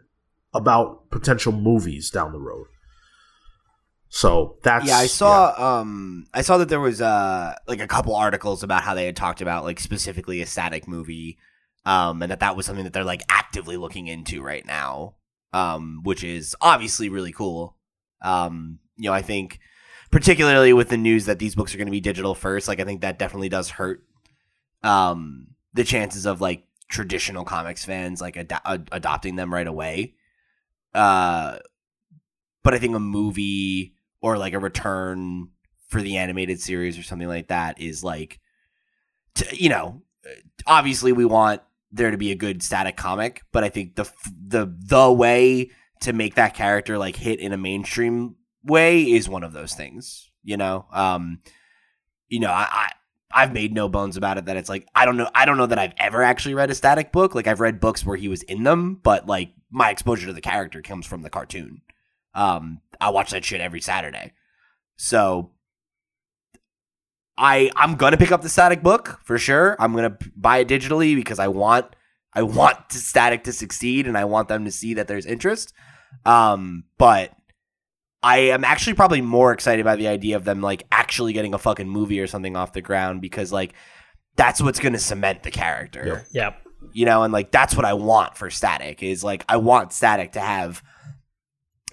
[0.53, 2.67] about potential movies down the road.
[4.13, 5.79] So that's yeah, I saw.
[5.79, 9.15] Um, I saw that there was uh like a couple articles about how they had
[9.15, 11.37] talked about like specifically a static movie,
[11.85, 15.15] um, and that that was something that they're like actively looking into right now,
[15.53, 17.77] um, which is obviously really cool.
[18.21, 19.61] Um, you know, I think
[20.11, 22.83] particularly with the news that these books are going to be digital first, like I
[22.83, 24.03] think that definitely does hurt,
[24.83, 30.15] um, the chances of like traditional comics fans like ad- ad- adopting them right away.
[30.93, 31.59] Uh,
[32.61, 35.49] but I think a movie or like a return
[35.87, 38.39] for the animated series or something like that is like,
[39.35, 40.01] t- you know,
[40.65, 41.61] obviously we want
[41.91, 44.09] there to be a good static comic, but I think the
[44.47, 45.71] the the way
[46.01, 50.29] to make that character like hit in a mainstream way is one of those things.
[50.43, 51.39] You know, um,
[52.29, 52.67] you know, I.
[52.71, 52.91] I
[53.33, 55.67] I've made no bones about it that it's like I don't know I don't know
[55.67, 57.33] that I've ever actually read a static book.
[57.33, 60.41] Like I've read books where he was in them, but like my exposure to the
[60.41, 61.81] character comes from the cartoon.
[62.33, 64.31] Um, I watch that shit every Saturday.
[64.95, 65.51] So
[67.37, 69.75] I I'm gonna pick up the static book for sure.
[69.79, 71.87] I'm gonna buy it digitally because I want
[72.33, 75.73] I want to static to succeed and I want them to see that there's interest.
[76.25, 77.31] Um, but
[78.23, 81.57] I am actually probably more excited by the idea of them like actually getting a
[81.57, 83.73] fucking movie or something off the ground because like
[84.35, 86.27] that's what's gonna cement the character Yep.
[86.31, 86.61] Yep.
[86.93, 90.31] you know and like that's what i want for static is like i want static
[90.33, 90.81] to have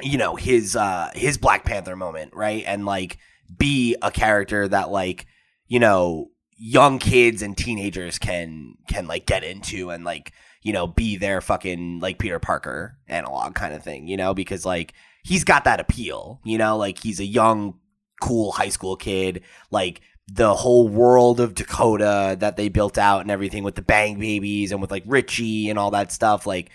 [0.01, 2.65] you know his uh his black panther moment right?
[2.67, 3.19] And like
[3.57, 5.27] be a character that like
[5.67, 10.87] you know young kids and teenagers can can like get into and like you know
[10.87, 14.35] be their fucking like peter parker analog kind of thing you know?
[14.35, 14.93] Because like
[15.23, 16.77] he's got that appeal you know?
[16.77, 17.79] Like he's a young
[18.21, 19.43] cool high school kid.
[19.71, 20.01] Like
[20.31, 24.73] the whole world of Dakota that they built out and everything with the Bang Babies
[24.73, 26.47] and with like Richie and all that stuff.
[26.47, 26.71] Like,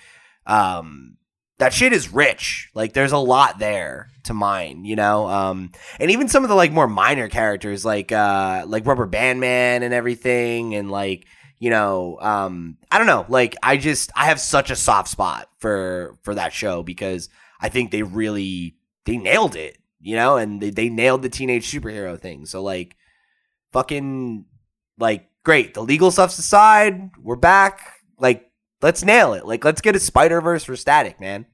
[0.45, 1.17] um,
[1.59, 2.69] that shit is rich.
[2.73, 5.27] Like, there's a lot there to mine, you know.
[5.27, 9.39] Um, and even some of the like more minor characters, like uh, like Rubber Band
[9.39, 11.25] Man and everything, and like
[11.59, 13.25] you know, um, I don't know.
[13.29, 17.29] Like, I just I have such a soft spot for for that show because
[17.61, 18.75] I think they really
[19.05, 22.45] they nailed it, you know, and they, they nailed the teenage superhero thing.
[22.45, 22.97] So like
[23.71, 24.43] fucking
[24.97, 25.73] like great.
[25.73, 27.93] The legal stuff's aside, we're back.
[28.19, 28.51] Like
[28.83, 29.45] let's nail it.
[29.45, 31.45] Like let's get a Spider Verse for Static, man.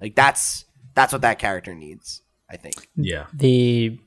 [0.00, 2.22] Like that's that's what that character needs.
[2.50, 2.88] I think.
[2.96, 3.26] yeah.
[3.32, 3.98] the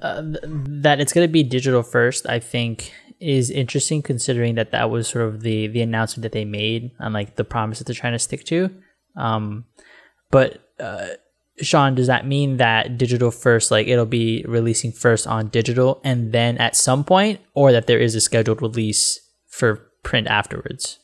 [0.00, 4.70] uh, th- that it's going to be digital first i think is interesting considering that
[4.70, 7.86] that was sort of the the announcement that they made and like the promise that
[7.86, 8.70] they're trying to stick to
[9.16, 9.64] um
[10.30, 11.08] but uh
[11.60, 16.30] sean does that mean that digital first like it'll be releasing first on digital and
[16.30, 19.18] then at some point or that there is a scheduled release
[19.48, 21.00] for print afterwards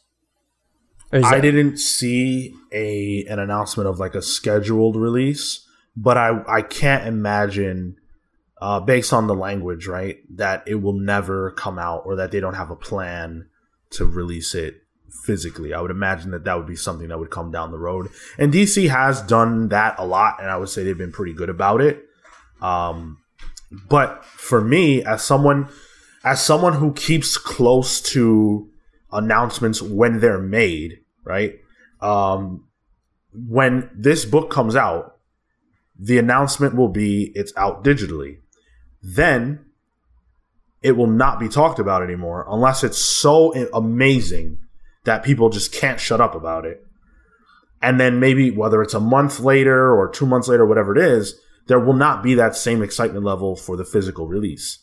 [1.12, 5.66] or I that- didn't see a an announcement of like a scheduled release,
[5.97, 7.97] but I I can't imagine
[8.61, 12.41] uh, based on the language, right, that it will never come out or that they
[12.41, 13.47] don't have a plan
[13.91, 14.82] to release it
[15.24, 15.73] physically.
[15.73, 18.09] I would imagine that that would be something that would come down the road.
[18.39, 21.49] And DC has done that a lot, and I would say they've been pretty good
[21.49, 22.05] about it.
[22.61, 23.19] Um,
[23.89, 25.69] but for me, as someone
[26.23, 28.69] as someone who keeps close to
[29.12, 31.59] announcements when they're made, right?
[32.01, 32.65] Um,
[33.32, 35.16] when this book comes out,
[35.99, 38.39] the announcement will be it's out digitally.
[39.03, 39.65] Then
[40.82, 44.59] it will not be talked about anymore unless it's so amazing
[45.05, 46.87] that people just can't shut up about it.
[47.82, 51.39] And then maybe whether it's a month later or two months later, whatever it is,
[51.66, 54.78] there will not be that same excitement level for the physical release.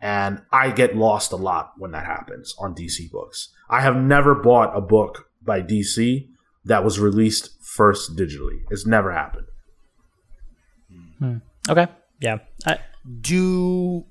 [0.00, 3.48] And I get lost a lot when that happens on DC books.
[3.70, 6.28] I have never bought a book by DC
[6.64, 8.60] that was released first digitally.
[8.70, 9.46] It's never happened.
[11.18, 11.36] Hmm.
[11.68, 11.86] Okay.
[12.20, 12.38] Yeah.
[12.66, 12.80] I-
[13.20, 14.04] do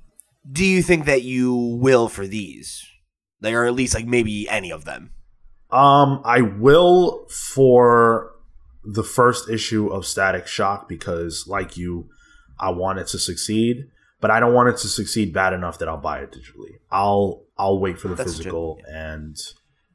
[0.49, 2.83] do you think that you will for these?
[3.41, 5.11] Like, or at least like maybe any of them?
[5.71, 8.31] Um, I will for
[8.83, 12.07] the first issue of Static Shock because, like you,
[12.59, 13.87] I want it to succeed,
[14.25, 16.79] but I don't want it to succeed bad enough that I'll buy it digitally.
[16.89, 19.37] I'll I'll wait for the That's physical and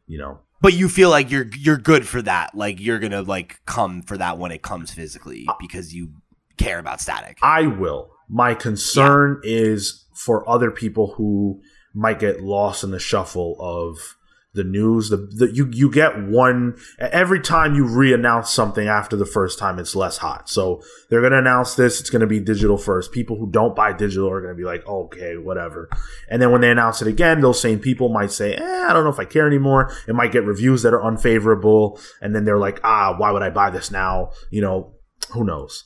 [0.07, 0.39] you know.
[0.61, 2.55] But you feel like you're you're good for that.
[2.55, 6.13] Like you're gonna like come for that when it comes physically because you
[6.59, 7.39] care about Static.
[7.43, 8.13] I will.
[8.29, 9.51] My concern yeah.
[9.51, 11.61] is for other people who
[11.93, 14.17] might get lost in the shuffle of
[14.53, 15.11] the news.
[15.11, 19.79] The, the you you get one every time you re-announce something after the first time,
[19.79, 20.49] it's less hot.
[20.49, 22.01] So they're gonna announce this.
[22.01, 23.13] It's gonna be digital first.
[23.13, 25.89] People who don't buy digital are gonna be like, okay, whatever.
[26.29, 29.05] And then when they announce it again, those same people might say, eh, I don't
[29.05, 29.93] know if I care anymore.
[30.09, 33.51] It might get reviews that are unfavorable, and then they're like, ah, why would I
[33.51, 34.31] buy this now?
[34.51, 34.95] You know,
[35.33, 35.85] who knows?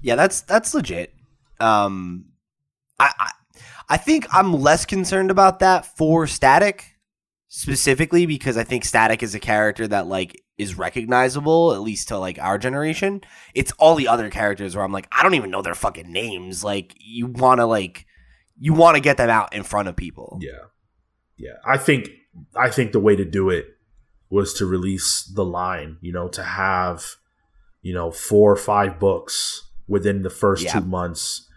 [0.00, 1.12] Yeah, that's that's legit.
[1.60, 2.26] Um,
[2.98, 3.30] I, I
[3.88, 6.95] I think I'm less concerned about that for Static
[7.56, 12.18] specifically because I think Static is a character that like is recognizable at least to
[12.18, 13.22] like our generation.
[13.54, 16.62] It's all the other characters where I'm like I don't even know their fucking names.
[16.62, 18.04] Like you want to like
[18.58, 20.38] you want to get them out in front of people.
[20.42, 20.66] Yeah.
[21.38, 21.54] Yeah.
[21.64, 22.10] I think
[22.54, 23.64] I think the way to do it
[24.28, 27.16] was to release the line, you know, to have
[27.80, 30.80] you know, four or five books within the first yeah.
[30.80, 31.48] 2 months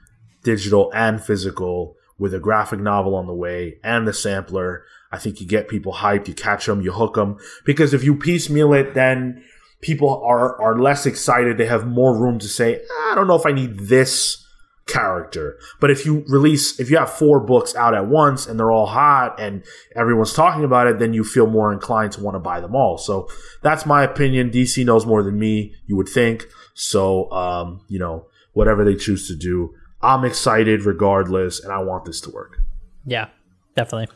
[0.43, 5.41] digital and physical with a graphic novel on the way and the sampler I think
[5.41, 7.37] you get people hyped, you catch them, you hook them.
[7.65, 9.43] Because if you piecemeal it, then
[9.81, 11.57] people are are less excited.
[11.57, 14.45] They have more room to say, I don't know if I need this
[14.89, 15.57] character.
[15.79, 18.87] But if you release, if you have four books out at once and they're all
[18.87, 19.63] hot and
[19.95, 22.97] everyone's talking about it, then you feel more inclined to want to buy them all.
[22.97, 23.29] So
[23.61, 24.49] that's my opinion.
[24.49, 26.47] DC knows more than me, you would think.
[26.73, 32.05] So, um, you know, whatever they choose to do, I'm excited regardless, and I want
[32.05, 32.57] this to work.
[33.05, 33.27] Yeah,
[33.75, 34.07] definitely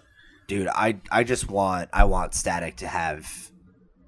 [0.47, 3.51] dude, I I just want I want Static to have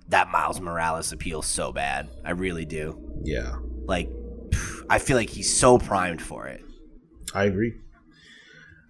[0.09, 2.09] that Miles Morales appeal so bad.
[2.23, 2.99] I really do.
[3.23, 3.55] Yeah.
[3.85, 4.09] Like
[4.89, 6.61] I feel like he's so primed for it.
[7.33, 7.73] I agree.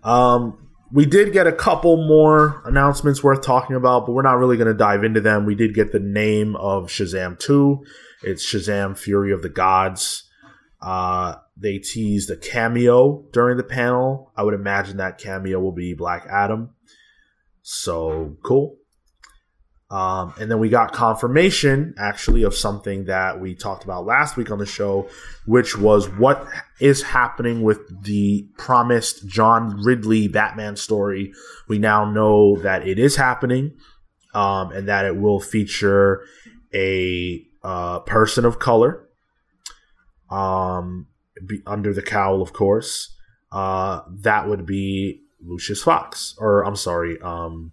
[0.04, 4.56] Um we did get a couple more announcements worth talking about, but we're not really
[4.56, 5.46] going to dive into them.
[5.46, 7.84] We did get the name of Shazam 2.
[8.24, 10.30] It's Shazam Fury of the Gods.
[10.82, 14.32] Uh, they teased a cameo during the panel.
[14.38, 16.76] I would imagine that cameo will be Black Adam.
[17.68, 18.78] So cool.
[19.90, 24.52] Um, and then we got confirmation actually of something that we talked about last week
[24.52, 25.10] on the show,
[25.48, 26.48] which was what
[26.80, 31.34] is happening with the promised John Ridley Batman story.
[31.68, 33.76] We now know that it is happening
[34.36, 36.24] um, and that it will feature
[36.72, 39.10] a uh, person of color
[40.30, 41.08] um,
[41.66, 43.16] under the cowl, of course.
[43.52, 47.72] Uh, that would be Lucius Fox, or I'm sorry, um,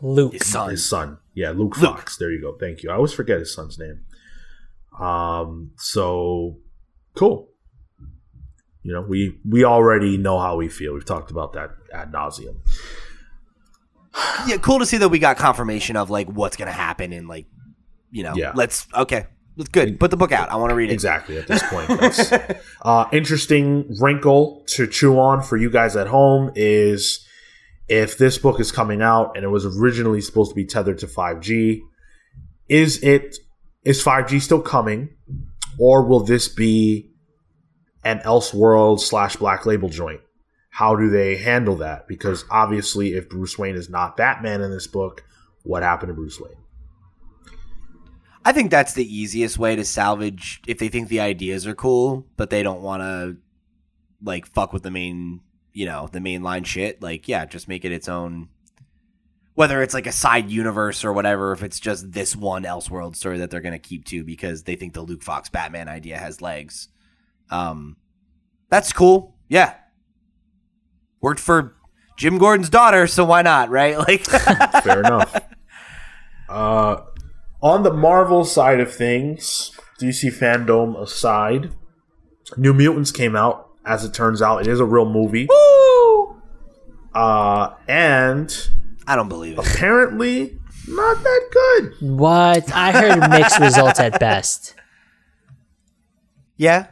[0.00, 0.70] Luke, his son.
[0.70, 2.16] His son, yeah, Luke, Luke, Fox.
[2.16, 2.56] There you go.
[2.58, 2.90] Thank you.
[2.90, 4.04] I always forget his son's name.
[4.98, 6.58] Um, so
[7.14, 7.48] cool.
[8.82, 10.94] You know, we we already know how we feel.
[10.94, 12.56] We've talked about that ad nauseum.
[14.46, 17.46] Yeah, cool to see that we got confirmation of like what's gonna happen and like,
[18.10, 18.52] you know, yeah.
[18.54, 19.26] let's okay,
[19.72, 19.98] good.
[20.00, 20.50] Put the book out.
[20.50, 20.92] I want to read it.
[20.92, 21.38] Exactly.
[21.38, 27.26] At this point, uh, interesting wrinkle to chew on for you guys at home is
[27.88, 31.06] if this book is coming out and it was originally supposed to be tethered to
[31.06, 31.80] 5G,
[32.68, 33.36] is it
[33.84, 35.10] is 5G still coming,
[35.78, 37.10] or will this be
[38.04, 40.20] an Elseworld slash Black Label joint?
[40.70, 42.06] How do they handle that?
[42.06, 45.24] Because obviously, if Bruce Wayne is not Batman in this book,
[45.64, 46.54] what happened to Bruce Wayne?
[48.44, 52.26] I think that's the easiest way to salvage if they think the ideas are cool,
[52.36, 53.36] but they don't want to
[54.22, 55.40] like fuck with the main,
[55.72, 57.02] you know, the mainline shit.
[57.02, 58.48] Like, yeah, just make it its own.
[59.54, 63.36] whether it's like a side universe or whatever, if it's just this one Elseworld story
[63.38, 66.88] that they're to keep to because they think the Luke Fox Batman idea has legs.
[67.50, 67.96] Um,
[68.70, 69.36] that's cool.
[69.48, 69.74] Yeah.
[71.20, 71.76] Worked for
[72.16, 73.98] Jim Gordon's daughter, so why not, right?
[74.08, 74.24] Like,
[74.82, 75.36] Fair enough.
[76.48, 77.02] Uh,
[77.62, 81.72] on the Marvel side of things, DC FanDome aside,
[82.56, 83.68] New Mutants came out.
[83.84, 85.48] As it turns out, it is a real movie.
[87.14, 88.68] Uh, and
[89.06, 89.66] I don't believe it.
[89.66, 91.94] apparently not that good.
[92.18, 92.70] What?
[92.72, 94.74] I heard mixed results at best,
[96.56, 96.86] Yeah.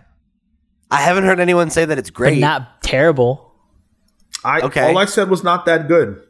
[0.90, 2.39] I haven't heard anyone say that it's but great.
[2.39, 3.53] not terrible.
[4.43, 4.89] I Okay.
[4.89, 6.23] all I said was not that good.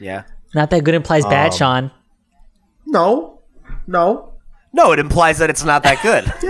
[0.00, 0.24] yeah.
[0.54, 1.90] Not that good implies bad, Um, Sean.
[2.86, 3.37] No,
[3.88, 4.34] no.
[4.72, 6.32] No, it implies that it's not that good.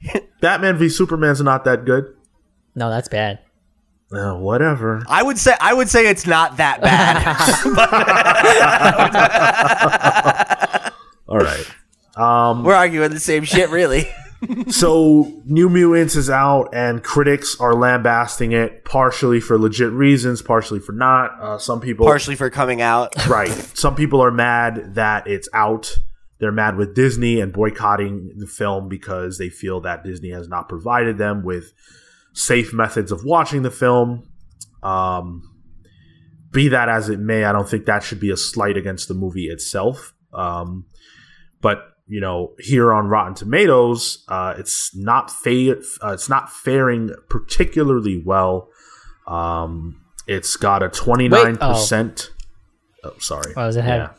[0.00, 2.14] Yeah, Batman v Superman's not that good.
[2.74, 3.40] No, that's bad.
[4.10, 5.02] Uh, whatever.
[5.08, 7.18] I would say I would say it's not that bad.
[11.28, 11.66] All right.
[12.16, 14.08] Um, We're arguing the same shit, really.
[14.68, 20.80] So New Mutants is out, and critics are lambasting it, partially for legit reasons, partially
[20.80, 21.40] for not.
[21.40, 23.26] Uh, some people, Partially for coming out.
[23.28, 23.48] right?
[23.48, 25.98] Some people are mad that it's out.
[26.38, 30.68] They're mad with Disney and boycotting the film because they feel that Disney has not
[30.68, 31.72] provided them with
[32.32, 34.28] safe methods of watching the film.
[34.82, 35.42] Um,
[36.52, 39.14] be that as it may, I don't think that should be a slight against the
[39.14, 40.14] movie itself.
[40.32, 40.86] Um,
[41.60, 47.10] but you know, here on Rotten Tomatoes, uh, it's not fa- uh, it's not faring
[47.28, 48.68] particularly well.
[49.26, 52.30] Um, it's got a twenty nine percent.
[53.04, 53.52] Oh, sorry.
[53.54, 53.84] What was it?
[53.84, 54.10] Yeah,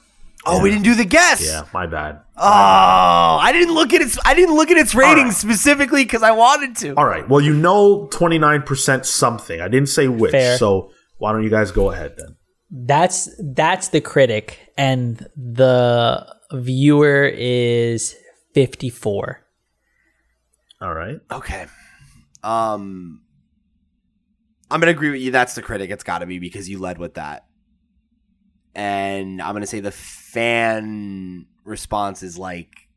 [0.45, 1.45] Oh, we didn't do the guess.
[1.45, 2.22] yeah, my bad.
[2.38, 4.18] Oh, I didn't look at its.
[4.24, 5.34] I didn't look at its ratings right.
[5.34, 6.94] specifically because I wanted to.
[6.95, 7.28] All right.
[7.28, 9.60] Well, you know, twenty nine percent something.
[9.60, 10.32] I didn't say which.
[10.32, 10.57] Fair.
[10.57, 12.38] So why don't you guys go ahead then?
[12.72, 18.15] That's that's the critic, and the viewer is
[18.53, 19.41] fifty four.
[20.81, 21.19] All right.
[21.31, 21.65] Okay.
[22.43, 23.21] Um,
[24.71, 25.31] I'm gonna agree with you.
[25.31, 25.89] That's the critic.
[25.89, 27.45] It's got to be because you led with that.
[28.76, 32.88] And I'm gonna say the fan response is like,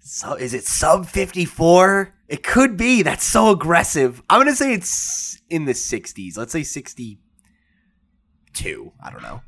[0.00, 2.14] so is it sub 54?
[2.28, 3.02] It could be.
[3.02, 4.22] That's so aggressive.
[4.28, 6.36] I'm gonna say it's in the 60s.
[6.36, 8.92] Let's say 62.
[9.02, 9.40] I don't know.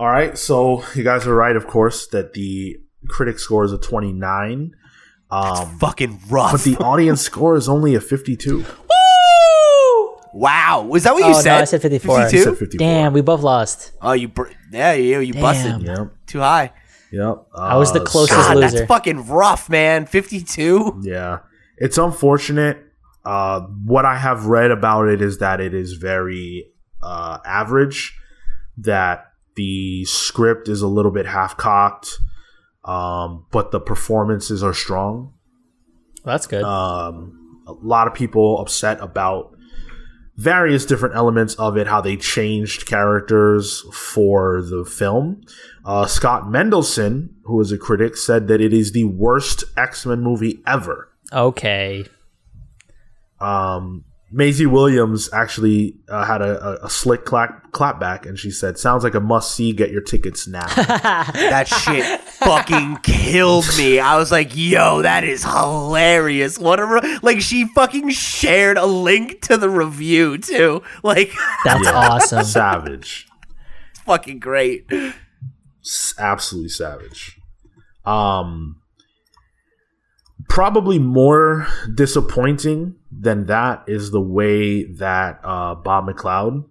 [0.00, 0.36] All right.
[0.38, 2.78] So you guys are right, of course, that the
[3.08, 4.74] critic score is a twenty nine.
[5.30, 6.52] Um, Fucking rough.
[6.52, 8.58] but the audience score is only a fifty two.
[8.60, 10.16] Woo!
[10.32, 11.60] wow, was that what you Oh, no, said?
[11.60, 12.16] I said 54.
[12.18, 12.42] I 52?
[12.44, 12.78] said 54.
[12.78, 13.92] Damn, we both lost.
[14.00, 15.42] Oh, you, br- yeah, you, you Damn.
[15.42, 16.12] busted Yep.
[16.28, 16.72] too high.
[17.12, 17.46] Yep.
[17.56, 18.70] I was the Uh, closest God, loser.
[18.76, 20.06] that's fucking rough, man.
[20.06, 21.00] 52?
[21.02, 21.40] Yeah,
[21.78, 22.78] it's unfortunate.
[23.24, 26.66] Uh, what I have read about it is that it is very
[27.02, 28.16] uh, average.
[28.78, 32.18] That the script is a little bit half cocked,
[32.84, 35.34] um, but the performances are strong.
[36.24, 36.62] Well, that's good.
[36.62, 39.54] Um, a lot of people upset about
[40.36, 45.42] various different elements of it, how they changed characters for the film.
[45.84, 50.20] Uh, Scott Mendelson, who is a critic, said that it is the worst X Men
[50.22, 51.10] movie ever.
[51.32, 52.04] okay.
[53.40, 58.78] Um, Maisie Williams actually uh, had a, a, a slick clap clapback, and she said,
[58.78, 59.72] "Sounds like a must see.
[59.72, 60.66] Get your tickets now."
[61.50, 63.98] That shit fucking killed me.
[63.98, 66.58] I was like, yo, that is hilarious.
[66.58, 66.86] What a.
[66.86, 67.18] Re-.
[67.22, 70.82] Like, she fucking shared a link to the review, too.
[71.02, 71.32] Like,
[71.64, 72.44] That's awesome.
[72.44, 73.26] savage,
[73.90, 74.86] it's fucking great.
[75.84, 77.38] S- absolutely savage.
[78.04, 78.79] Um,
[80.50, 86.66] probably more disappointing than that is the way that uh, Bob McLeod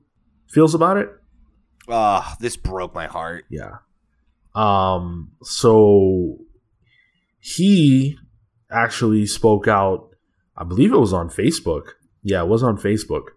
[0.50, 1.10] feels about it.
[1.88, 3.46] Oh, this broke my heart.
[3.50, 3.78] Yeah.
[4.54, 6.40] Um so
[7.40, 8.18] he
[8.70, 10.10] actually spoke out
[10.58, 11.94] I believe it was on Facebook.
[12.22, 13.30] Yeah, it was on Facebook.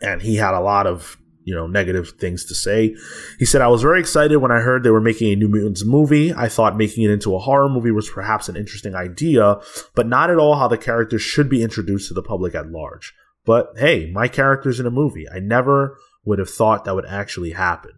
[0.00, 2.94] And he had a lot of, you know, negative things to say.
[3.38, 5.84] He said I was very excited when I heard they were making a New Mutants
[5.84, 6.32] movie.
[6.34, 9.58] I thought making it into a horror movie was perhaps an interesting idea,
[9.94, 13.14] but not at all how the characters should be introduced to the public at large.
[13.44, 15.26] But hey, my character's in a movie.
[15.28, 17.92] I never would have thought that would actually happen.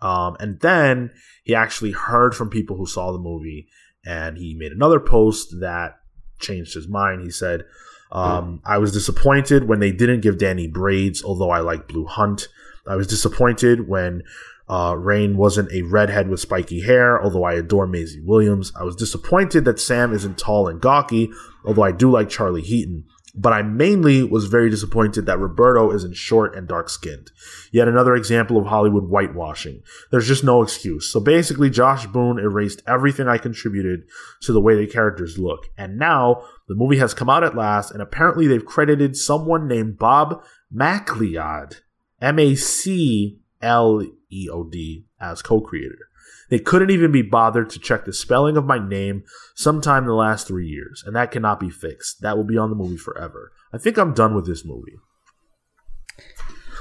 [0.00, 1.12] Um, and then
[1.44, 3.68] he actually heard from people who saw the movie,
[4.04, 5.98] and he made another post that
[6.40, 7.22] changed his mind.
[7.22, 7.64] He said,
[8.10, 12.48] um, I was disappointed when they didn't give Danny braids, although I like Blu Hunt.
[12.86, 14.22] I was disappointed when
[14.68, 18.72] uh, Rahne wasn't a redhead with spiky hair, although I adore Maisie Williams.
[18.78, 21.30] I was disappointed that Sam isn't tall and gawky,
[21.64, 23.04] although I do like Charlie Heaton.
[23.34, 27.30] but I mainly was very disappointed that Roberto isn't short and dark skinned.
[27.70, 29.82] Yet another example of Hollywood whitewashing.
[30.10, 31.10] There's just no excuse.
[31.10, 34.02] So basically, Josh Boone erased everything I contributed
[34.42, 35.68] to the way the characters look.
[35.78, 39.98] And now the movie has come out at last, and apparently they've credited someone named
[39.98, 41.78] Bob MacLeod,
[42.22, 46.08] M A C L E O D, as co creator.
[46.48, 49.24] They couldn't even be bothered to check the spelling of my name
[49.54, 52.20] sometime in the last three years, and that cannot be fixed.
[52.20, 53.52] That will be on the movie forever.
[53.72, 54.96] I think I'm done with this movie.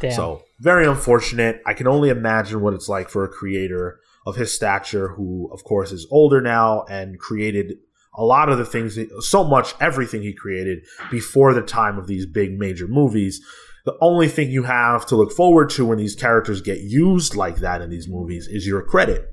[0.02, 0.12] Damn.
[0.12, 1.62] So, very unfortunate.
[1.66, 5.64] I can only imagine what it's like for a creator of his stature, who, of
[5.64, 7.78] course, is older now and created
[8.14, 12.26] a lot of the things, so much, everything he created before the time of these
[12.26, 13.42] big major movies.
[13.86, 17.58] The only thing you have to look forward to when these characters get used like
[17.58, 19.32] that in these movies is your credit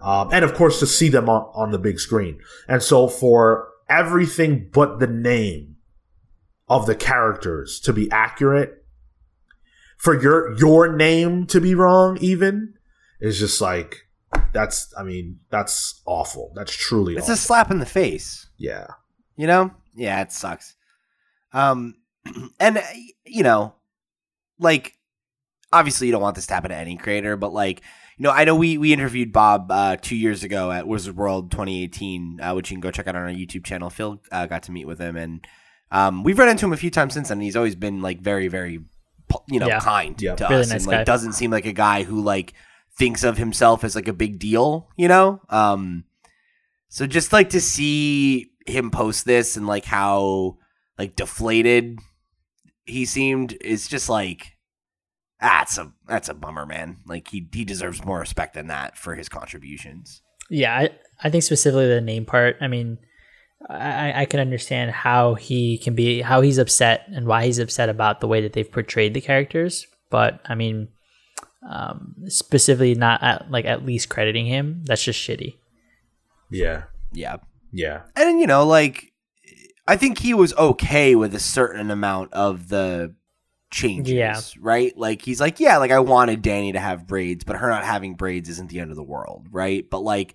[0.00, 2.40] um, and of course to see them on, on the big screen.
[2.68, 5.76] And so for everything but the name
[6.68, 8.84] of the characters to be accurate,
[9.98, 12.74] for your your name to be wrong, even
[13.20, 14.08] is just like
[14.52, 14.92] that's.
[14.96, 16.52] I mean, that's awful.
[16.54, 17.14] That's truly.
[17.14, 17.34] It's awful.
[17.34, 18.48] a slap in the face.
[18.56, 18.86] yeah.
[19.36, 19.70] You know?
[19.94, 20.76] Yeah, it sucks.
[21.54, 21.94] Um,
[22.60, 22.82] and uh,
[23.24, 23.74] you know,
[24.58, 24.94] like
[25.72, 27.80] obviously you don't want this to happen to any creator, but like
[28.18, 31.50] you know, I know we we interviewed Bob uh, two years ago at Wizard World
[31.50, 33.88] 2018, uh, which you can go check out on our YouTube channel.
[33.90, 35.46] Phil uh, got to meet with him, and
[35.90, 37.38] um, we've run into him a few times since then.
[37.38, 38.80] And he's always been like very, very,
[39.48, 39.80] you know, Yeah.
[39.80, 40.34] kind Yeah.
[40.36, 41.04] to Really us, nice and like guy.
[41.04, 42.52] doesn't seem like a guy who like
[42.96, 44.88] thinks of himself as like a big deal.
[44.96, 46.04] You know, um,
[46.90, 50.58] so just like to see him post this and like how
[50.98, 51.98] like deflated
[52.84, 54.56] he seemed it's just like
[55.40, 56.98] that's a that's a bummer, man.
[57.06, 60.22] Like he he deserves more respect than that for his contributions.
[60.50, 60.90] Yeah, I,
[61.22, 62.56] I think specifically the name part.
[62.60, 62.98] I mean,
[63.68, 67.88] I, I can understand how he can be, how he's upset and why he's upset
[67.88, 69.86] about the way that they've portrayed the characters.
[70.10, 70.88] But I mean,
[71.68, 74.82] um, specifically not at, like at least crediting him.
[74.84, 75.54] That's just shitty.
[76.50, 76.84] Yeah.
[77.12, 77.36] Yeah.
[77.72, 78.02] Yeah.
[78.16, 79.09] And you know, like
[79.90, 83.14] I think he was okay with a certain amount of the
[83.70, 84.40] changes, Yeah.
[84.60, 84.96] right?
[84.96, 88.14] Like he's like, yeah, like I wanted Danny to have braids, but her not having
[88.14, 89.84] braids isn't the end of the world, right?
[89.88, 90.34] But like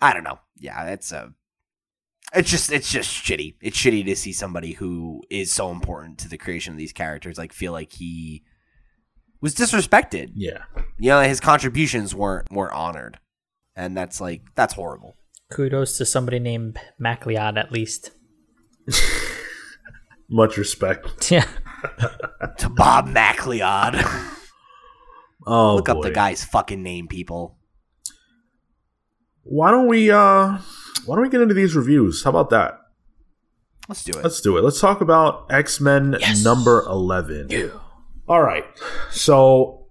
[0.00, 0.38] I don't know.
[0.58, 1.32] Yeah, it's a
[2.34, 3.54] it's just it's just shitty.
[3.60, 7.36] It's shitty to see somebody who is so important to the creation of these characters
[7.38, 8.44] like feel like he
[9.40, 10.30] was disrespected.
[10.34, 10.62] Yeah.
[10.98, 13.18] You know, his contributions weren't weren't honored.
[13.76, 15.16] And that's like that's horrible.
[15.50, 18.10] Kudos to somebody named MacLeod at least.
[20.30, 21.08] Much respect.
[21.30, 21.46] Yeah.
[22.58, 24.04] to Bob MacLeod.
[25.46, 27.56] Oh, Look up the guy's fucking name, people.
[29.42, 30.58] Why don't we uh
[31.06, 32.22] why don't we get into these reviews?
[32.22, 32.78] How about that?
[33.88, 34.22] Let's do it.
[34.22, 34.62] Let's do it.
[34.62, 37.72] Let's talk about X Men number 11.
[38.28, 38.64] All right.
[39.10, 39.86] So,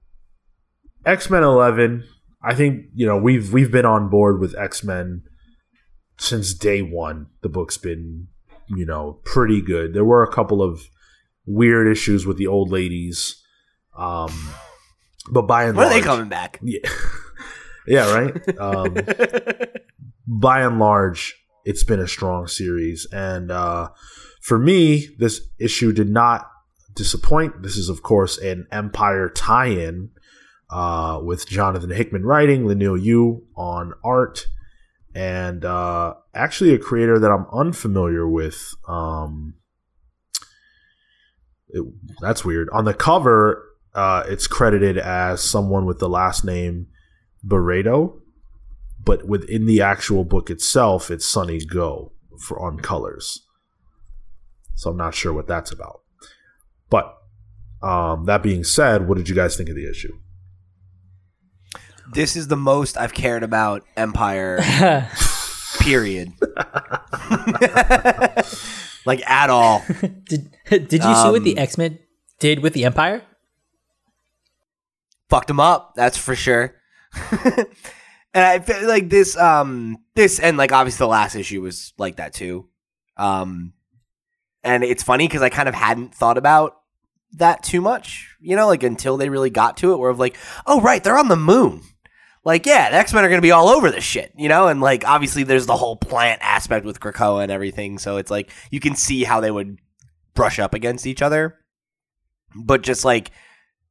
[1.05, 2.05] X Men 11,
[2.41, 5.23] I think, you know, we've we've been on board with X Men
[6.19, 7.27] since day one.
[7.41, 8.27] The book's been,
[8.67, 9.93] you know, pretty good.
[9.93, 10.87] There were a couple of
[11.45, 13.41] weird issues with the old ladies.
[13.97, 14.53] Um,
[15.31, 16.61] but by and when are they coming back?
[17.87, 18.59] Yeah, yeah, right.
[18.59, 18.97] Um,
[20.27, 21.35] by and large,
[21.65, 23.07] it's been a strong series.
[23.11, 23.89] And uh,
[24.41, 26.47] for me, this issue did not
[26.93, 27.63] disappoint.
[27.63, 30.11] This is, of course, an Empire tie in
[30.69, 34.45] uh, with Jonathan Hickman writing, Leinil Yu on art,
[35.19, 38.73] and uh, actually a creator that I'm unfamiliar with.
[38.87, 39.55] Um,
[41.67, 41.83] it-
[42.21, 42.69] that's weird.
[42.71, 46.87] On the cover, uh, it's credited as someone with the last name
[47.43, 48.21] Barreto,
[49.03, 53.45] but within the actual book itself, it's Sunny Gho for on colors.
[54.75, 55.99] So I'm not sure what that's about.
[56.89, 57.13] But
[57.81, 60.13] um, that being said, what did you guys think of the issue?
[62.11, 64.59] This is the most I've cared about Empire,
[65.79, 66.33] period.
[69.05, 69.83] like, at all.
[70.25, 71.99] did Did you see what the Um, X Men
[72.39, 73.23] did with the Empire?
[75.29, 76.73] Fucked him up, that's for sure.
[77.31, 77.67] and
[78.33, 82.33] I feel like this, um, this, and like obviously the last issue was like that
[82.33, 82.67] too.
[83.17, 83.73] Um,
[84.63, 86.77] and it's funny because I kind of hadn't thought about
[87.33, 90.35] that too much, you know, like until they really got to it, where of like,
[90.65, 91.81] oh right, they're on the moon.
[92.45, 94.81] Like, yeah, the X Men are gonna be all over this shit, you know, and
[94.81, 98.79] like obviously there's the whole plant aspect with Krakoa and everything, so it's like you
[98.79, 99.79] can see how they would
[100.33, 101.59] brush up against each other,
[102.55, 103.31] but just like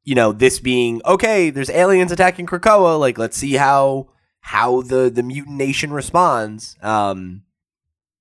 [0.09, 2.99] you know, this being okay, there's aliens attacking Krakoa.
[2.99, 4.09] Like, let's see how
[4.41, 6.79] how the the mutant nation responds.
[6.81, 7.43] Um,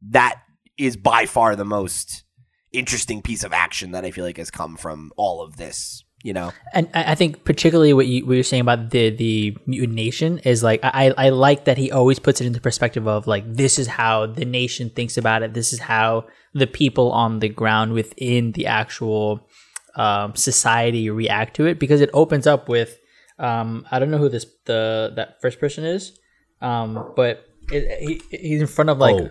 [0.01, 0.41] that
[0.77, 2.25] is by far the most
[2.73, 6.03] interesting piece of action that I feel like has come from all of this.
[6.27, 9.57] You know, And I I think particularly what you what you're saying about the the
[9.65, 13.27] mutant nation is like I I like that he always puts it into perspective of
[13.33, 15.53] like this is how the nation thinks about it.
[15.53, 16.25] This is how
[16.61, 19.47] the people on the ground within the actual
[19.95, 22.99] um, society react to it because it opens up with
[23.39, 26.19] um, I don't know who this the that first person is,
[26.61, 29.29] um, but it, he, he's in front of like Oh.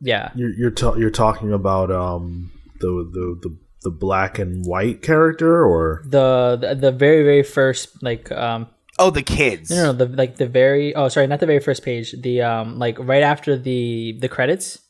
[0.00, 2.50] yeah You're you're, ta- you're talking about um
[2.80, 3.50] the, the the
[3.86, 8.66] the black and white character, or the, the the very very first like um
[8.98, 9.70] oh the kids.
[9.70, 12.10] No, no, the like the very oh sorry, not the very first page.
[12.20, 14.80] The um like right after the the credits.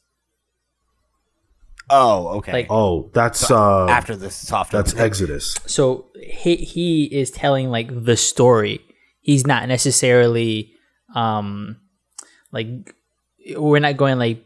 [1.90, 2.52] Oh, okay.
[2.52, 5.06] Like- oh, that's uh After the soft that's opening.
[5.06, 5.56] Exodus.
[5.66, 8.80] So he he is telling like the story.
[9.20, 10.72] He's not necessarily
[11.14, 11.76] um
[12.50, 12.94] like
[13.56, 14.42] we're not going like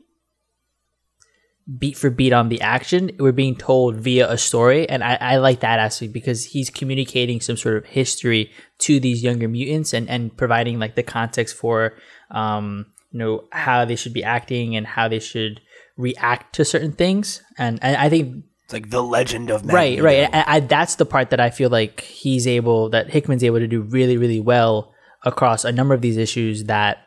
[1.78, 3.10] beat for beat on the action.
[3.18, 7.40] We're being told via a story, and I, I like that aspect because he's communicating
[7.40, 11.94] some sort of history to these younger mutants and and providing like the context for
[12.30, 15.60] um you know how they should be acting and how they should
[15.96, 17.42] react to certain things.
[17.58, 21.04] And and I think It's like the legend of right right I, I, that's the
[21.04, 24.94] part that i feel like he's able that hickman's able to do really really well
[25.24, 26.98] across a number of these issues that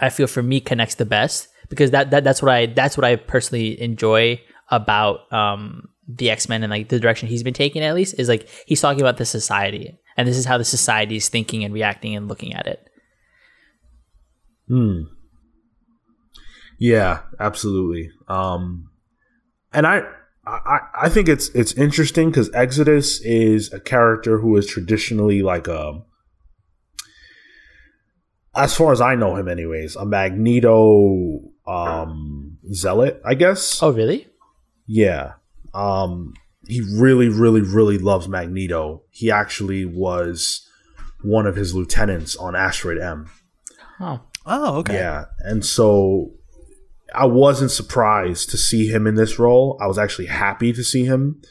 [0.00, 3.04] i feel for me connects the best because that, that that's what i that's what
[3.04, 4.40] i personally enjoy
[4.70, 8.48] about um the x-men and like the direction he's been taking at least is like
[8.66, 12.16] he's talking about the society and this is how the society is thinking and reacting
[12.16, 12.88] and looking at it
[14.68, 15.04] Hmm.
[16.78, 18.10] Yeah, absolutely.
[18.28, 18.90] Um,
[19.72, 20.02] and I,
[20.46, 25.66] I, I think it's it's interesting because Exodus is a character who is traditionally like
[25.66, 26.02] a,
[28.54, 33.82] as far as I know him, anyways, a Magneto um, zealot, I guess.
[33.82, 34.26] oh really
[34.86, 35.34] Yeah.
[35.74, 36.34] Um
[36.66, 39.02] he really really really loves Magneto.
[39.10, 40.68] He actually was
[41.22, 43.30] one of his lieutenants on Asteroid M.
[44.00, 44.94] oh Oh, okay.
[44.94, 45.26] Yeah.
[45.40, 46.32] And so
[47.14, 49.78] I wasn't surprised to see him in this role.
[49.80, 51.42] I was actually happy to see him.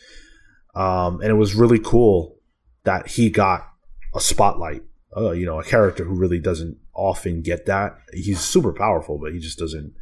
[0.75, 2.37] Um and it was really cool
[2.83, 3.67] that he got
[4.15, 4.83] a spotlight.
[5.15, 7.97] Uh, you know, a character who really doesn't often get that.
[8.13, 9.93] He's super powerful, but he just doesn't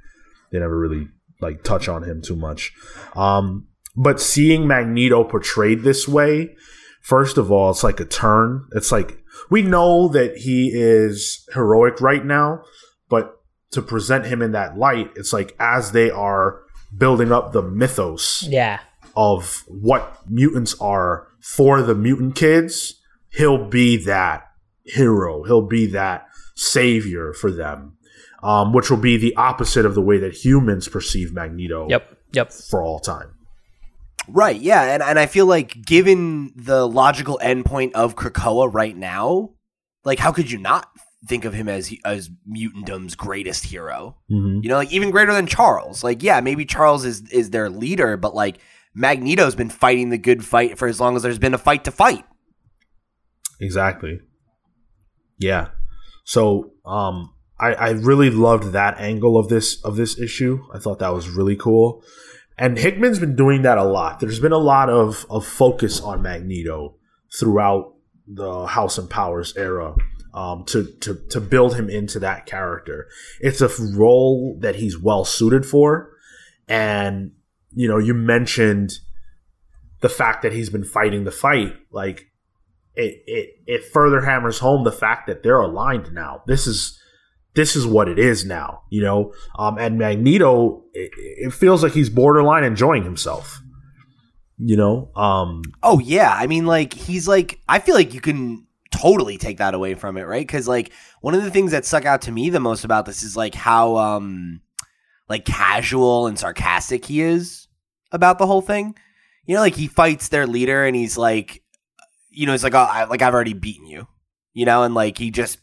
[0.56, 1.08] they never really
[1.42, 2.74] like touch on him too much.
[3.16, 6.56] Um, but seeing Magneto portrayed this way,
[7.02, 8.68] first of all, it's like a turn.
[8.72, 9.20] It's like
[9.50, 12.64] we know that he is heroic right now,
[13.10, 13.36] but
[13.72, 16.62] to present him in that light, it's like as they are
[16.98, 18.80] building up the mythos yeah
[19.18, 24.44] of what mutants are for the mutant kids, he'll be that
[24.84, 25.44] hero.
[25.44, 27.95] He'll be that savior for them,
[28.46, 32.54] um, which will be the opposite of the way that humans perceive Magneto yep yep
[32.54, 33.32] for all time.
[34.28, 39.52] Right, yeah, and, and I feel like given the logical endpoint of Krakoa right now,
[40.04, 40.90] like how could you not
[41.28, 44.18] think of him as as mutantdom's greatest hero?
[44.32, 44.62] Mm-hmm.
[44.64, 46.04] You know, like even greater than Charles.
[46.04, 48.58] Like, yeah, maybe Charles is is their leader, but like
[48.96, 51.92] Magneto's been fighting the good fight for as long as there's been a fight to
[51.92, 52.26] fight.
[53.60, 54.20] Exactly.
[55.38, 55.70] Yeah.
[56.24, 60.64] So um I, I really loved that angle of this of this issue.
[60.74, 62.04] I thought that was really cool.
[62.58, 64.20] And Hickman's been doing that a lot.
[64.20, 66.96] There's been a lot of, of focus on Magneto
[67.38, 67.96] throughout
[68.28, 69.96] the House and Powers era
[70.34, 73.08] um, to, to to build him into that character.
[73.40, 76.12] It's a role that he's well suited for.
[76.68, 77.32] And
[77.72, 79.00] you know, you mentioned
[80.02, 81.76] the fact that he's been fighting the fight.
[81.92, 82.28] Like
[82.96, 86.44] it, it it further hammers home the fact that they're aligned now.
[86.48, 87.00] This is
[87.56, 89.34] this is what it is now, you know.
[89.58, 93.62] Um, and Magneto, it, it feels like he's borderline enjoying himself,
[94.58, 95.12] you know.
[95.16, 99.58] Um, Oh yeah, I mean like he's like I feel like you can totally take
[99.58, 100.48] that away from it, right?
[100.48, 100.92] Cuz like
[101.22, 103.56] one of the things that stuck out to me the most about this is like
[103.56, 104.62] how um
[105.30, 107.68] like casual and sarcastic he is
[108.12, 108.96] about the whole thing.
[109.46, 111.62] You know, like he fights their leader and he's like
[112.30, 114.08] you know, it's like oh, I, like I've already beaten you.
[114.54, 115.60] You know, and like he just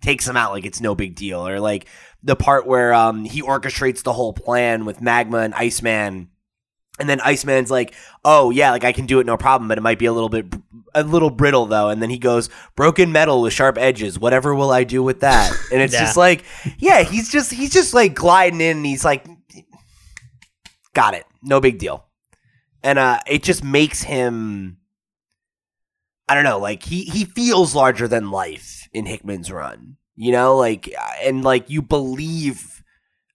[0.00, 1.86] takes him out like it's no big deal or like
[2.22, 6.28] the part where um he orchestrates the whole plan with Magma and Iceman
[6.98, 7.94] and then Iceman's like,
[8.24, 10.30] "Oh yeah, like I can do it no problem, but it might be a little
[10.30, 10.46] bit
[10.94, 14.18] a little brittle though." And then he goes, "Broken metal with sharp edges.
[14.18, 16.00] Whatever will I do with that?" And it's Yeah.
[16.00, 16.44] just like,
[16.78, 19.26] yeah, he's just he's just like gliding in and he's like
[20.94, 21.26] got it.
[21.42, 22.06] No big deal.
[22.82, 24.78] And uh it just makes him
[26.28, 29.98] I don't know, like he he feels larger than life in Hickman's run.
[30.16, 30.92] You know, like
[31.22, 32.82] and like you believe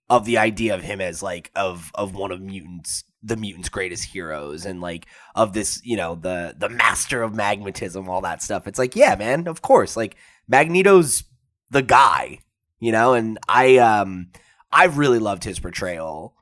[0.09, 4.05] of the idea of him as like of of one of mutants the mutants' greatest
[4.05, 5.05] heroes and like
[5.35, 8.67] of this, you know, the the master of magnetism, all that stuff.
[8.67, 9.95] It's like, yeah, man, of course.
[9.95, 10.15] Like
[10.47, 11.23] Magneto's
[11.69, 12.39] the guy,
[12.79, 14.31] you know, and I um
[14.71, 16.33] I've really loved his portrayal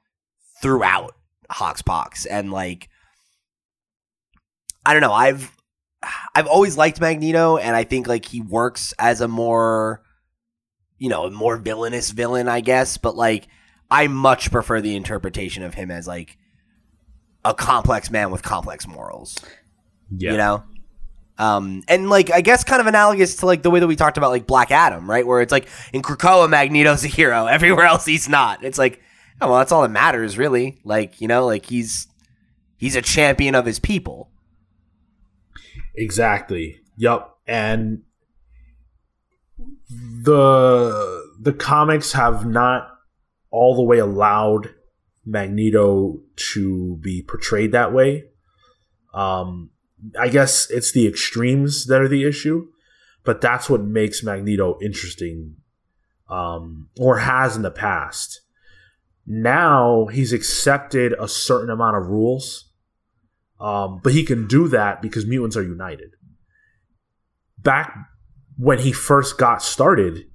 [0.62, 1.16] throughout
[1.52, 2.88] Hoxpox and like
[4.86, 5.52] I don't know, I've
[6.34, 10.02] I've always liked Magneto and I think like he works as a more
[11.00, 13.48] you know, a more villainous villain, I guess, but like
[13.90, 16.38] I much prefer the interpretation of him as like
[17.44, 19.38] a complex man with complex morals.
[20.16, 20.32] Yeah.
[20.32, 20.64] You know?
[21.38, 24.18] Um, and like I guess kind of analogous to like the way that we talked
[24.18, 25.26] about like Black Adam, right?
[25.26, 27.46] Where it's like in Krakoa, Magneto's a hero.
[27.48, 28.64] Everywhere else, he's not.
[28.64, 29.02] It's like,
[29.40, 30.82] oh well, that's all that matters, really.
[30.84, 32.08] Like you know, like he's
[32.76, 34.30] he's a champion of his people.
[36.00, 36.80] Exactly.
[36.96, 37.30] Yep.
[37.46, 38.04] And
[39.90, 42.88] the the comics have not
[43.52, 44.74] all the way allowed
[45.26, 46.22] Magneto
[46.54, 48.26] to be portrayed that way.
[49.14, 49.72] Um,
[50.18, 52.68] I guess it's the extremes that are the issue,
[53.26, 55.56] but that's what makes Magneto interesting,
[56.30, 58.42] um, or has in the past.
[59.28, 62.69] Now he's accepted a certain amount of rules,
[63.60, 66.12] um, but he can do that because mutants are united.
[67.58, 67.96] Back
[68.58, 70.26] when he first got started,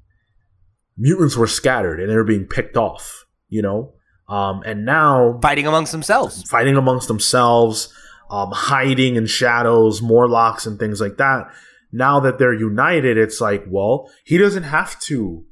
[0.96, 3.94] mutants were scattered and they were being picked off, you know?
[4.28, 6.42] Um, and now Fighting amongst themselves.
[6.48, 7.92] fighting amongst themselves,
[8.30, 11.48] um, hiding in shadows, Morlocks, and things like that.
[11.92, 15.44] Now that they're united, it's like, well, he doesn't have to,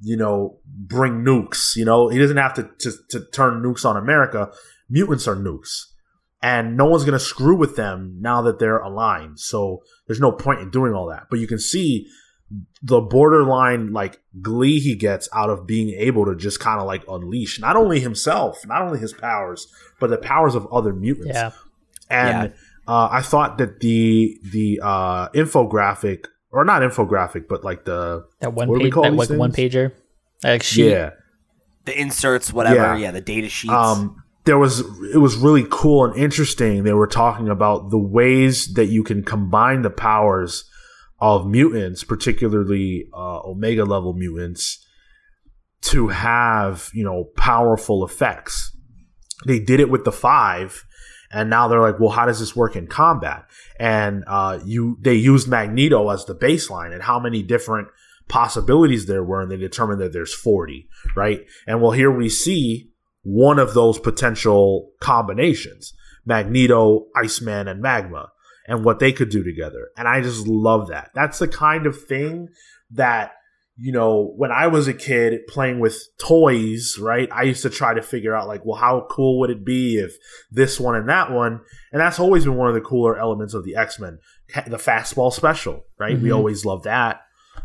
[0.00, 1.74] you know, bring nukes.
[1.74, 4.52] You know, he doesn't have to to, to turn nukes on America.
[4.88, 5.84] Mutants are nukes,
[6.42, 9.38] and no one's gonna screw with them now that they're aligned.
[9.40, 11.24] So there's no point in doing all that.
[11.30, 12.06] But you can see
[12.82, 17.02] the borderline like glee he gets out of being able to just kind of like
[17.08, 19.68] unleash not only himself, not only his powers,
[20.00, 21.30] but the powers of other mutants.
[21.34, 21.50] Yeah.
[22.10, 22.52] And
[22.88, 28.52] uh, I thought that the the uh, infographic or not infographic, but like the That
[28.54, 29.92] one What do we page, call that these like one pager,
[30.42, 30.90] like sheet.
[30.90, 31.10] yeah,
[31.84, 32.74] The inserts, whatever.
[32.76, 32.96] Yeah.
[32.96, 33.72] Yeah, the data sheets.
[33.72, 34.80] um, there was
[35.14, 36.82] it was really cool and interesting.
[36.82, 40.68] They were talking about the ways that you can combine the powers
[41.20, 44.84] of mutants, particularly uh, Omega level mutants,
[45.82, 48.76] to have you know powerful effects.
[49.46, 50.84] They did it with the five,
[51.30, 53.44] and now they're like, well, how does this work in combat?
[53.78, 57.86] And uh, you they used Magneto as the baseline, and how many different
[58.28, 61.46] possibilities there were, and they determined that there's forty, right?
[61.68, 62.89] And well, here we see
[63.22, 65.92] one of those potential combinations:
[66.24, 68.30] Magneto, Iceman, and Magma,
[68.66, 69.90] and what they could do together.
[69.96, 71.10] And I just love that.
[71.14, 72.48] That's the kind of thing
[72.92, 73.32] that
[73.82, 77.94] you know, when I was a kid playing with toys, right, I used to try
[77.94, 80.16] to figure out, like, well, how cool would it be if
[80.50, 81.60] this one and that one?
[81.90, 84.18] And that's always been one of the cooler elements of the X Men,
[84.66, 86.20] the fastball special, right?
[86.20, 86.36] We Mhm.
[86.36, 87.22] always love that.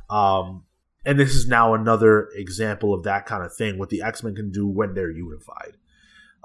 [0.10, 0.64] Um,
[1.06, 4.36] and this is now another example of that kind of thing, what the X Men
[4.36, 5.78] can do when they're unified.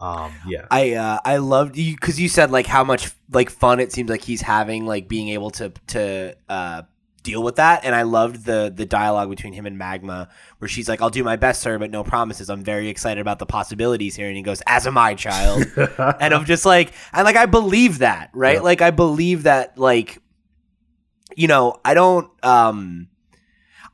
[0.00, 0.66] Um, yeah.
[0.70, 4.08] I uh, I loved you because you said like how much like fun it seems
[4.08, 6.82] like he's having like being able to to uh,
[7.22, 10.88] deal with that, and I loved the the dialogue between him and Magma where she's
[10.88, 12.48] like, "I'll do my best, sir, but no promises.
[12.48, 16.32] I'm very excited about the possibilities here," and he goes, "As am I, child." and
[16.34, 18.56] I'm just like, and like I believe that, right?
[18.56, 18.60] Yeah.
[18.62, 20.18] Like I believe that, like,
[21.36, 22.30] you know, I don't.
[22.42, 23.09] um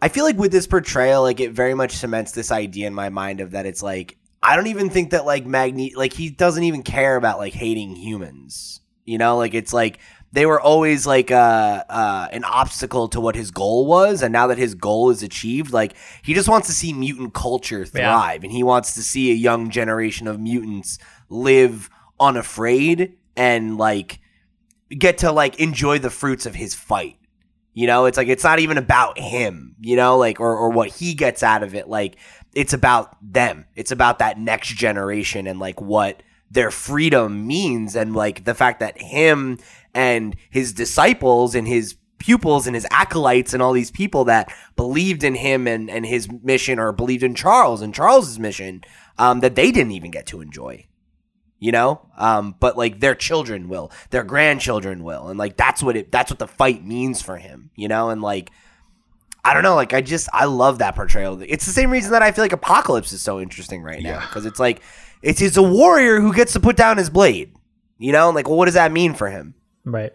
[0.00, 3.08] I feel like with this portrayal, like it very much cements this idea in my
[3.08, 6.62] mind of that it's like I don't even think that like Magneto, like he doesn't
[6.62, 8.80] even care about like hating humans.
[9.04, 9.98] You know, like it's like
[10.32, 14.48] they were always like uh, uh, an obstacle to what his goal was, and now
[14.48, 18.52] that his goal is achieved, like he just wants to see mutant culture thrive, and
[18.52, 20.98] he wants to see a young generation of mutants
[21.28, 21.88] live
[22.20, 24.20] unafraid and like
[24.90, 27.16] get to like enjoy the fruits of his fight.
[27.76, 30.88] You know, it's like it's not even about him, you know, like or or what
[30.88, 31.88] he gets out of it.
[31.88, 32.16] Like
[32.54, 33.66] it's about them.
[33.74, 38.80] It's about that next generation and like what their freedom means and like the fact
[38.80, 39.58] that him
[39.92, 45.22] and his disciples and his pupils and his acolytes and all these people that believed
[45.22, 48.84] in him and, and his mission or believed in Charles and Charles's mission
[49.18, 50.86] um, that they didn't even get to enjoy
[51.58, 55.96] you know um but like their children will their grandchildren will and like that's what
[55.96, 58.50] it that's what the fight means for him you know and like
[59.44, 62.22] i don't know like i just i love that portrayal it's the same reason that
[62.22, 64.20] i feel like apocalypse is so interesting right now Yeah.
[64.20, 64.82] because it's like
[65.22, 67.54] it's he's a warrior who gets to put down his blade
[67.98, 69.54] you know like well what does that mean for him
[69.84, 70.12] Right.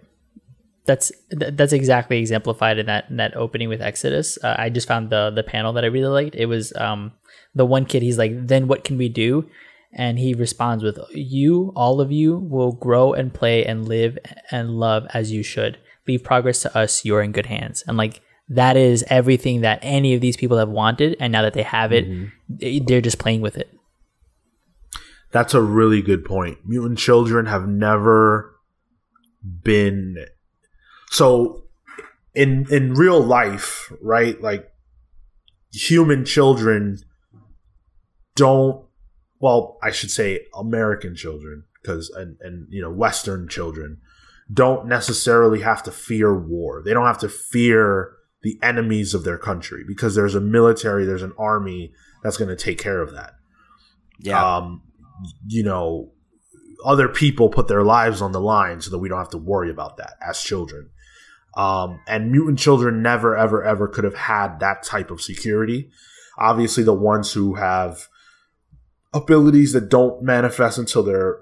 [0.86, 4.38] That's that's exactly exemplified in that in that opening with Exodus.
[4.44, 6.36] Uh, I just found the the panel that I really liked.
[6.36, 7.14] It was um
[7.56, 8.02] the one kid.
[8.02, 9.48] He's like, "Then what can we do?"
[9.94, 14.18] And he responds with, "You, all of you, will grow and play and live
[14.52, 15.78] and love as you should.
[16.08, 17.06] Leave progress to us.
[17.06, 20.70] You're in good hands." And like that is everything that any of these people have
[20.70, 22.26] wanted, and now that they have it, mm-hmm.
[22.50, 23.74] they- they're just playing with it.
[25.32, 26.58] That's a really good point.
[26.66, 28.56] Mutant children have never
[29.64, 30.26] been
[31.10, 31.64] so
[32.34, 34.42] in in real life, right?
[34.42, 34.72] Like
[35.72, 36.98] human children
[38.36, 38.86] don't
[39.42, 43.98] well, I should say American children because and and you know western children
[44.54, 46.82] don't necessarily have to fear war.
[46.84, 48.14] They don't have to fear
[48.44, 51.94] the enemies of their country because there's a military, there's an army
[52.24, 53.34] that's going to take care of that
[54.20, 54.58] Yeah.
[54.58, 54.82] um,
[55.48, 56.12] you know,
[56.84, 59.70] other people put their lives on the line so that we don't have to worry
[59.70, 60.90] about that as children.
[61.56, 65.92] Um, and mutant children never, ever, ever could have had that type of security.
[66.38, 68.08] Obviously, the ones who have
[69.14, 71.40] abilities that don't manifest until they're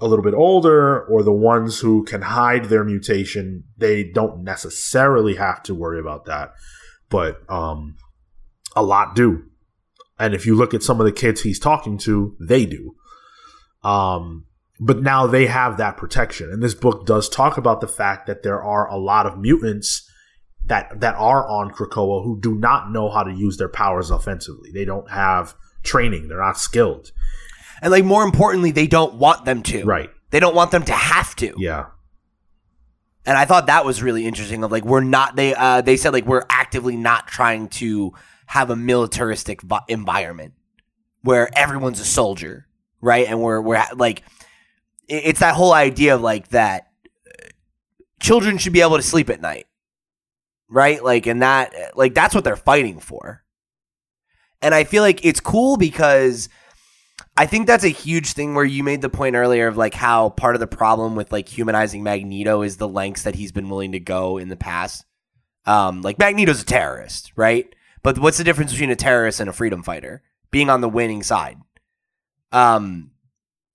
[0.00, 5.36] a little bit older, or the ones who can hide their mutation, they don't necessarily
[5.36, 6.52] have to worry about that.
[7.08, 7.96] But um,
[8.74, 9.44] a lot do.
[10.18, 12.94] And if you look at some of the kids he's talking to, they do.
[13.82, 14.46] Um,
[14.78, 16.50] but now they have that protection.
[16.50, 20.10] And this book does talk about the fact that there are a lot of mutants
[20.66, 24.70] that that are on Krakoa who do not know how to use their powers offensively.
[24.72, 25.54] They don't have
[25.86, 26.28] training.
[26.28, 27.12] They're not skilled.
[27.80, 29.84] and like more importantly, they don't want them to.
[29.84, 30.10] Right.
[30.30, 31.54] They don't want them to have to.
[31.56, 31.86] Yeah.
[33.24, 34.62] And I thought that was really interesting.
[34.62, 38.12] Of like we're not they uh they said like we're actively not trying to
[38.46, 40.54] have a militaristic environment
[41.22, 42.66] where everyone's a soldier,
[43.00, 43.26] right?
[43.26, 44.22] And we're we're like
[45.08, 46.88] it's that whole idea of like that
[47.28, 47.48] uh,
[48.20, 49.66] children should be able to sleep at night,
[50.68, 51.02] right?
[51.02, 53.42] Like and that like that's what they're fighting for.
[54.62, 56.48] And I feel like it's cool because
[57.36, 60.30] I think that's a huge thing where you made the point earlier of like how
[60.30, 63.92] part of the problem with like humanizing Magneto is the lengths that he's been willing
[63.92, 65.04] to go in the past.
[65.66, 67.74] Um, like Magneto's a terrorist, right?
[68.02, 70.22] But what's the difference between a terrorist and a freedom fighter?
[70.50, 71.58] Being on the winning side.
[72.52, 73.10] Um,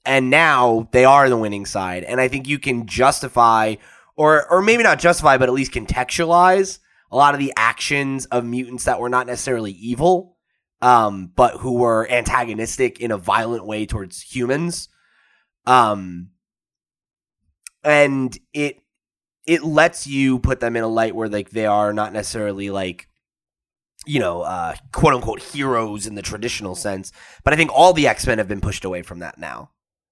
[0.06, 3.76] and now they are the winning side, and I think you can justify,
[4.16, 6.80] or or maybe not justify, but at least contextualize
[7.12, 10.31] a lot of the actions of mutants that were not necessarily evil
[10.82, 14.90] um, but who were antagonistic in a violent way towards humans.
[15.66, 16.30] Um,
[17.84, 18.80] and it
[19.46, 23.08] it lets you put them in a light where like they are not necessarily like
[24.06, 27.12] you know uh quote unquote heroes in the traditional sense.
[27.44, 29.72] But i think all the x-men have been pushed away from that now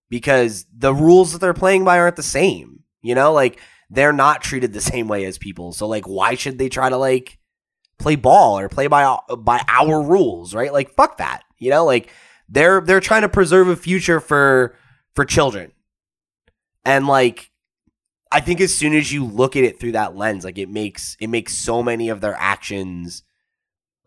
[0.10, 3.34] because the rules that they're playing by aren't the same you know?
[3.34, 3.60] Like
[3.90, 5.74] they're not treated the same way as people.
[5.74, 7.39] So like why should they try to like
[7.99, 10.73] play ball or play by by our rules, right?
[10.73, 11.43] Like fuck that.
[11.57, 12.11] You know, like
[12.47, 14.76] they're they're trying to preserve a future for
[15.13, 15.71] for children.
[16.85, 17.51] And like
[18.31, 21.17] I think as soon as you look at it through that lens, like it makes
[21.19, 23.23] it makes so many of their actions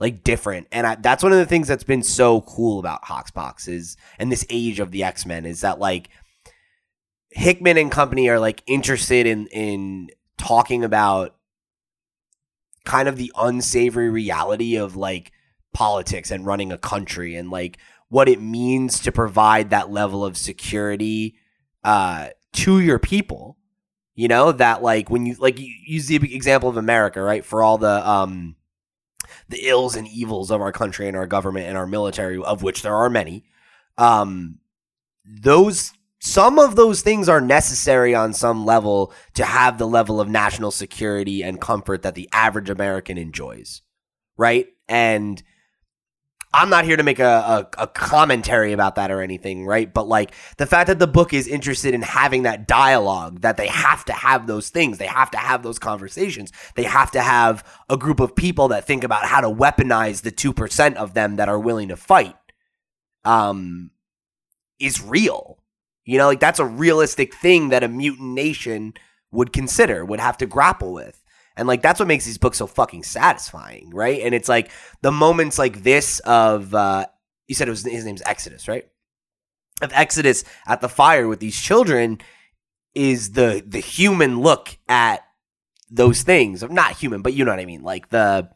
[0.00, 0.66] like different.
[0.72, 4.32] And I, that's one of the things that's been so cool about Hoxpox is and
[4.32, 6.08] this age of the X-Men is that like
[7.30, 11.36] Hickman and company are like interested in in talking about
[12.84, 15.32] kind of the unsavory reality of like
[15.72, 17.78] politics and running a country and like
[18.08, 21.34] what it means to provide that level of security
[21.84, 23.56] uh to your people
[24.14, 27.44] you know that like when you like you use the example of america right?
[27.44, 28.56] For all the um
[29.48, 32.82] the ills and evils of our country and our government and our military of which
[32.82, 33.44] there are many
[33.96, 34.58] um
[35.24, 35.92] those
[36.24, 40.70] some of those things are necessary on some level to have the level of national
[40.70, 43.82] security and comfort that the average American enjoys,
[44.36, 44.68] right?
[44.88, 45.42] And
[46.54, 47.24] I'm not here to make a,
[47.76, 49.92] a, a, commentary about that or anything, right?
[49.92, 53.66] But like the fact that the book is interested in having that dialogue, that they
[53.66, 57.66] have to have those things, they have to have those conversations, they have to have
[57.90, 61.48] a group of people that think about how to weaponize the 2% of them that
[61.48, 62.36] are willing to fight,
[63.24, 63.90] um,
[64.78, 65.58] is real.
[66.04, 68.94] You know, like that's a realistic thing that a mutant nation
[69.30, 71.22] would consider, would have to grapple with.
[71.56, 74.22] And like that's what makes these books so fucking satisfying, right?
[74.22, 74.70] And it's like
[75.02, 77.06] the moments like this of uh
[77.46, 78.86] you said it was his name's Exodus, right?
[79.80, 82.18] Of Exodus at the fire with these children
[82.94, 85.24] is the the human look at
[85.90, 86.62] those things.
[86.62, 87.82] Not human, but you know what I mean.
[87.82, 88.48] Like the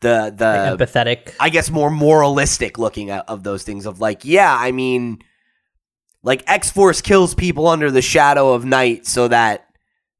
[0.00, 1.34] the the Like empathetic.
[1.40, 5.18] I guess more moralistic looking at of those things of like, yeah, I mean
[6.22, 9.66] like X Force kills people under the shadow of night so that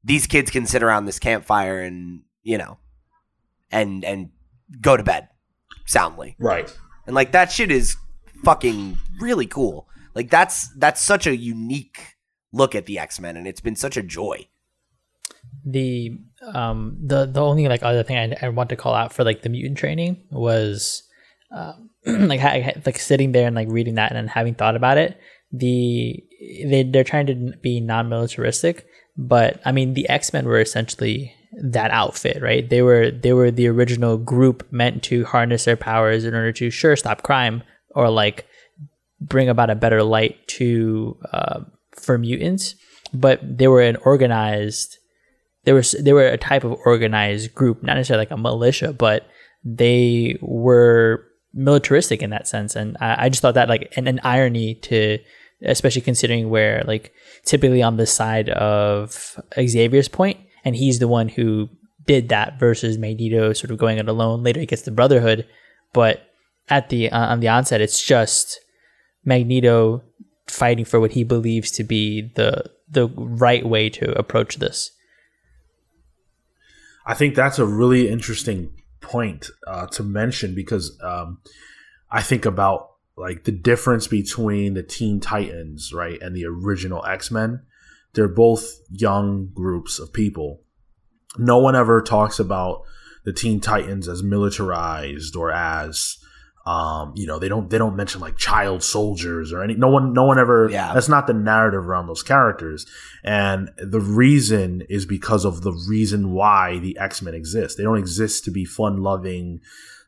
[0.03, 2.77] these kids can sit around this campfire and, you know,
[3.71, 4.29] and and
[4.81, 5.29] go to bed
[5.85, 6.35] soundly.
[6.39, 6.75] Right.
[7.05, 7.95] And like that shit is
[8.43, 9.87] fucking really cool.
[10.15, 12.15] Like that's that's such a unique
[12.51, 14.47] look at the X Men, and it's been such a joy.
[15.65, 16.17] The
[16.53, 19.41] um the the only like other thing I, I want to call out for like
[19.41, 21.03] the mutant training was
[21.51, 24.97] um, like ha- like sitting there and like reading that and then having thought about
[24.97, 25.19] it.
[25.51, 26.23] The
[26.65, 28.85] they they're trying to be non-militaristic,
[29.17, 32.69] but I mean the X Men were essentially that outfit, right?
[32.69, 36.69] They were they were the original group meant to harness their powers in order to
[36.69, 38.47] sure stop crime or like
[39.19, 41.59] bring about a better light to uh,
[41.91, 42.75] for mutants,
[43.13, 44.97] but they were an organized.
[45.65, 49.27] There was they were a type of organized group, not necessarily like a militia, but
[49.63, 52.75] they were militaristic in that sense.
[52.75, 55.19] And I, I just thought that like an, an irony to,
[55.63, 57.13] especially considering where like
[57.45, 61.69] typically on the side of Xavier's point, and he's the one who
[62.05, 64.43] did that versus Magneto sort of going it alone.
[64.43, 65.47] Later he gets the Brotherhood,
[65.93, 66.27] but
[66.69, 68.59] at the uh, on the onset, it's just
[69.25, 70.03] Magneto
[70.47, 74.91] fighting for what he believes to be the the right way to approach this.
[77.05, 81.39] I think that's a really interesting point uh, to mention because um,
[82.11, 87.31] I think about like the difference between the Teen Titans, right, and the original X
[87.31, 87.61] Men.
[88.13, 90.61] They're both young groups of people.
[91.37, 92.83] No one ever talks about
[93.23, 96.17] the Teen Titans as militarized or as
[96.65, 100.13] um, you know, they don't they don't mention like child soldiers or any no one
[100.13, 100.93] no one ever Yeah.
[100.93, 102.85] that's not the narrative around those characters.
[103.23, 107.77] And the reason is because of the reason why the X-Men exist.
[107.77, 109.61] They don't exist to be fun-loving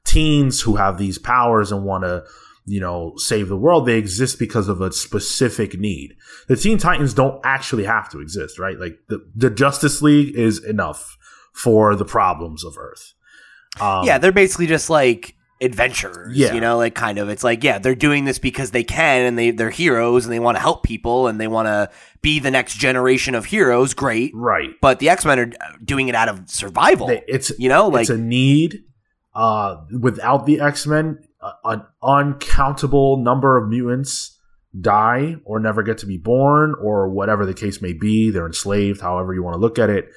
[0.05, 2.23] teens who have these powers and want to
[2.65, 3.85] you know, save the world.
[3.85, 6.15] They exist because of a specific need.
[6.47, 8.79] The Teen Titans don't actually have to exist, right?
[8.79, 11.17] Like the, the Justice League is enough
[11.53, 13.13] for the problems of Earth.
[13.81, 16.35] Um, yeah, they're basically just like adventurers.
[16.37, 16.53] Yeah.
[16.53, 19.37] You know, like kind of it's like, yeah, they're doing this because they can and
[19.37, 21.89] they they're heroes and they want to help people and they want to
[22.21, 23.93] be the next generation of heroes.
[23.93, 24.31] Great.
[24.35, 24.69] right.
[24.81, 25.51] But the X Men are
[25.83, 27.07] doing it out of survival.
[27.07, 28.83] They- it's you know, like it's a need.
[29.35, 31.17] Uh, without the X Men,
[31.63, 34.39] an uncountable number of mutants
[34.79, 38.31] die or never get to be born, or whatever the case may be.
[38.31, 40.09] They're enslaved, however you want to look at it.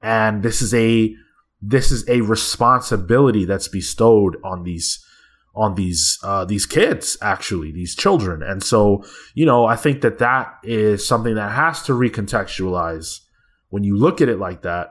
[0.00, 1.14] And this is a
[1.60, 5.04] this is a responsibility that's bestowed on these
[5.54, 10.18] on these uh, these kids actually these children and so you know i think that
[10.18, 13.22] that is something that has to recontextualize
[13.70, 14.90] when you look at it like that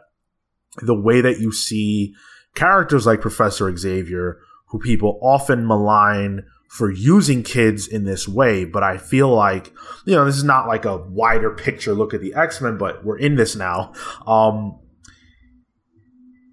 [0.82, 2.14] the way that you see
[2.56, 8.84] characters like Professor Xavier, who people often malign for using kids in this way, but
[8.84, 9.74] I feel like,
[10.06, 13.06] you know, this is not like a wider picture look at the X Men, but
[13.06, 13.94] we're in this now.
[14.26, 14.80] Um,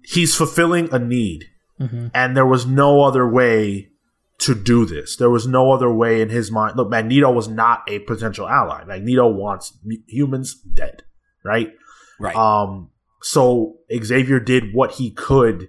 [0.03, 1.45] he's fulfilling a need,
[1.77, 2.07] Mm-hmm.
[2.13, 3.89] and there was no other way
[4.37, 5.17] to do this.
[5.17, 6.77] There was no other way in his mind.
[6.77, 8.85] Look, Magneto was not a potential ally.
[8.85, 9.77] Magneto wants
[10.07, 11.03] humans dead,
[11.43, 11.73] right?
[12.17, 12.33] right.
[12.33, 15.67] Um, so Xavier did what he could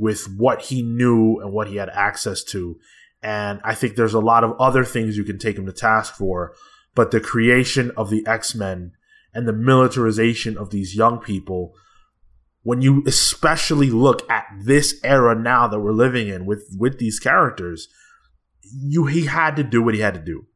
[0.00, 2.78] with what he knew and what he had access to.
[3.22, 6.14] And I think there's a lot of other things you can take him to task
[6.14, 6.54] for,
[6.94, 8.92] but the creation of the X Men
[9.34, 11.74] and the militarization of these young people,
[12.62, 17.20] when you especially look at this era now that we're living in with with these
[17.20, 17.88] characters,
[18.62, 20.46] you he had to do what he had to do.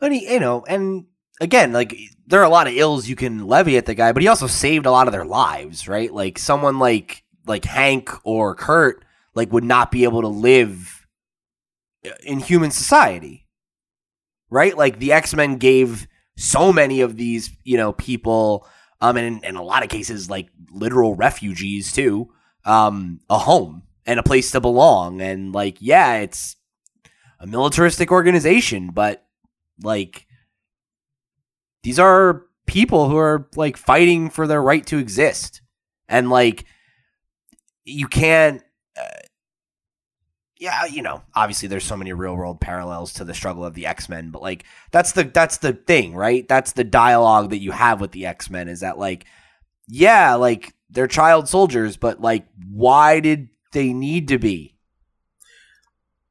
[0.00, 1.04] And he, you know, and
[1.38, 1.94] again, like
[2.26, 4.46] there are a lot of ills you can levy at the guy, but he also
[4.46, 6.10] saved a lot of their lives, right?
[6.10, 9.04] Like someone like like Hank or Kurt,
[9.34, 11.06] like would not be able to live
[12.24, 13.46] in human society,
[14.50, 14.76] right?
[14.76, 16.06] Like the X Men gave
[16.36, 18.66] so many of these, you know, people,
[19.00, 22.30] um, and in, in a lot of cases, like literal refugees too,
[22.64, 26.56] um, a home and a place to belong, and like, yeah, it's
[27.38, 29.24] a militaristic organization, but
[29.82, 30.26] like
[31.82, 35.60] these are people who are like fighting for their right to exist.
[36.08, 36.64] And like
[37.84, 38.62] you can't
[38.98, 39.20] uh,
[40.58, 43.86] yeah you know obviously there's so many real world parallels to the struggle of the
[43.86, 48.00] x-men but like that's the that's the thing right that's the dialogue that you have
[48.00, 49.24] with the x-men is that like
[49.88, 54.72] yeah like they're child soldiers but like why did they need to be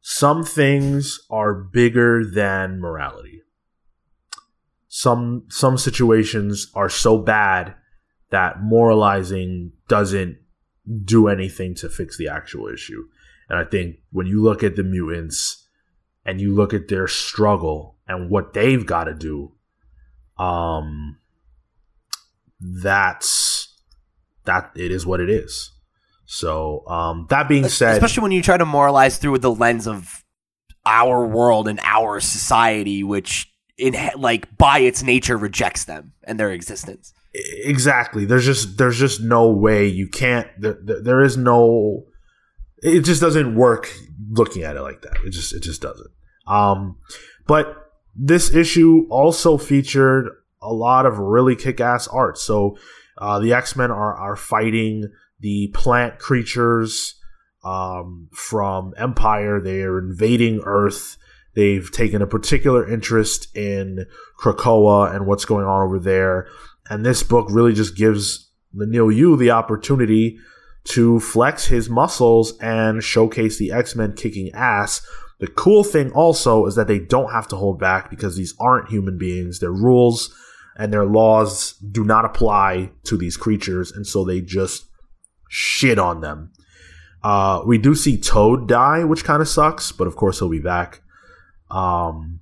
[0.02, 3.44] some things are bigger than morality.
[4.88, 7.76] Some some situations are so bad
[8.32, 10.38] that moralizing doesn't
[11.04, 13.08] do anything to fix the actual issue.
[13.50, 15.68] And I think when you look at the mutants
[16.26, 19.54] and you look at their struggle and what they've got to do,
[20.38, 21.18] um,
[22.60, 23.76] that's
[24.46, 25.72] that it is what it is.
[26.26, 30.24] So um, that being said, especially when you try to moralize through the lens of
[30.86, 36.52] our world and our society which in like by its nature rejects them and their
[36.52, 37.14] existence.
[37.34, 38.26] Exactly.
[38.26, 40.48] There's just there's just no way you can't.
[40.60, 42.06] There, there, is no.
[42.84, 43.94] It just doesn't work
[44.30, 45.16] looking at it like that.
[45.26, 46.12] It just it just doesn't.
[46.46, 46.98] Um,
[47.48, 50.30] but this issue also featured
[50.62, 52.38] a lot of really kick-ass art.
[52.38, 52.78] So
[53.18, 55.06] uh, the X-Men are are fighting
[55.40, 57.16] the plant creatures
[57.64, 59.62] um, from Empire.
[59.62, 61.16] They are invading Earth.
[61.54, 64.06] They've taken a particular interest in
[64.40, 66.48] Krakoa and what's going on over there.
[66.92, 70.38] And this book really just gives Leinil Yu the opportunity
[70.90, 75.02] to flex his muscles and showcase the X Men kicking ass.
[75.40, 78.90] The cool thing also is that they don't have to hold back because these aren't
[78.90, 79.60] human beings.
[79.60, 80.36] Their rules
[80.76, 84.84] and their laws do not apply to these creatures, and so they just
[85.48, 86.52] shit on them.
[87.24, 90.60] Uh, we do see Toad die, which kind of sucks, but of course he'll be
[90.60, 91.02] back.
[91.70, 92.41] Um,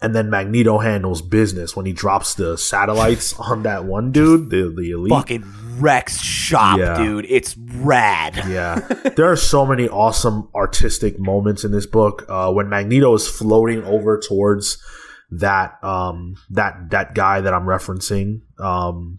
[0.00, 4.72] and then Magneto handles business when he drops the satellites on that one dude, the
[4.76, 5.10] the elite.
[5.10, 5.44] Fucking
[5.78, 6.96] wrecks shop, Yeah.
[6.96, 7.24] dude.
[7.28, 8.36] It's rad.
[8.48, 8.76] Yeah,
[9.16, 12.24] there are so many awesome artistic moments in this book.
[12.28, 14.82] Uh, when Magneto is floating over towards
[15.30, 19.18] that um, that that guy that I'm referencing, um,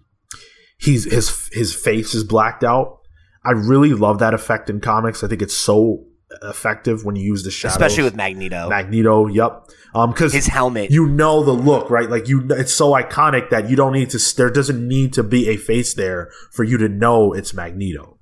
[0.78, 2.98] he's his his face is blacked out.
[3.46, 5.24] I really love that effect in comics.
[5.24, 6.04] I think it's so
[6.44, 8.70] effective when you use the shadows, Especially with Magneto.
[8.70, 9.28] Magneto.
[9.28, 10.92] Yep, Um, because His helmet.
[10.92, 12.10] you know the look, right?
[12.10, 14.20] Like you, it's so iconic that you don't need to.
[14.36, 18.18] There doesn't need to be a face there for you to know it's Magneto.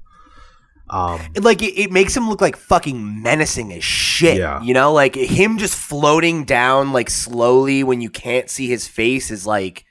[0.90, 4.38] Um, like it, it makes him look like fucking menacing as shit.
[4.38, 4.62] Yeah.
[4.62, 9.30] You know, like him just floating down like slowly when you can't see his face
[9.30, 9.84] is like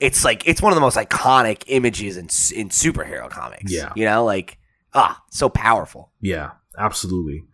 [0.00, 2.24] it's like it's one of the most iconic images in
[2.58, 3.72] in superhero comics.
[3.72, 3.92] Yeah.
[3.94, 4.58] You know, like
[4.92, 6.10] ah, so powerful.
[6.20, 7.44] Yeah, absolutely.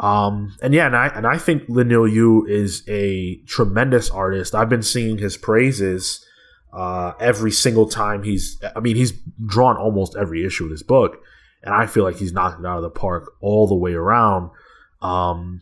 [0.00, 4.54] Um, and yeah, and I and I think Leinil Yu is a tremendous artist.
[4.54, 6.24] I've been singing his praises
[6.72, 8.58] uh, every single time he's.
[8.74, 9.12] I mean, he's
[9.46, 11.18] drawn almost every issue of this book,
[11.62, 14.50] and I feel like he's knocked it out of the park all the way around.
[15.02, 15.60] Um,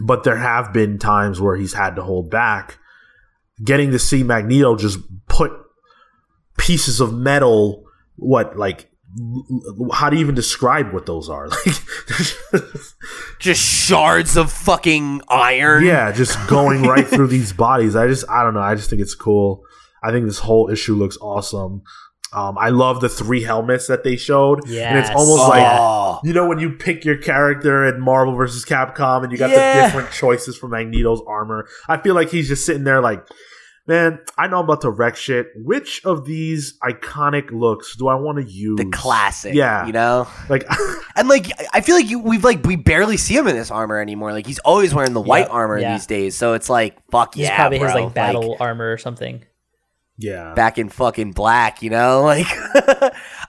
[0.00, 2.78] but there have been times where he's had to hold back.
[3.62, 4.98] Getting to see Magneto just
[5.28, 5.52] put
[6.58, 7.84] pieces of metal,
[8.16, 8.90] what like
[9.92, 11.48] how do you even describe what those are?
[12.52, 12.62] Like,
[13.38, 15.84] Just shards of fucking iron.
[15.84, 17.96] yeah, just going right through these bodies.
[17.96, 18.60] I just, I don't know.
[18.60, 19.64] I just think it's cool.
[20.02, 21.82] I think this whole issue looks awesome.
[22.32, 25.12] Um, I love the three helmets that they showed, and it's Yes.
[25.14, 26.20] almost like Oh.
[26.24, 29.76] you know when you pick your character in Marvel versus Capcom, and you got Yeah.
[29.76, 31.66] the different choices for Magneto's armor.
[31.88, 33.22] I feel like he's just sitting there like,
[33.86, 35.48] man, I know I'm about to wreck shit.
[35.56, 38.76] Which of these iconic looks do I want to use?
[38.78, 39.54] the classic.
[39.54, 39.86] Yeah.
[39.86, 40.28] You know?
[40.48, 40.64] Like,
[41.16, 43.98] And like I feel like you, we've like we barely see him in this armor
[44.00, 44.32] anymore.
[44.32, 45.92] Like he's always wearing the white Yep, armor yeah.
[45.94, 46.36] these days.
[46.36, 49.44] So it's like fuck This yeah, is probably his like battle armor or something.
[50.16, 52.22] yeah, back in fucking black, you know?
[52.24, 52.46] Like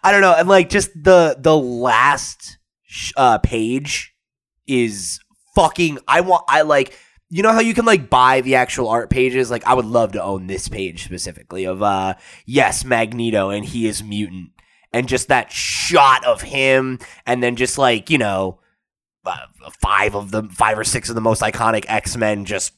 [0.06, 4.14] I don't know, and like just the the last sh- uh page
[4.68, 5.20] is
[5.56, 6.98] fucking I want I like
[7.36, 9.50] you know how you can like buy the actual art pages?
[9.50, 12.14] Like I would love to own this page specifically of uh
[12.46, 14.52] yes, Magneto and he is mutant
[14.92, 18.60] and just that shot of him and then just like, you know,
[19.26, 19.38] uh,
[19.82, 22.74] five of the five or six of the most iconic X-Men just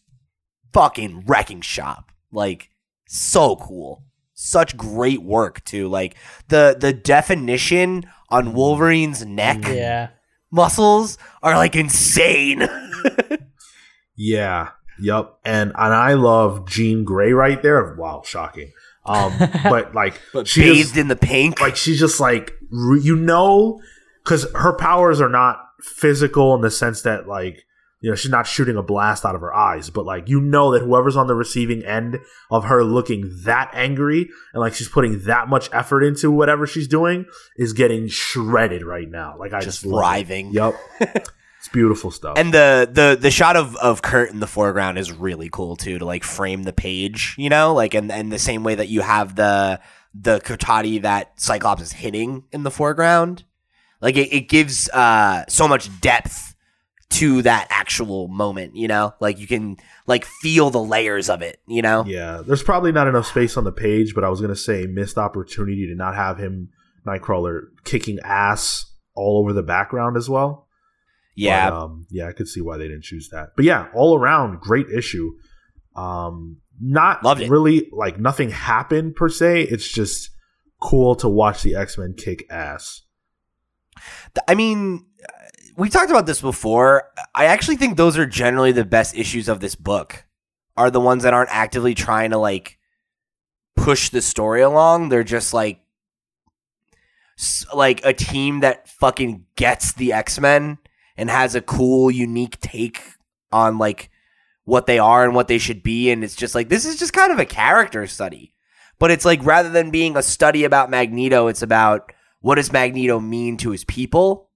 [0.74, 2.12] fucking wrecking shop.
[2.32, 2.70] Like
[3.08, 4.04] so cool.
[4.36, 5.90] Such great work too.
[5.90, 6.16] Like
[6.48, 10.10] the the definition on Wolverine's neck Yeah.
[10.52, 12.68] muscles are like insane.
[14.16, 14.70] Yeah.
[15.00, 15.40] Yep.
[15.44, 17.96] And and I love Jean Grey right there.
[17.98, 18.72] Wow, shocking.
[19.06, 19.34] Um,
[19.64, 21.60] but like but she bathed just, in the pink.
[21.62, 23.80] like she's just like you know,
[24.24, 27.64] because her powers are not physical in the sense that like
[28.02, 30.72] you know she's not shooting a blast out of her eyes, but like you know
[30.72, 32.20] that whoever's on the receiving end
[32.50, 36.88] of her looking that angry and like she's putting that much effort into whatever she's
[36.88, 37.26] doing
[37.58, 39.36] is getting shredded right now.
[39.38, 40.52] Like I just just, love writhing.
[40.52, 40.76] Yep.
[41.66, 42.38] it's beautiful stuff.
[42.38, 45.98] And the the the shot of of Kurt in the foreground is really cool too
[45.98, 49.02] to like frame the page, you know, like and and the same way that you
[49.02, 49.80] have the
[50.14, 53.44] the Kotati that Cyclops is hitting in the foreground,
[54.00, 56.56] like it, it gives uh so much depth
[57.12, 61.60] to that actual moment, you know, like you can like feel the layers of it,
[61.68, 62.04] you know.
[62.06, 65.18] Yeah, there's probably not enough space on the page, but I was gonna say missed
[65.18, 66.70] opportunity to not have him
[67.08, 70.65] Nightcrawler kicking ass all over the background as well.
[71.36, 73.50] Yeah, But, um, yeah, I could see why they didn't choose that.
[73.56, 75.32] But yeah, all around great issue.
[75.96, 77.50] Um, not Loved it.
[77.50, 79.64] really like nothing happened per se.
[79.64, 80.30] It's just
[80.82, 83.02] cool to watch the X Men kick ass.
[84.48, 85.32] I mean, uh,
[85.78, 87.10] we talked about this before.
[87.34, 90.26] I actually think those are generally the best issues of this book.
[90.78, 92.78] are the ones that aren't actively trying to like
[93.78, 95.10] push the story along.
[95.10, 95.80] They're just like
[97.74, 100.78] like a team that fucking gets the X-Men
[101.18, 103.02] and has a cool unique take
[103.52, 104.10] on like
[104.64, 107.14] what they are and what they should be and it's just like this is just
[107.14, 108.52] kind of a character study.
[108.98, 113.20] But it's like rather than being a study about Magneto, it's about what does Magneto
[113.20, 114.50] mean to his people?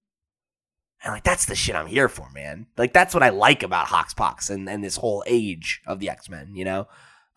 [1.04, 2.68] And like that's the shit I'm here for, man.
[2.78, 6.56] Like that's what I like about Hoxpox and, and this whole age of the X-Men,
[6.56, 6.88] you know?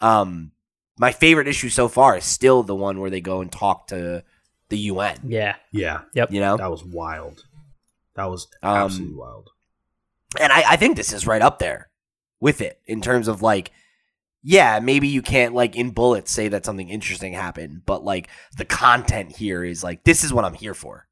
[0.00, 0.52] Um
[0.98, 4.22] my favorite issue so far is still the one where they go and talk to
[4.68, 5.16] the UN.
[5.26, 5.56] Yeah.
[5.70, 6.32] Yeah, Yep.
[6.32, 6.56] You know?
[6.56, 7.44] that was wild.
[8.14, 9.51] That was Um, absolutely wild.
[10.40, 11.90] And I, I think this is right up there
[12.40, 13.70] with it in terms of like,
[14.43, 18.64] yeah, maybe you can't like in bullets say that something interesting happened, but like the
[18.64, 21.06] content here is like, this is what I'm here for.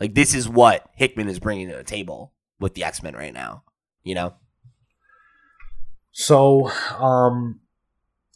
[0.00, 3.32] Like, this is what Hickman is bringing to the table with the X Men right
[3.32, 3.62] now,
[4.02, 4.34] you know?
[6.12, 7.60] So, um,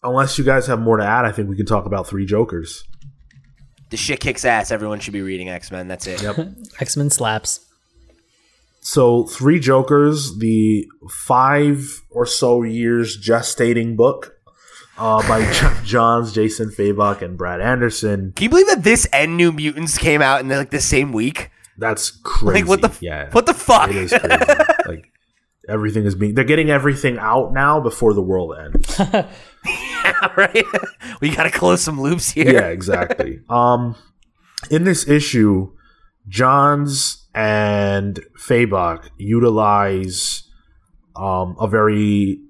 [0.02, 2.85] unless you guys have more to add, I think we can talk about Three Jokers.
[3.90, 4.70] The shit kicks ass.
[4.70, 5.89] Everyone should be reading X Men.
[5.89, 6.23] That's it.
[6.23, 6.39] Yep.
[6.81, 7.65] X Men slaps.
[8.80, 14.36] So, Three Jokers, the five or so years gestating book
[14.96, 18.32] uh, by Geoff Johns, Jason Fabok, and Brad Anderson.
[18.34, 21.50] Can you believe that this and New Mutants came out in like the same week?
[21.76, 22.60] That's crazy.
[22.62, 23.90] Like, what the f- yeah, What the fuck?
[23.90, 24.44] it is crazy.
[24.86, 25.12] like
[25.68, 26.34] everything is being.
[26.34, 28.98] They're getting everything out now before the world ends.
[29.12, 30.64] yeah, right?
[31.20, 32.52] we got to close some loops here.
[32.52, 33.40] yeah, exactly.
[33.48, 33.94] Um,
[34.70, 35.72] in this issue,
[36.26, 40.43] Johns and Fabok utilize
[41.15, 42.40] um, a very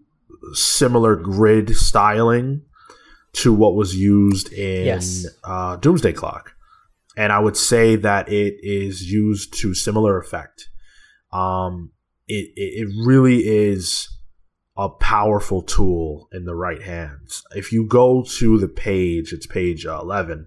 [0.55, 2.63] similar grid styling
[3.35, 5.27] to what was used in Yes.
[5.45, 6.55] uh, Doomsday Clock,
[7.19, 10.71] and I would say that it is used to similar effect.
[11.35, 11.93] Um,
[12.27, 14.09] it, it really is
[14.75, 17.43] a powerful tool in the right hands.
[17.55, 20.47] If you go to the page, it's page uh, 11,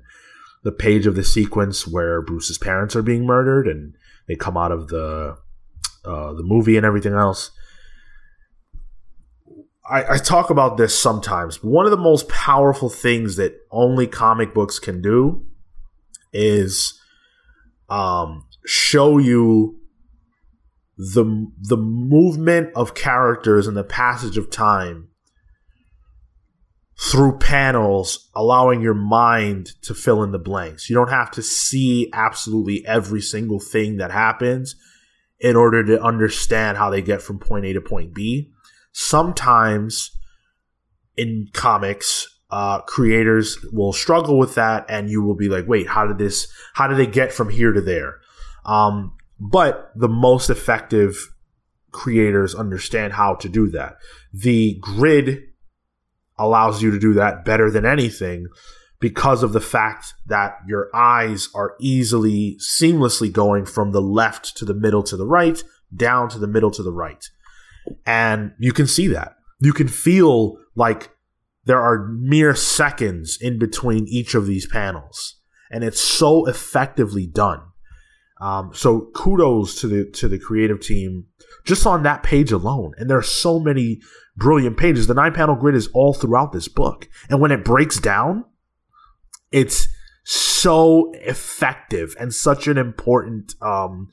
[0.64, 3.94] the page of the sequence where Bruce's parents are being murdered and
[4.28, 5.38] they come out of the
[6.06, 7.52] uh, the movie and everything else.
[9.90, 11.64] I, I talk about this sometimes.
[11.64, 15.46] One of the most powerful things that only comic books can do
[16.32, 17.00] is
[17.90, 19.80] um, show you
[20.98, 25.11] the the movement of characters and the passage of time
[27.02, 30.88] through panels allowing your mind to fill in the blanks.
[30.88, 34.76] You don't have to see absolutely every single thing that happens
[35.40, 38.52] in order to understand how they get from point A to point B.
[38.92, 40.12] Sometimes
[41.18, 46.06] in comics uh, creators will struggle with that and you will be like wait how
[46.06, 48.20] did this how did they get from here to there?
[48.64, 51.34] Um, but the most effective
[51.92, 53.98] creators understand how to do that.
[54.34, 55.51] The grid
[56.38, 58.48] allows you to do that better than anything
[59.00, 64.64] because of the fact that your eyes are easily, seamlessly going from the left to
[64.64, 65.64] the middle to the right,
[65.96, 67.26] down to the middle to the right.
[68.06, 69.36] And you can see that.
[69.60, 71.12] You can feel like
[71.66, 75.38] there are mere seconds in between each of these panels.
[75.72, 77.62] And it's so effectively done.
[78.42, 81.28] Um, so kudos to the to the creative team
[81.64, 82.94] just on that page alone.
[82.98, 84.02] And there are so many
[84.36, 85.08] brilliant pages.
[85.08, 88.46] The nine panel grid is all throughout this book, and when it breaks down,
[89.52, 89.88] it's
[90.24, 94.10] so effective and such an important um,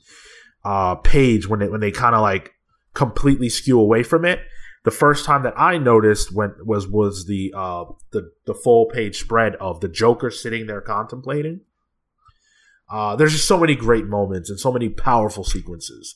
[0.63, 2.53] uh, page when it when they kind of like
[2.93, 4.39] completely skew away from it.
[4.85, 9.19] The first time that I noticed when was was the uh, the the full page
[9.19, 11.61] spread of the Joker sitting there contemplating.
[12.89, 16.15] Uh, there's just so many great moments and so many powerful sequences.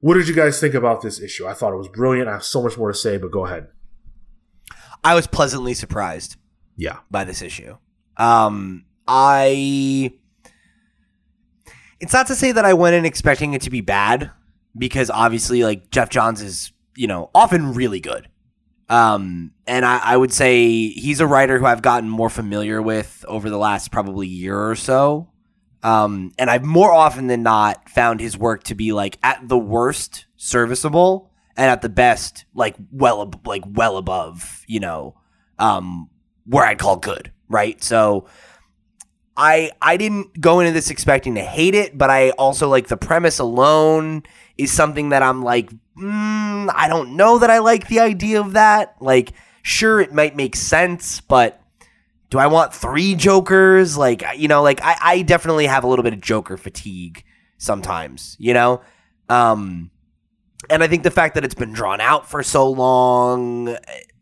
[0.00, 1.46] What did you guys think about this issue?
[1.46, 2.28] I thought it was brilliant.
[2.28, 3.68] I have so much more to say, but go ahead.
[5.04, 6.36] I was pleasantly surprised
[6.76, 6.98] Yeah.
[7.10, 7.76] by this issue.
[8.16, 10.12] Um, I.
[12.00, 14.30] It's not to say that I went in expecting it to be bad,
[14.76, 18.26] because obviously, like Geoff Johns is, you know, often really good.
[18.88, 23.24] Um, and I, I would say he's a writer who I've gotten more familiar with
[23.28, 25.29] over the last probably year or so.
[25.82, 29.58] Um, and I've more often than not found his work to be like at the
[29.58, 35.14] worst serviceable and at the best like well ab- like well above you know
[35.58, 36.08] um
[36.46, 37.82] where I'd call good right?
[37.82, 38.26] So
[39.36, 42.96] I I didn't go into this expecting to hate it but I also like the
[42.96, 44.22] premise alone
[44.58, 48.52] is something that I'm like mm, I don't know that I like the idea of
[48.52, 48.96] that.
[49.00, 49.32] Like
[49.62, 51.60] sure it might make sense but
[52.30, 53.96] do I want three Jokers?
[53.96, 57.24] Like, you know, like I, I definitely have a little bit of Joker fatigue
[57.58, 58.80] sometimes, you know?
[59.28, 59.90] Um,
[60.68, 63.76] and I think the fact that it's been drawn out for so long,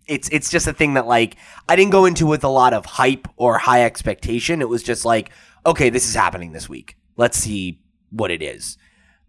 [0.06, 1.36] it's it's just a thing that like
[1.68, 4.62] I didn't go into with a lot of hype or high expectation.
[4.62, 5.30] It was just like,
[5.66, 6.96] okay, this is happening this week.
[7.16, 7.80] Let's see
[8.10, 8.78] what it is.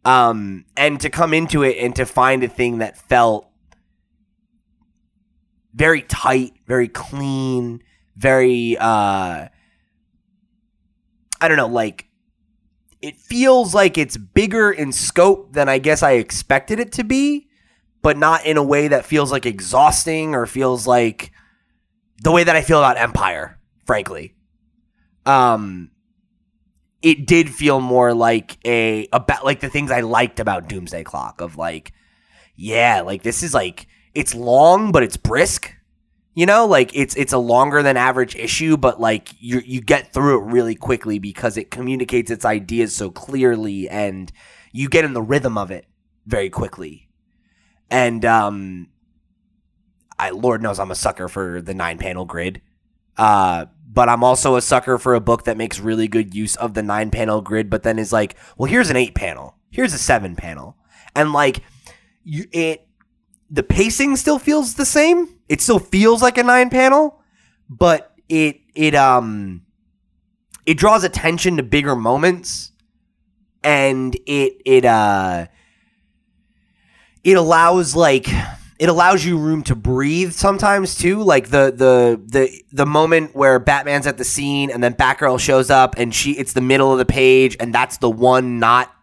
[0.05, 3.49] Um, and to come into it and to find a thing that felt
[5.73, 7.81] very tight, very clean,
[8.19, 9.47] very uh
[11.41, 12.07] I don't know, like
[13.01, 17.47] it feels like it's bigger in scope than I guess I expected it to be,
[18.01, 21.31] but not in a way that feels like exhausting or feels like
[22.21, 24.35] the way that I feel about Empire, frankly.
[25.25, 25.91] Um
[27.01, 31.39] it did feel more like a about like the things I liked about Doomsday Clock
[31.39, 31.93] of like
[32.57, 35.73] yeah, like this is like it's long but it's brisk.
[36.39, 40.13] You know, like it's it's a longer than average issue, but like you you get
[40.13, 44.31] through it really quickly because it communicates its ideas so clearly and
[44.71, 45.85] you get in the rhythm of it
[46.25, 47.09] very quickly.
[47.91, 48.87] And um
[50.17, 52.61] I Lord knows I'm a sucker for the nine panel grid.
[53.17, 56.73] Uh but I'm also a sucker for a book that makes really good use of
[56.73, 59.97] the nine panel grid, but then is like, well, here's an eight panel, here's a
[59.97, 60.77] seven panel,
[61.13, 61.63] and like,
[62.23, 62.87] you it
[63.49, 65.38] the pacing still feels the same.
[65.49, 67.19] It still feels like a nine panel,
[67.67, 69.63] but it it um
[70.65, 72.71] it draws attention to bigger moments,
[73.63, 75.47] and it it uh
[77.23, 78.27] it allows like
[78.79, 81.21] it allows you room to breathe sometimes too.
[81.23, 85.69] Like the the the the moment where batman's at the scene and then batgirl shows
[85.69, 88.93] up and she it's the middle of the page and that's the one not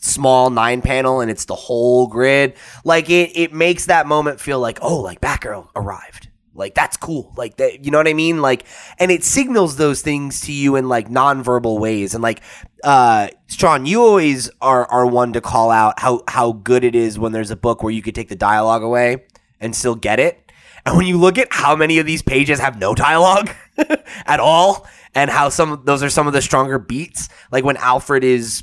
[0.00, 2.54] small nine panel and it's the whole grid
[2.84, 6.28] like it it makes that moment feel like oh like batgirl arrived.
[6.54, 7.32] Like that's cool.
[7.36, 8.42] Like that you know what i mean?
[8.42, 8.64] Like
[8.98, 12.14] and it signals those things to you in like nonverbal ways.
[12.14, 12.42] And like
[12.82, 17.18] uh Sean, you always are are one to call out how how good it is
[17.18, 19.24] when there's a book where you could take the dialogue away
[19.60, 20.50] and still get it.
[20.84, 23.50] And when you look at how many of these pages have no dialogue
[24.26, 28.24] at all, and how some those are some of the stronger beats, like when Alfred
[28.24, 28.62] is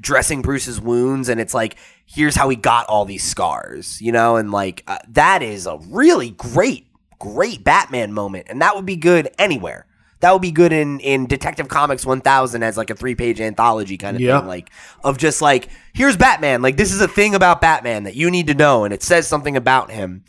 [0.00, 1.76] dressing Bruce's wounds, and it's like,
[2.06, 5.78] here's how he got all these scars, you know, and like uh, that is a
[5.88, 6.86] really great,
[7.18, 9.84] great Batman moment, and that would be good anywhere
[10.20, 13.96] that would be good in in Detective Comics 1000 as like a three page anthology
[13.96, 14.40] kind of Yeah.
[14.40, 14.68] thing, like
[15.04, 18.48] of just like here's Batman, like this is a thing about Batman that you need
[18.48, 20.24] to know, and it says something about him,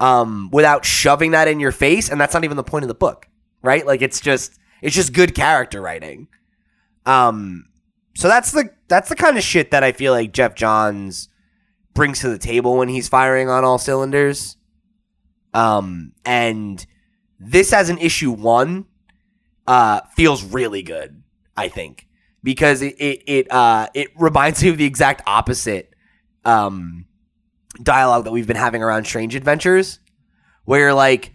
[0.00, 2.96] um, without shoving that in your face, and that's not even the point of the
[2.96, 3.28] book,
[3.62, 3.86] right?
[3.86, 6.26] Like it's just it's just good character writing,
[7.06, 7.66] um,
[8.16, 11.28] so that's the that's the kind of shit that I feel like Geoff Johns
[11.94, 14.56] brings to the table when he's firing on all cylinders,
[15.54, 16.84] um, and
[17.38, 18.86] this as an issue one
[19.66, 21.22] uh, feels really good.
[21.56, 22.06] I think
[22.42, 25.94] because it it it, uh, it reminds me of the exact opposite
[26.44, 27.06] um,
[27.82, 30.00] dialogue that we've been having around Strange Adventures,
[30.64, 31.32] where you're like,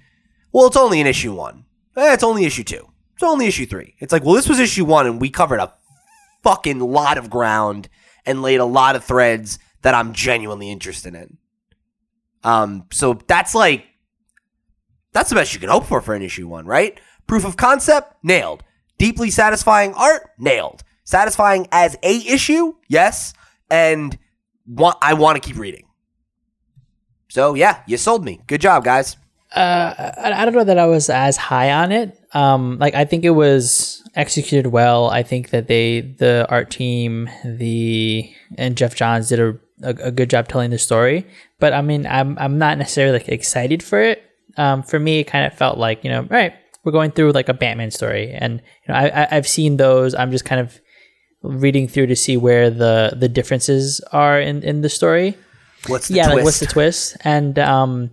[0.51, 1.65] well, it's only an issue one.
[1.95, 2.87] Eh, it's only issue two.
[3.13, 3.95] It's only issue three.
[3.99, 5.73] It's like, well, this was issue one, and we covered a
[6.43, 7.89] fucking lot of ground
[8.25, 11.37] and laid a lot of threads that I'm genuinely interested in.
[12.43, 13.85] Um, so that's like
[15.13, 16.99] that's the best you can hope for for an issue one, right?
[17.27, 18.63] Proof of concept, nailed.
[18.97, 20.83] Deeply satisfying art, nailed.
[21.03, 23.33] Satisfying as a issue, yes.
[23.69, 24.17] And
[24.65, 25.85] wa- I want to keep reading.
[27.29, 28.41] So yeah, you sold me.
[28.47, 29.17] Good job, guys.
[29.55, 32.17] Uh, I, I don't know that I was as high on it.
[32.33, 35.09] Um, like I think it was executed well.
[35.09, 40.11] I think that they, the art team, the and Geoff Johns did a, a, a
[40.11, 41.25] good job telling the story.
[41.59, 44.23] But I mean, I'm I'm not necessarily like excited for it.
[44.57, 47.31] Um, for me, it kind of felt like you know, all right, we're going through
[47.31, 50.13] like a Batman story, and you know, I, I I've seen those.
[50.15, 50.79] I'm just kind of
[51.41, 55.35] reading through to see where the the differences are in in the story
[55.87, 56.35] What's the yeah, twist?
[56.35, 57.17] like what's the twist?
[57.21, 58.11] And um,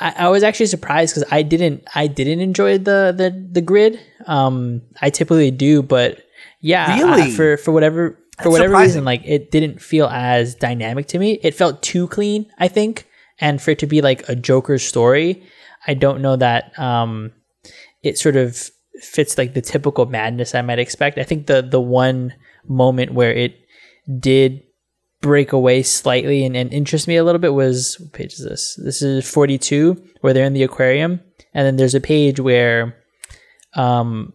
[0.00, 3.98] I, I was actually surprised because I didn't I didn't enjoy the the the grid.
[4.26, 6.20] Um, I typically do, but
[6.60, 7.30] yeah, Really?
[7.30, 8.88] for for whatever for That's whatever surprising.
[8.88, 11.38] reason, like it didn't feel as dynamic to me.
[11.42, 13.06] It felt too clean, I think,
[13.38, 15.42] and for it to be like a Joker story,
[15.86, 17.32] I don't know that um,
[18.02, 18.70] it sort of
[19.00, 21.18] fits like the typical madness I might expect.
[21.18, 22.32] I think the the one
[22.66, 23.56] moment where it
[24.20, 24.62] did
[25.24, 28.74] break away slightly and, and interest me a little bit was what page is this?
[28.74, 31.18] This is 42 where they're in the aquarium
[31.54, 32.94] and then there's a page where
[33.72, 34.34] um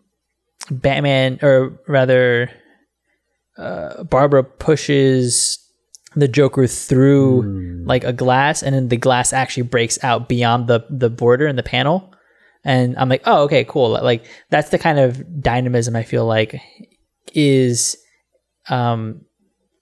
[0.71, 2.49] Batman or rather
[3.55, 5.59] uh, Barbara pushes
[6.15, 10.83] the Joker through like a glass and then the glass actually breaks out beyond the
[10.89, 12.11] the border and the panel.
[12.63, 13.91] And I'm like oh okay cool.
[13.91, 16.59] Like that's the kind of dynamism I feel like
[17.35, 17.95] is
[18.69, 19.21] um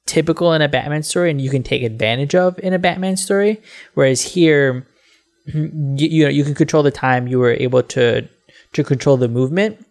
[0.08, 3.62] typical in a Batman story and you can take advantage of in a Batman story.
[3.94, 4.88] Whereas here,
[5.46, 7.28] you, you know, you can control the time.
[7.28, 8.28] You were able to
[8.74, 9.86] to control the movement,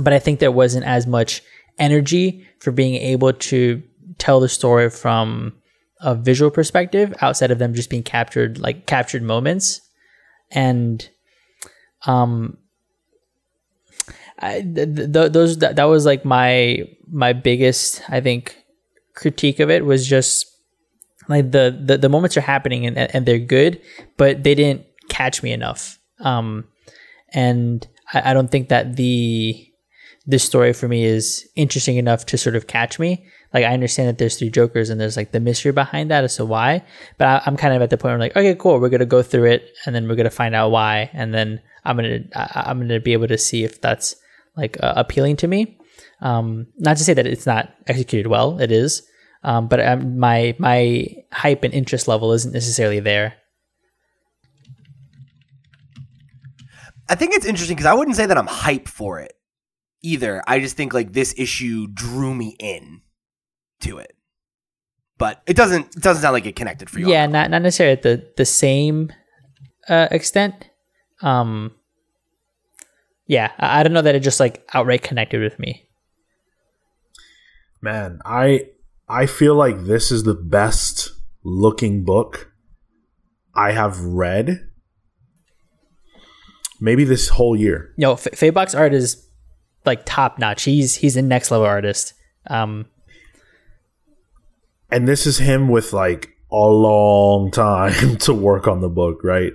[0.00, 1.42] but I think there wasn't as much
[1.78, 3.82] energy for being able to
[4.18, 5.54] tell the story from
[6.00, 9.80] a visual perspective outside of them just being captured like captured moments
[10.50, 11.08] and
[12.06, 12.58] um
[14.38, 18.56] I, th- th- those that, that was like my my biggest i think
[19.14, 20.46] critique of it was just
[21.28, 23.80] like the the, the moments are happening and, and they're good
[24.16, 26.64] but they didn't catch me enough um
[27.32, 29.68] and I, I don't think that the
[30.26, 34.08] this story for me is interesting enough to sort of catch me like I understand
[34.08, 36.82] that there's three Jokers and there's like the mystery behind that as to why,
[37.18, 39.04] but I, am kind of at the point where I'm like, okay, cool, we're gonna
[39.04, 42.70] go through it and then we're gonna find out why, and then I'm gonna I,
[42.70, 44.16] am gonna be able to see if that's
[44.56, 45.78] like uh, appealing to me.
[46.22, 49.02] Um, not to say that it's not executed well, it is,
[49.42, 53.34] um, but um, my my hype and interest level isn't necessarily there.
[57.08, 59.34] I think it's interesting because I wouldn't say that I'm hype for it
[60.02, 60.42] either.
[60.46, 63.02] I just think like this issue drew me in
[63.80, 64.14] to it.
[65.18, 67.08] But it doesn't it doesn't sound like it connected for you.
[67.08, 69.12] Yeah, not not necessarily at the the same
[69.88, 70.70] uh, extent.
[71.20, 71.72] Um,
[73.26, 75.88] yeah, I, I don't know that it just like outright connected with me.
[77.82, 78.66] Man, I
[79.08, 81.10] I feel like this is the best
[81.42, 82.52] looking book
[83.54, 84.68] I have read.
[86.80, 87.92] Maybe this whole year.
[87.98, 89.28] No, F- Fabok's art is
[89.84, 90.62] like top notch.
[90.62, 92.14] He's he's a next level artist.
[92.46, 92.86] Um,
[94.90, 99.52] and this is him with like a long time to work on the book, right?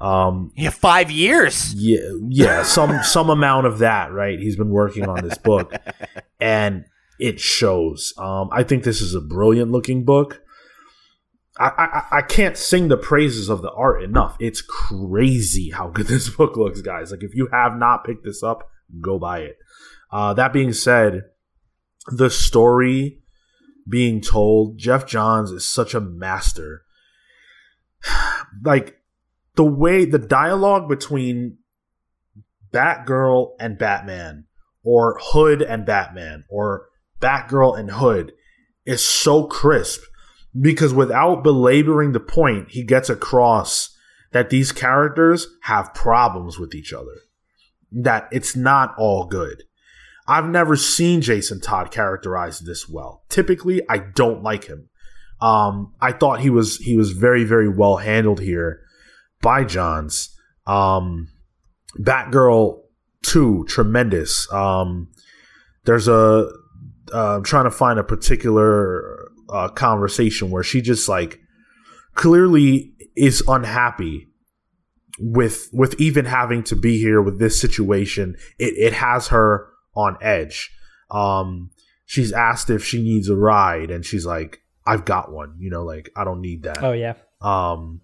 [0.00, 1.74] Um, yeah, five years.
[1.74, 1.98] Yeah,
[2.28, 4.38] yeah, some some amount of that, right?
[4.38, 5.72] He's been working on this book,
[6.40, 6.84] and
[7.18, 8.12] it shows.
[8.18, 10.42] Um, I think this is a brilliant looking book.
[11.58, 11.70] I,
[12.12, 14.36] I I can't sing the praises of the art enough.
[14.38, 17.10] It's crazy how good this book looks, guys.
[17.10, 18.68] Like if you have not picked this up,
[19.00, 19.56] go buy it.
[20.10, 21.22] Uh, that being said,
[22.08, 23.20] the story
[23.88, 24.78] being told.
[24.78, 26.82] Geoff Johns is such a master.
[28.64, 28.98] like
[29.54, 31.58] the way the dialogue between
[32.72, 34.44] Batgirl and Batman,
[34.84, 36.88] or Hood and Batman, or
[37.20, 38.32] Batgirl and Hood
[38.84, 40.02] is so crisp
[40.58, 43.96] because without belaboring the point, he gets across
[44.32, 47.14] that these characters have problems with each other.
[47.92, 49.62] That it's not all good.
[50.28, 53.24] I've never seen Jason Todd characterized this well.
[53.28, 54.88] Typically, I don't like him.
[55.40, 58.80] Um, I thought he was he was very very well handled here
[59.40, 60.34] by Johns.
[60.66, 61.28] Um,
[61.98, 62.80] Batgirl
[63.22, 64.50] two tremendous.
[64.52, 65.08] Um,
[65.84, 66.50] there's a
[67.12, 71.40] uh, I'm trying to find a particular uh, conversation where she just like
[72.14, 74.28] clearly is unhappy
[75.18, 78.36] with with even having to be here with this situation.
[78.58, 80.70] It it has her on edge.
[81.10, 81.70] Um,
[82.04, 85.84] she's asked if she needs a ride, and she's like, "I've got one." You know,
[85.84, 86.82] like I don't need that.
[86.82, 87.14] Oh yeah.
[87.40, 88.00] Um,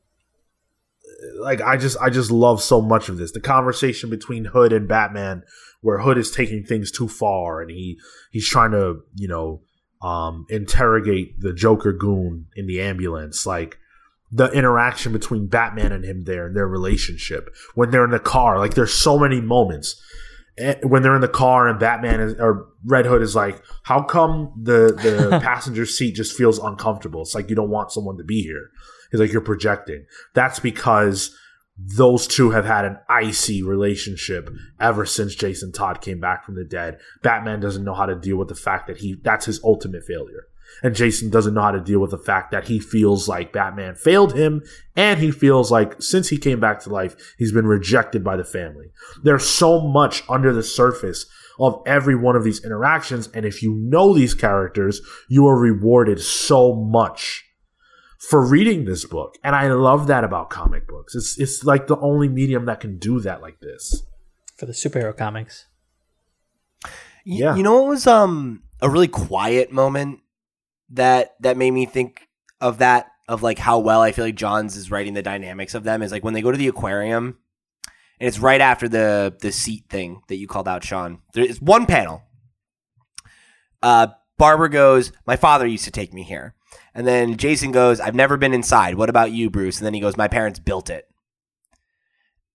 [1.41, 3.33] like I just I just love so much of this.
[3.33, 5.43] The conversation between Hood and Batman,
[5.83, 7.99] where Hood is taking things too far, and he
[8.31, 9.61] he's trying to you know
[10.01, 13.79] um, interrogate the Joker goon in the ambulance, like
[14.31, 18.59] the interaction between Batman and him there and their relationship when they're in the car.
[18.59, 20.01] Like there's so many moments
[20.59, 24.03] Eh, when they're in the car and Batman is, or Red Hood is like, how
[24.03, 27.23] come the the passenger seat just feels uncomfortable?
[27.23, 28.71] It's like you don't want someone to be here.
[29.11, 30.05] He's like, you're projecting.
[30.35, 31.35] That's because
[31.77, 36.65] those two have had an icy relationship ever since Jason Todd came back from the
[36.65, 36.99] dead.
[37.23, 40.47] Batman doesn't know how to deal with the fact that he that's his ultimate failure.
[40.83, 43.95] And Jason doesn't know how to deal with the fact that he feels like Batman
[43.95, 44.63] failed him,
[44.97, 48.45] and he feels like since he came back to life, he's been rejected by the
[48.45, 48.87] family.
[49.23, 51.27] There's so much under the surface
[51.59, 56.21] of every one of these interactions, and if you know these characters, you are rewarded
[56.21, 57.45] so much
[58.29, 59.37] for reading this book.
[59.43, 61.15] And I love that about comic books.
[61.15, 64.03] It's it's like the only medium that can do that like this.
[64.57, 65.67] For the superhero comics.
[67.25, 67.57] Yeah.
[67.57, 70.21] You know what was um a really quiet moment
[70.91, 72.29] that that made me think
[72.61, 75.85] of that of like how well I feel like Johns is writing the dynamics of
[75.85, 77.39] them is like when they go to the aquarium
[78.21, 81.19] and it's right after the the seat thing that you called out, Sean.
[81.35, 82.23] There's one panel.
[83.83, 86.55] Uh, Barbara goes, "My father used to take me here,"
[86.95, 88.95] and then Jason goes, "I've never been inside.
[88.97, 91.09] What about you, Bruce?" And then he goes, "My parents built it."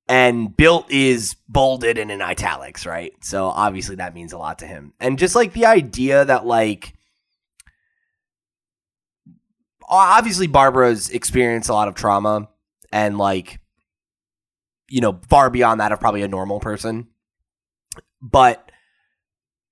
[0.09, 3.11] And built is bolded and in italics, right?
[3.21, 4.93] So obviously that means a lot to him.
[4.99, 6.93] And just like the idea that like
[9.89, 12.47] obviously Barbara's experienced a lot of trauma
[12.91, 13.59] and like
[14.89, 17.07] you know far beyond that of probably a normal person,
[18.21, 18.71] but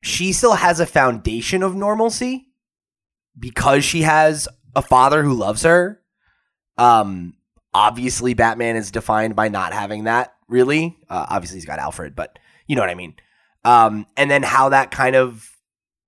[0.01, 2.44] she still has a foundation of normalcy
[3.37, 6.01] because she has a father who loves her.
[6.77, 7.35] Um,
[7.73, 10.33] obviously, Batman is defined by not having that.
[10.47, 13.15] Really, uh, obviously he's got Alfred, but you know what I mean.
[13.63, 15.49] Um, and then how that kind of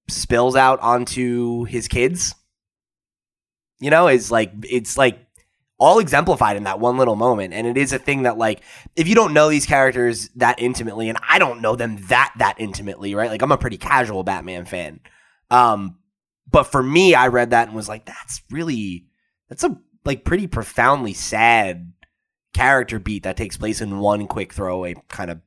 [0.08, 2.36] spills out onto his kids.
[3.80, 5.28] You know, is like it's like
[5.80, 8.62] all exemplified in that one little moment and it is a thing that like
[8.96, 12.56] if you don't know these characters that intimately and I don't know them that that
[12.58, 13.30] intimately, right?
[13.30, 15.00] Like I'm a pretty casual Batman fan.
[15.52, 15.98] Um
[16.50, 19.06] but for me I read that and was like that's really
[19.50, 21.92] that's a like pretty profoundly sad
[22.54, 25.40] character beat that takes place in one quick throwaway kind of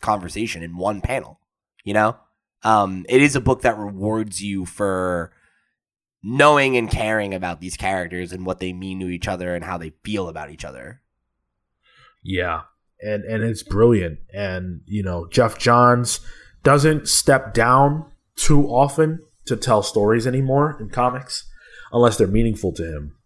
[0.00, 1.40] conversation in one panel,
[1.84, 2.16] you know?
[2.62, 5.32] Um, it is a book that rewards you for
[6.22, 9.78] knowing and caring about these characters and what they mean to each other and how
[9.78, 11.00] they feel about each other.
[12.22, 12.62] Yeah.
[13.00, 14.18] And and it's brilliant.
[14.32, 16.20] And, you know, Geoff Johns
[16.62, 21.48] doesn't step down too often to tell stories anymore in comics
[21.92, 23.16] unless they're meaningful to him.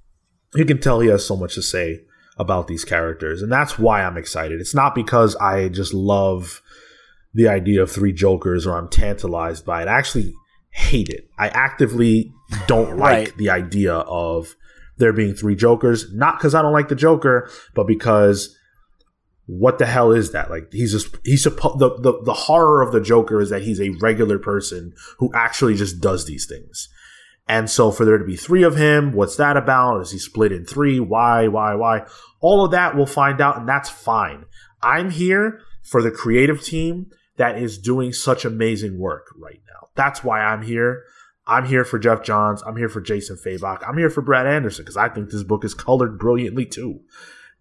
[0.55, 2.02] You can tell he has so much to say
[2.36, 3.42] about these characters.
[3.42, 4.60] And that's why I'm excited.
[4.60, 6.62] It's not because I just love
[7.34, 9.89] the idea of three Jokers or I'm tantalized by it.
[9.89, 10.34] I actually
[10.70, 11.28] hate it.
[11.39, 12.32] I actively
[12.66, 14.57] don't like the idea of
[14.97, 16.12] there being three Jokers.
[16.12, 18.57] Not because I don't like the Joker, but because
[19.50, 20.48] what the hell is that?
[20.48, 23.80] Like he's just he's supposed the, the the horror of the Joker is that he's
[23.80, 26.88] a regular person who actually just does these things.
[27.48, 30.02] And so for there to be three of him, what's that about?
[30.02, 31.00] Is he split in three?
[31.00, 32.06] Why, why, why?
[32.40, 34.44] All of that we'll find out, and that's fine.
[34.82, 39.88] I'm here for the creative team that is doing such amazing work right now.
[39.96, 41.02] That's why I'm here.
[41.44, 42.62] I'm here for Geoff Johns.
[42.62, 43.82] I'm here for Jason Fabok.
[43.84, 47.00] I'm here for Brad Anderson because I think this book is colored brilliantly too,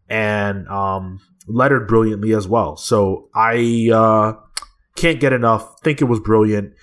[0.07, 1.19] and um,
[1.49, 2.77] lettered brilliantly as well.
[2.77, 4.33] So I uh,
[4.95, 5.81] can't get enough.
[5.81, 6.73] Think it was brilliant.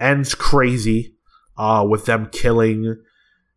[0.00, 1.14] Ends crazy
[1.56, 3.00] uh, with them killing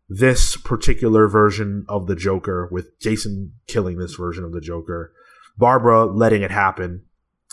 [0.08, 5.12] this particular version of the Joker, with Jason killing this version of the Joker,
[5.56, 7.02] Barbara letting it happen.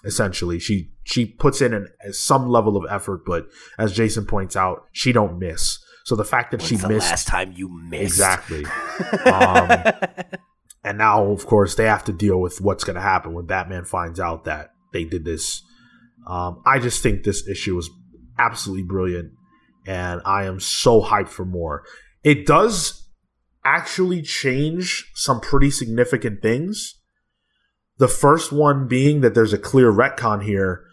[0.04, 4.86] Essentially, she she puts in an, some level of effort, but as Jason points out,
[4.92, 5.80] she don't miss.
[6.04, 8.04] So the fact that When's she the missed last time you missed?
[8.04, 8.66] exactly,
[9.26, 9.94] um,
[10.86, 13.84] and now of course they have to deal with what's going to happen when Batman
[13.84, 15.64] finds out that they did this.
[16.28, 17.90] Um, I just think this issue is
[18.38, 19.32] absolutely brilliant,
[19.86, 21.84] and I am so hyped for more.
[22.24, 23.10] It does
[23.66, 26.96] actually change some pretty significant things.
[27.98, 30.84] The first one being that there's a clear retcon here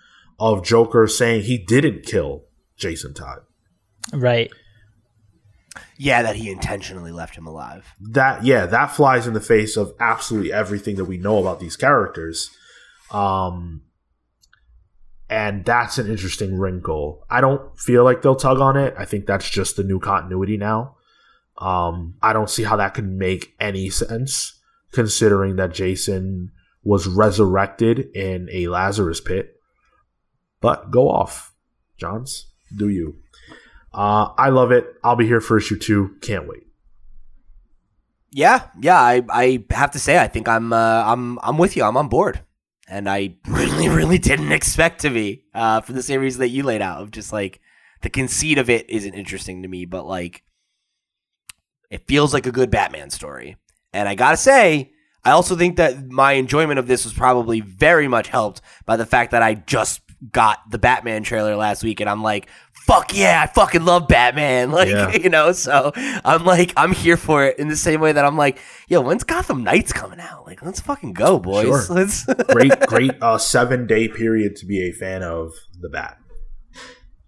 [0.41, 2.45] of Joker saying he didn't kill
[2.77, 3.41] Jason Todd.
[4.13, 4.51] Right.
[6.05, 7.95] Yeah, that he intentionally left him alive.
[8.01, 11.77] that yeah that flies in the face of absolutely everything that we know about these
[11.77, 12.51] characters.
[13.13, 13.83] Um
[15.31, 17.25] and that's an interesting wrinkle.
[17.31, 18.95] I don't feel like they'll tug on it.
[18.99, 20.97] I think that's just the new continuity now.
[21.59, 24.59] Um i don't see how that could make any sense
[24.91, 26.51] considering that jason
[26.83, 29.55] was resurrected in a lazarus pit.
[30.61, 31.53] But go off
[31.97, 32.47] johns.
[32.77, 33.07] Do you
[33.95, 36.63] uh i love it i'll be here for issue two can't wait
[38.35, 38.99] Yeah, yeah.
[38.99, 41.85] I, I have to say, I think I'm uh, I'm I'm with you.
[41.85, 42.41] I'm on board,
[42.89, 46.63] and I really really didn't expect to be uh, for the same reason that you
[46.63, 47.03] laid out.
[47.03, 47.61] Of just like
[48.01, 50.45] the conceit of it isn't interesting to me, but like
[51.91, 53.57] it feels like a good Batman story.
[53.93, 54.93] And I gotta say,
[55.25, 59.05] I also think that my enjoyment of this was probably very much helped by the
[59.07, 63.43] fact that I just got the Batman trailer last week, and I'm like, fuck yeah,
[63.43, 64.71] I fucking love Batman.
[64.73, 65.13] Like, Yeah.
[65.21, 68.37] you know, so I'm like, I'm here for it in the same way that I'm
[68.37, 70.47] like, yo, when's Gotham Knights coming out?
[70.47, 71.65] Like, let's fucking go, boys.
[71.65, 71.83] Sure.
[71.95, 76.19] Let's great, great uh, seven day period to be a fan of the Bat.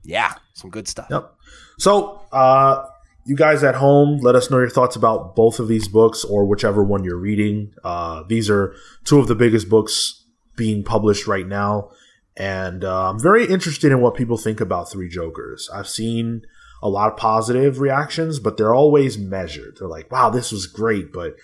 [0.03, 1.09] yeah, some good stuff.
[1.11, 1.33] Yep.
[1.79, 2.87] So, uh,
[3.27, 6.45] you guys at home, let us know your thoughts about both of these books or
[6.45, 7.73] whichever one you're reading.
[7.83, 8.75] Uh, these are
[9.05, 10.25] two of the biggest books
[10.57, 11.91] being published right now.
[12.37, 15.71] And uh, I'm very interested in what people think about Three Jokers.
[15.73, 16.43] I've seen
[16.83, 19.77] a lot of positive reactions, but they're always measured.
[19.79, 21.37] They're like, wow, this was great, but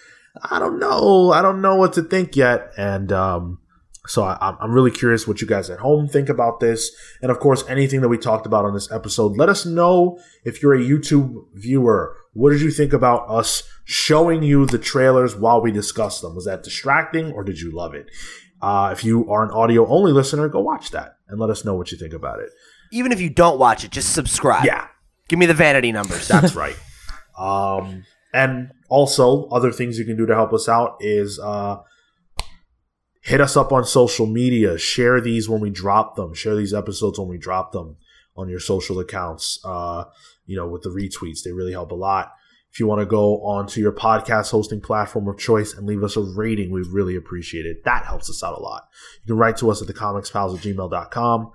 [0.50, 1.32] I don't know.
[1.32, 2.72] I don't know what to think yet.
[2.76, 3.58] And um,
[4.06, 6.90] so I, I'm really curious what you guys at home think about this.
[7.22, 10.62] And of course, anything that we talked about on this episode, let us know if
[10.62, 12.16] you're a YouTube viewer.
[12.32, 16.34] What did you think about us showing you the trailers while we discussed them?
[16.34, 18.10] Was that distracting or did you love it?
[18.62, 21.74] Uh, if you are an audio only listener, go watch that and let us know
[21.74, 22.50] what you think about it.
[22.92, 24.64] Even if you don't watch it, just subscribe.
[24.64, 24.86] Yeah,
[25.30, 26.26] Give me the vanity numbers.
[26.28, 26.76] that's right.
[27.38, 31.76] Um, And also, other things you can do to help us out is uh,
[33.22, 34.76] hit us up on social media.
[34.76, 36.34] Share these when we drop them.
[36.34, 37.96] Share these episodes when we drop them
[38.36, 39.60] on your social accounts.
[39.64, 40.04] Uh,
[40.46, 42.32] you know, with the retweets, they really help a lot.
[42.72, 46.16] If you want to go onto your podcast hosting platform of choice and leave us
[46.16, 47.84] a rating, we really appreciate it.
[47.84, 48.88] That helps us out a lot.
[49.22, 51.52] You can write to us at thecomicspals at gmail.com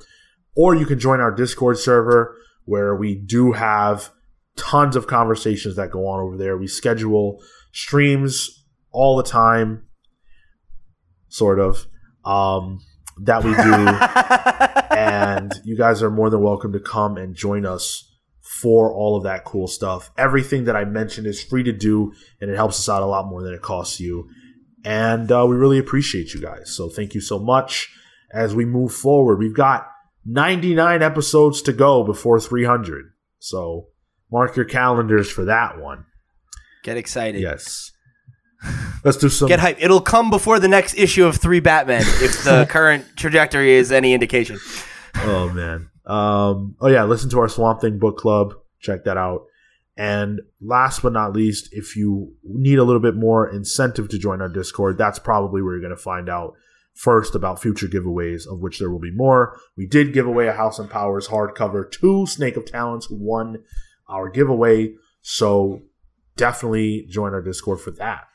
[0.56, 4.12] or you can join our Discord server where we do have
[4.58, 6.58] tons of conversations that go on over there.
[6.58, 9.88] We schedule streams all the time,
[11.28, 11.86] sort of,
[12.26, 12.80] um,
[13.22, 14.96] that we do.
[14.98, 18.15] and you guys are more than welcome to come and join us
[18.62, 20.12] for all of that cool stuff.
[20.18, 23.28] Everything that I mentioned is free to do, and it helps us out a lot
[23.28, 24.30] more than it costs you.
[24.86, 26.74] And uh, we really appreciate you guys.
[26.74, 27.92] So thank you so much.
[28.32, 29.88] As we move forward, we've got
[30.26, 33.12] 99 episodes to go before 300.
[33.40, 33.88] So
[34.32, 36.06] mark your calendars for that one.
[36.84, 37.42] Get excited.
[37.42, 37.92] Yes.
[39.04, 39.50] Let's do some.
[39.50, 39.78] Get hype.
[39.82, 44.14] It'll come before the next issue of Three Batmen if the current trajectory is any
[44.14, 44.60] indication.
[45.18, 45.90] Oh, man.
[46.06, 47.04] Um, oh, yeah.
[47.04, 48.54] Listen to our Swamp Thing book club.
[48.80, 49.46] Check that out.
[49.98, 54.42] And last but not least, if you need a little bit more incentive to join
[54.42, 56.54] our Discord, that's probably where you're going to find out
[56.94, 59.58] first about future giveaways, of which there will be more.
[59.78, 63.64] We did give away a House and Powers hardcover to Snake of Talents, who won
[64.10, 64.96] our giveaway.
[65.22, 65.82] So
[66.36, 68.26] definitely join our Discord for that.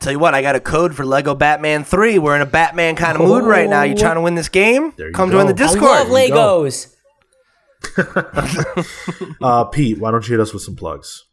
[0.00, 2.18] Tell you what, I got a code for Lego Batman 3.
[2.18, 3.82] We're in a Batman kind of mood right now.
[3.82, 4.92] You trying to win this game?
[4.96, 5.38] There you Come go.
[5.38, 5.84] join the Discord.
[5.84, 6.62] I love There you go.
[6.64, 6.92] Legos.
[9.42, 11.24] Uh, Pete, why don't you hit us with some plugs?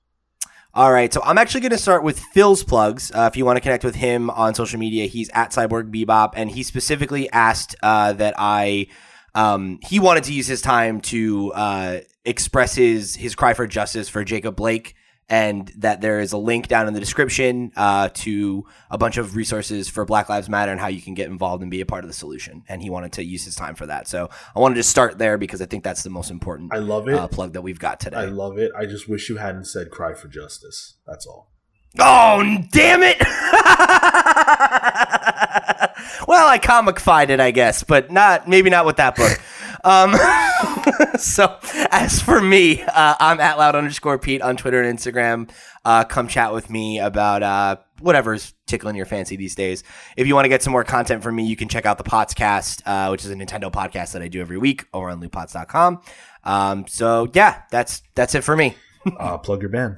[0.75, 3.11] All right, so I'm actually going to start with Phil's plugs.
[3.11, 6.33] Uh, if you want to connect with him on social media, he's at Cyborg Bebop,
[6.35, 8.88] and he specifically asked uh, that I.
[9.35, 14.09] Um, he wanted to use his time to uh, express his his cry for justice
[14.09, 14.95] for Jacob Blake,
[15.30, 19.35] and that there is a link down in the description uh, to a bunch of
[19.35, 22.03] resources for Black Lives Matter and how you can get involved and be a part
[22.03, 22.64] of the solution.
[22.68, 24.08] And he wanted to use his time for that.
[24.08, 27.08] So I wanted to start there because I think that's the most important I love
[27.08, 27.16] it.
[27.16, 28.18] uh, plug that we've got today.
[28.18, 28.72] I love it.
[28.77, 30.95] I just wish you hadn't said cry for justice.
[31.08, 31.52] That's all.
[32.00, 33.18] Oh, damn it!
[36.28, 39.40] well, I comic-fied it, I guess, but not maybe not with that book.
[39.84, 40.16] Um,
[41.18, 41.58] so,
[41.92, 45.50] as for me, uh, I'm at loud underscore Pete on Twitter and Instagram.
[45.84, 49.84] Uh, come chat with me about uh, whatever's tickling your fancy these days.
[50.16, 52.06] If you want to get some more content from me, you can check out the
[52.06, 56.02] Potscast, uh, which is a Nintendo podcast that I do every week over on lootpots.com.
[56.45, 58.76] Um, so yeah, that's that's it for me.
[59.20, 59.98] Uh, plug your band.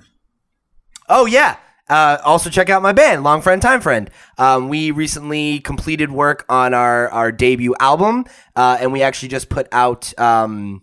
[1.07, 1.57] Oh yeah.
[1.87, 4.09] Uh, also check out my band, Long Friend Time Friend.
[4.37, 9.49] Um, we recently completed work on our our debut album, uh, and we actually just
[9.49, 10.81] put out um,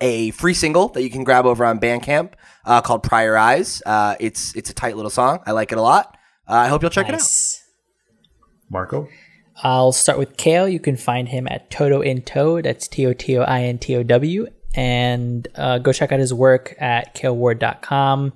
[0.00, 2.32] a free single that you can grab over on Bandcamp
[2.66, 3.82] uh, called Prior Eyes.
[3.86, 5.40] Uh, it's it's a tight little song.
[5.46, 6.18] I like it a lot.
[6.46, 7.28] Uh, I hope you'll check it out.
[8.68, 9.08] Marco?
[9.62, 10.68] I'll start with Kale.
[10.68, 12.60] You can find him at Toto in Tow.
[12.60, 14.48] That's T O T O I N T O W.
[14.74, 18.34] And uh, go check out his work at kaleward.com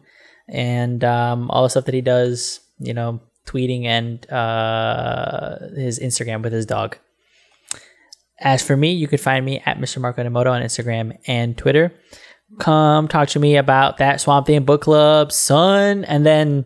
[0.51, 6.43] and um, all the stuff that he does, you know, tweeting and uh, his Instagram
[6.43, 6.99] with his dog.
[8.39, 10.01] As for me, you could find me at Mr.
[10.01, 11.93] Marco Nemoto on Instagram and Twitter.
[12.59, 16.05] Come talk to me about that Swamp Thing book club, son.
[16.05, 16.65] And then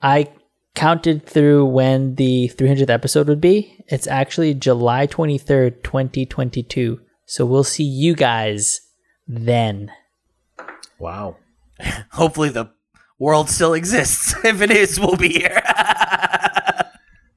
[0.00, 0.30] I
[0.74, 3.84] counted through when the 300th episode would be.
[3.88, 7.00] It's actually July 23rd, 2022.
[7.26, 8.80] So we'll see you guys
[9.26, 9.90] then.
[10.98, 11.36] Wow.
[12.12, 12.75] Hopefully the
[13.18, 14.34] world still exists.
[14.44, 15.62] if it is, we'll be here.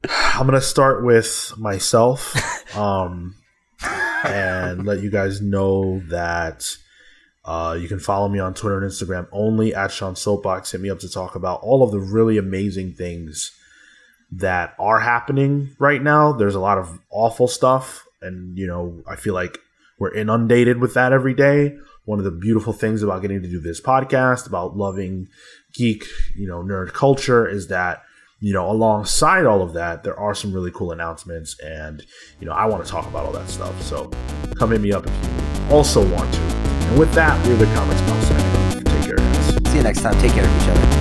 [0.09, 2.33] I'm gonna start with myself,
[2.75, 3.35] um,
[4.23, 6.65] and let you guys know that
[7.43, 10.71] uh, you can follow me on Twitter and Instagram only at Sean Soapbox.
[10.71, 13.51] Hit me up to talk about all of the really amazing things
[14.31, 16.31] that are happening right now.
[16.31, 19.59] There's a lot of awful stuff, and you know I feel like
[19.99, 21.77] we're inundated with that every day.
[22.05, 25.27] One of the beautiful things about getting to do this podcast, about loving
[25.73, 26.03] geek,
[26.35, 28.03] you know, nerd culture, is that
[28.41, 32.05] you know, alongside all of that, there are some really cool announcements, and
[32.39, 33.79] you know, I want to talk about all that stuff.
[33.81, 34.09] So
[34.57, 36.39] come hit me up if you also want to.
[36.39, 38.29] And with that, we're the Comics Pals.
[38.83, 39.71] Take care, guys.
[39.71, 40.19] see you next time.
[40.21, 40.98] Take care of each other.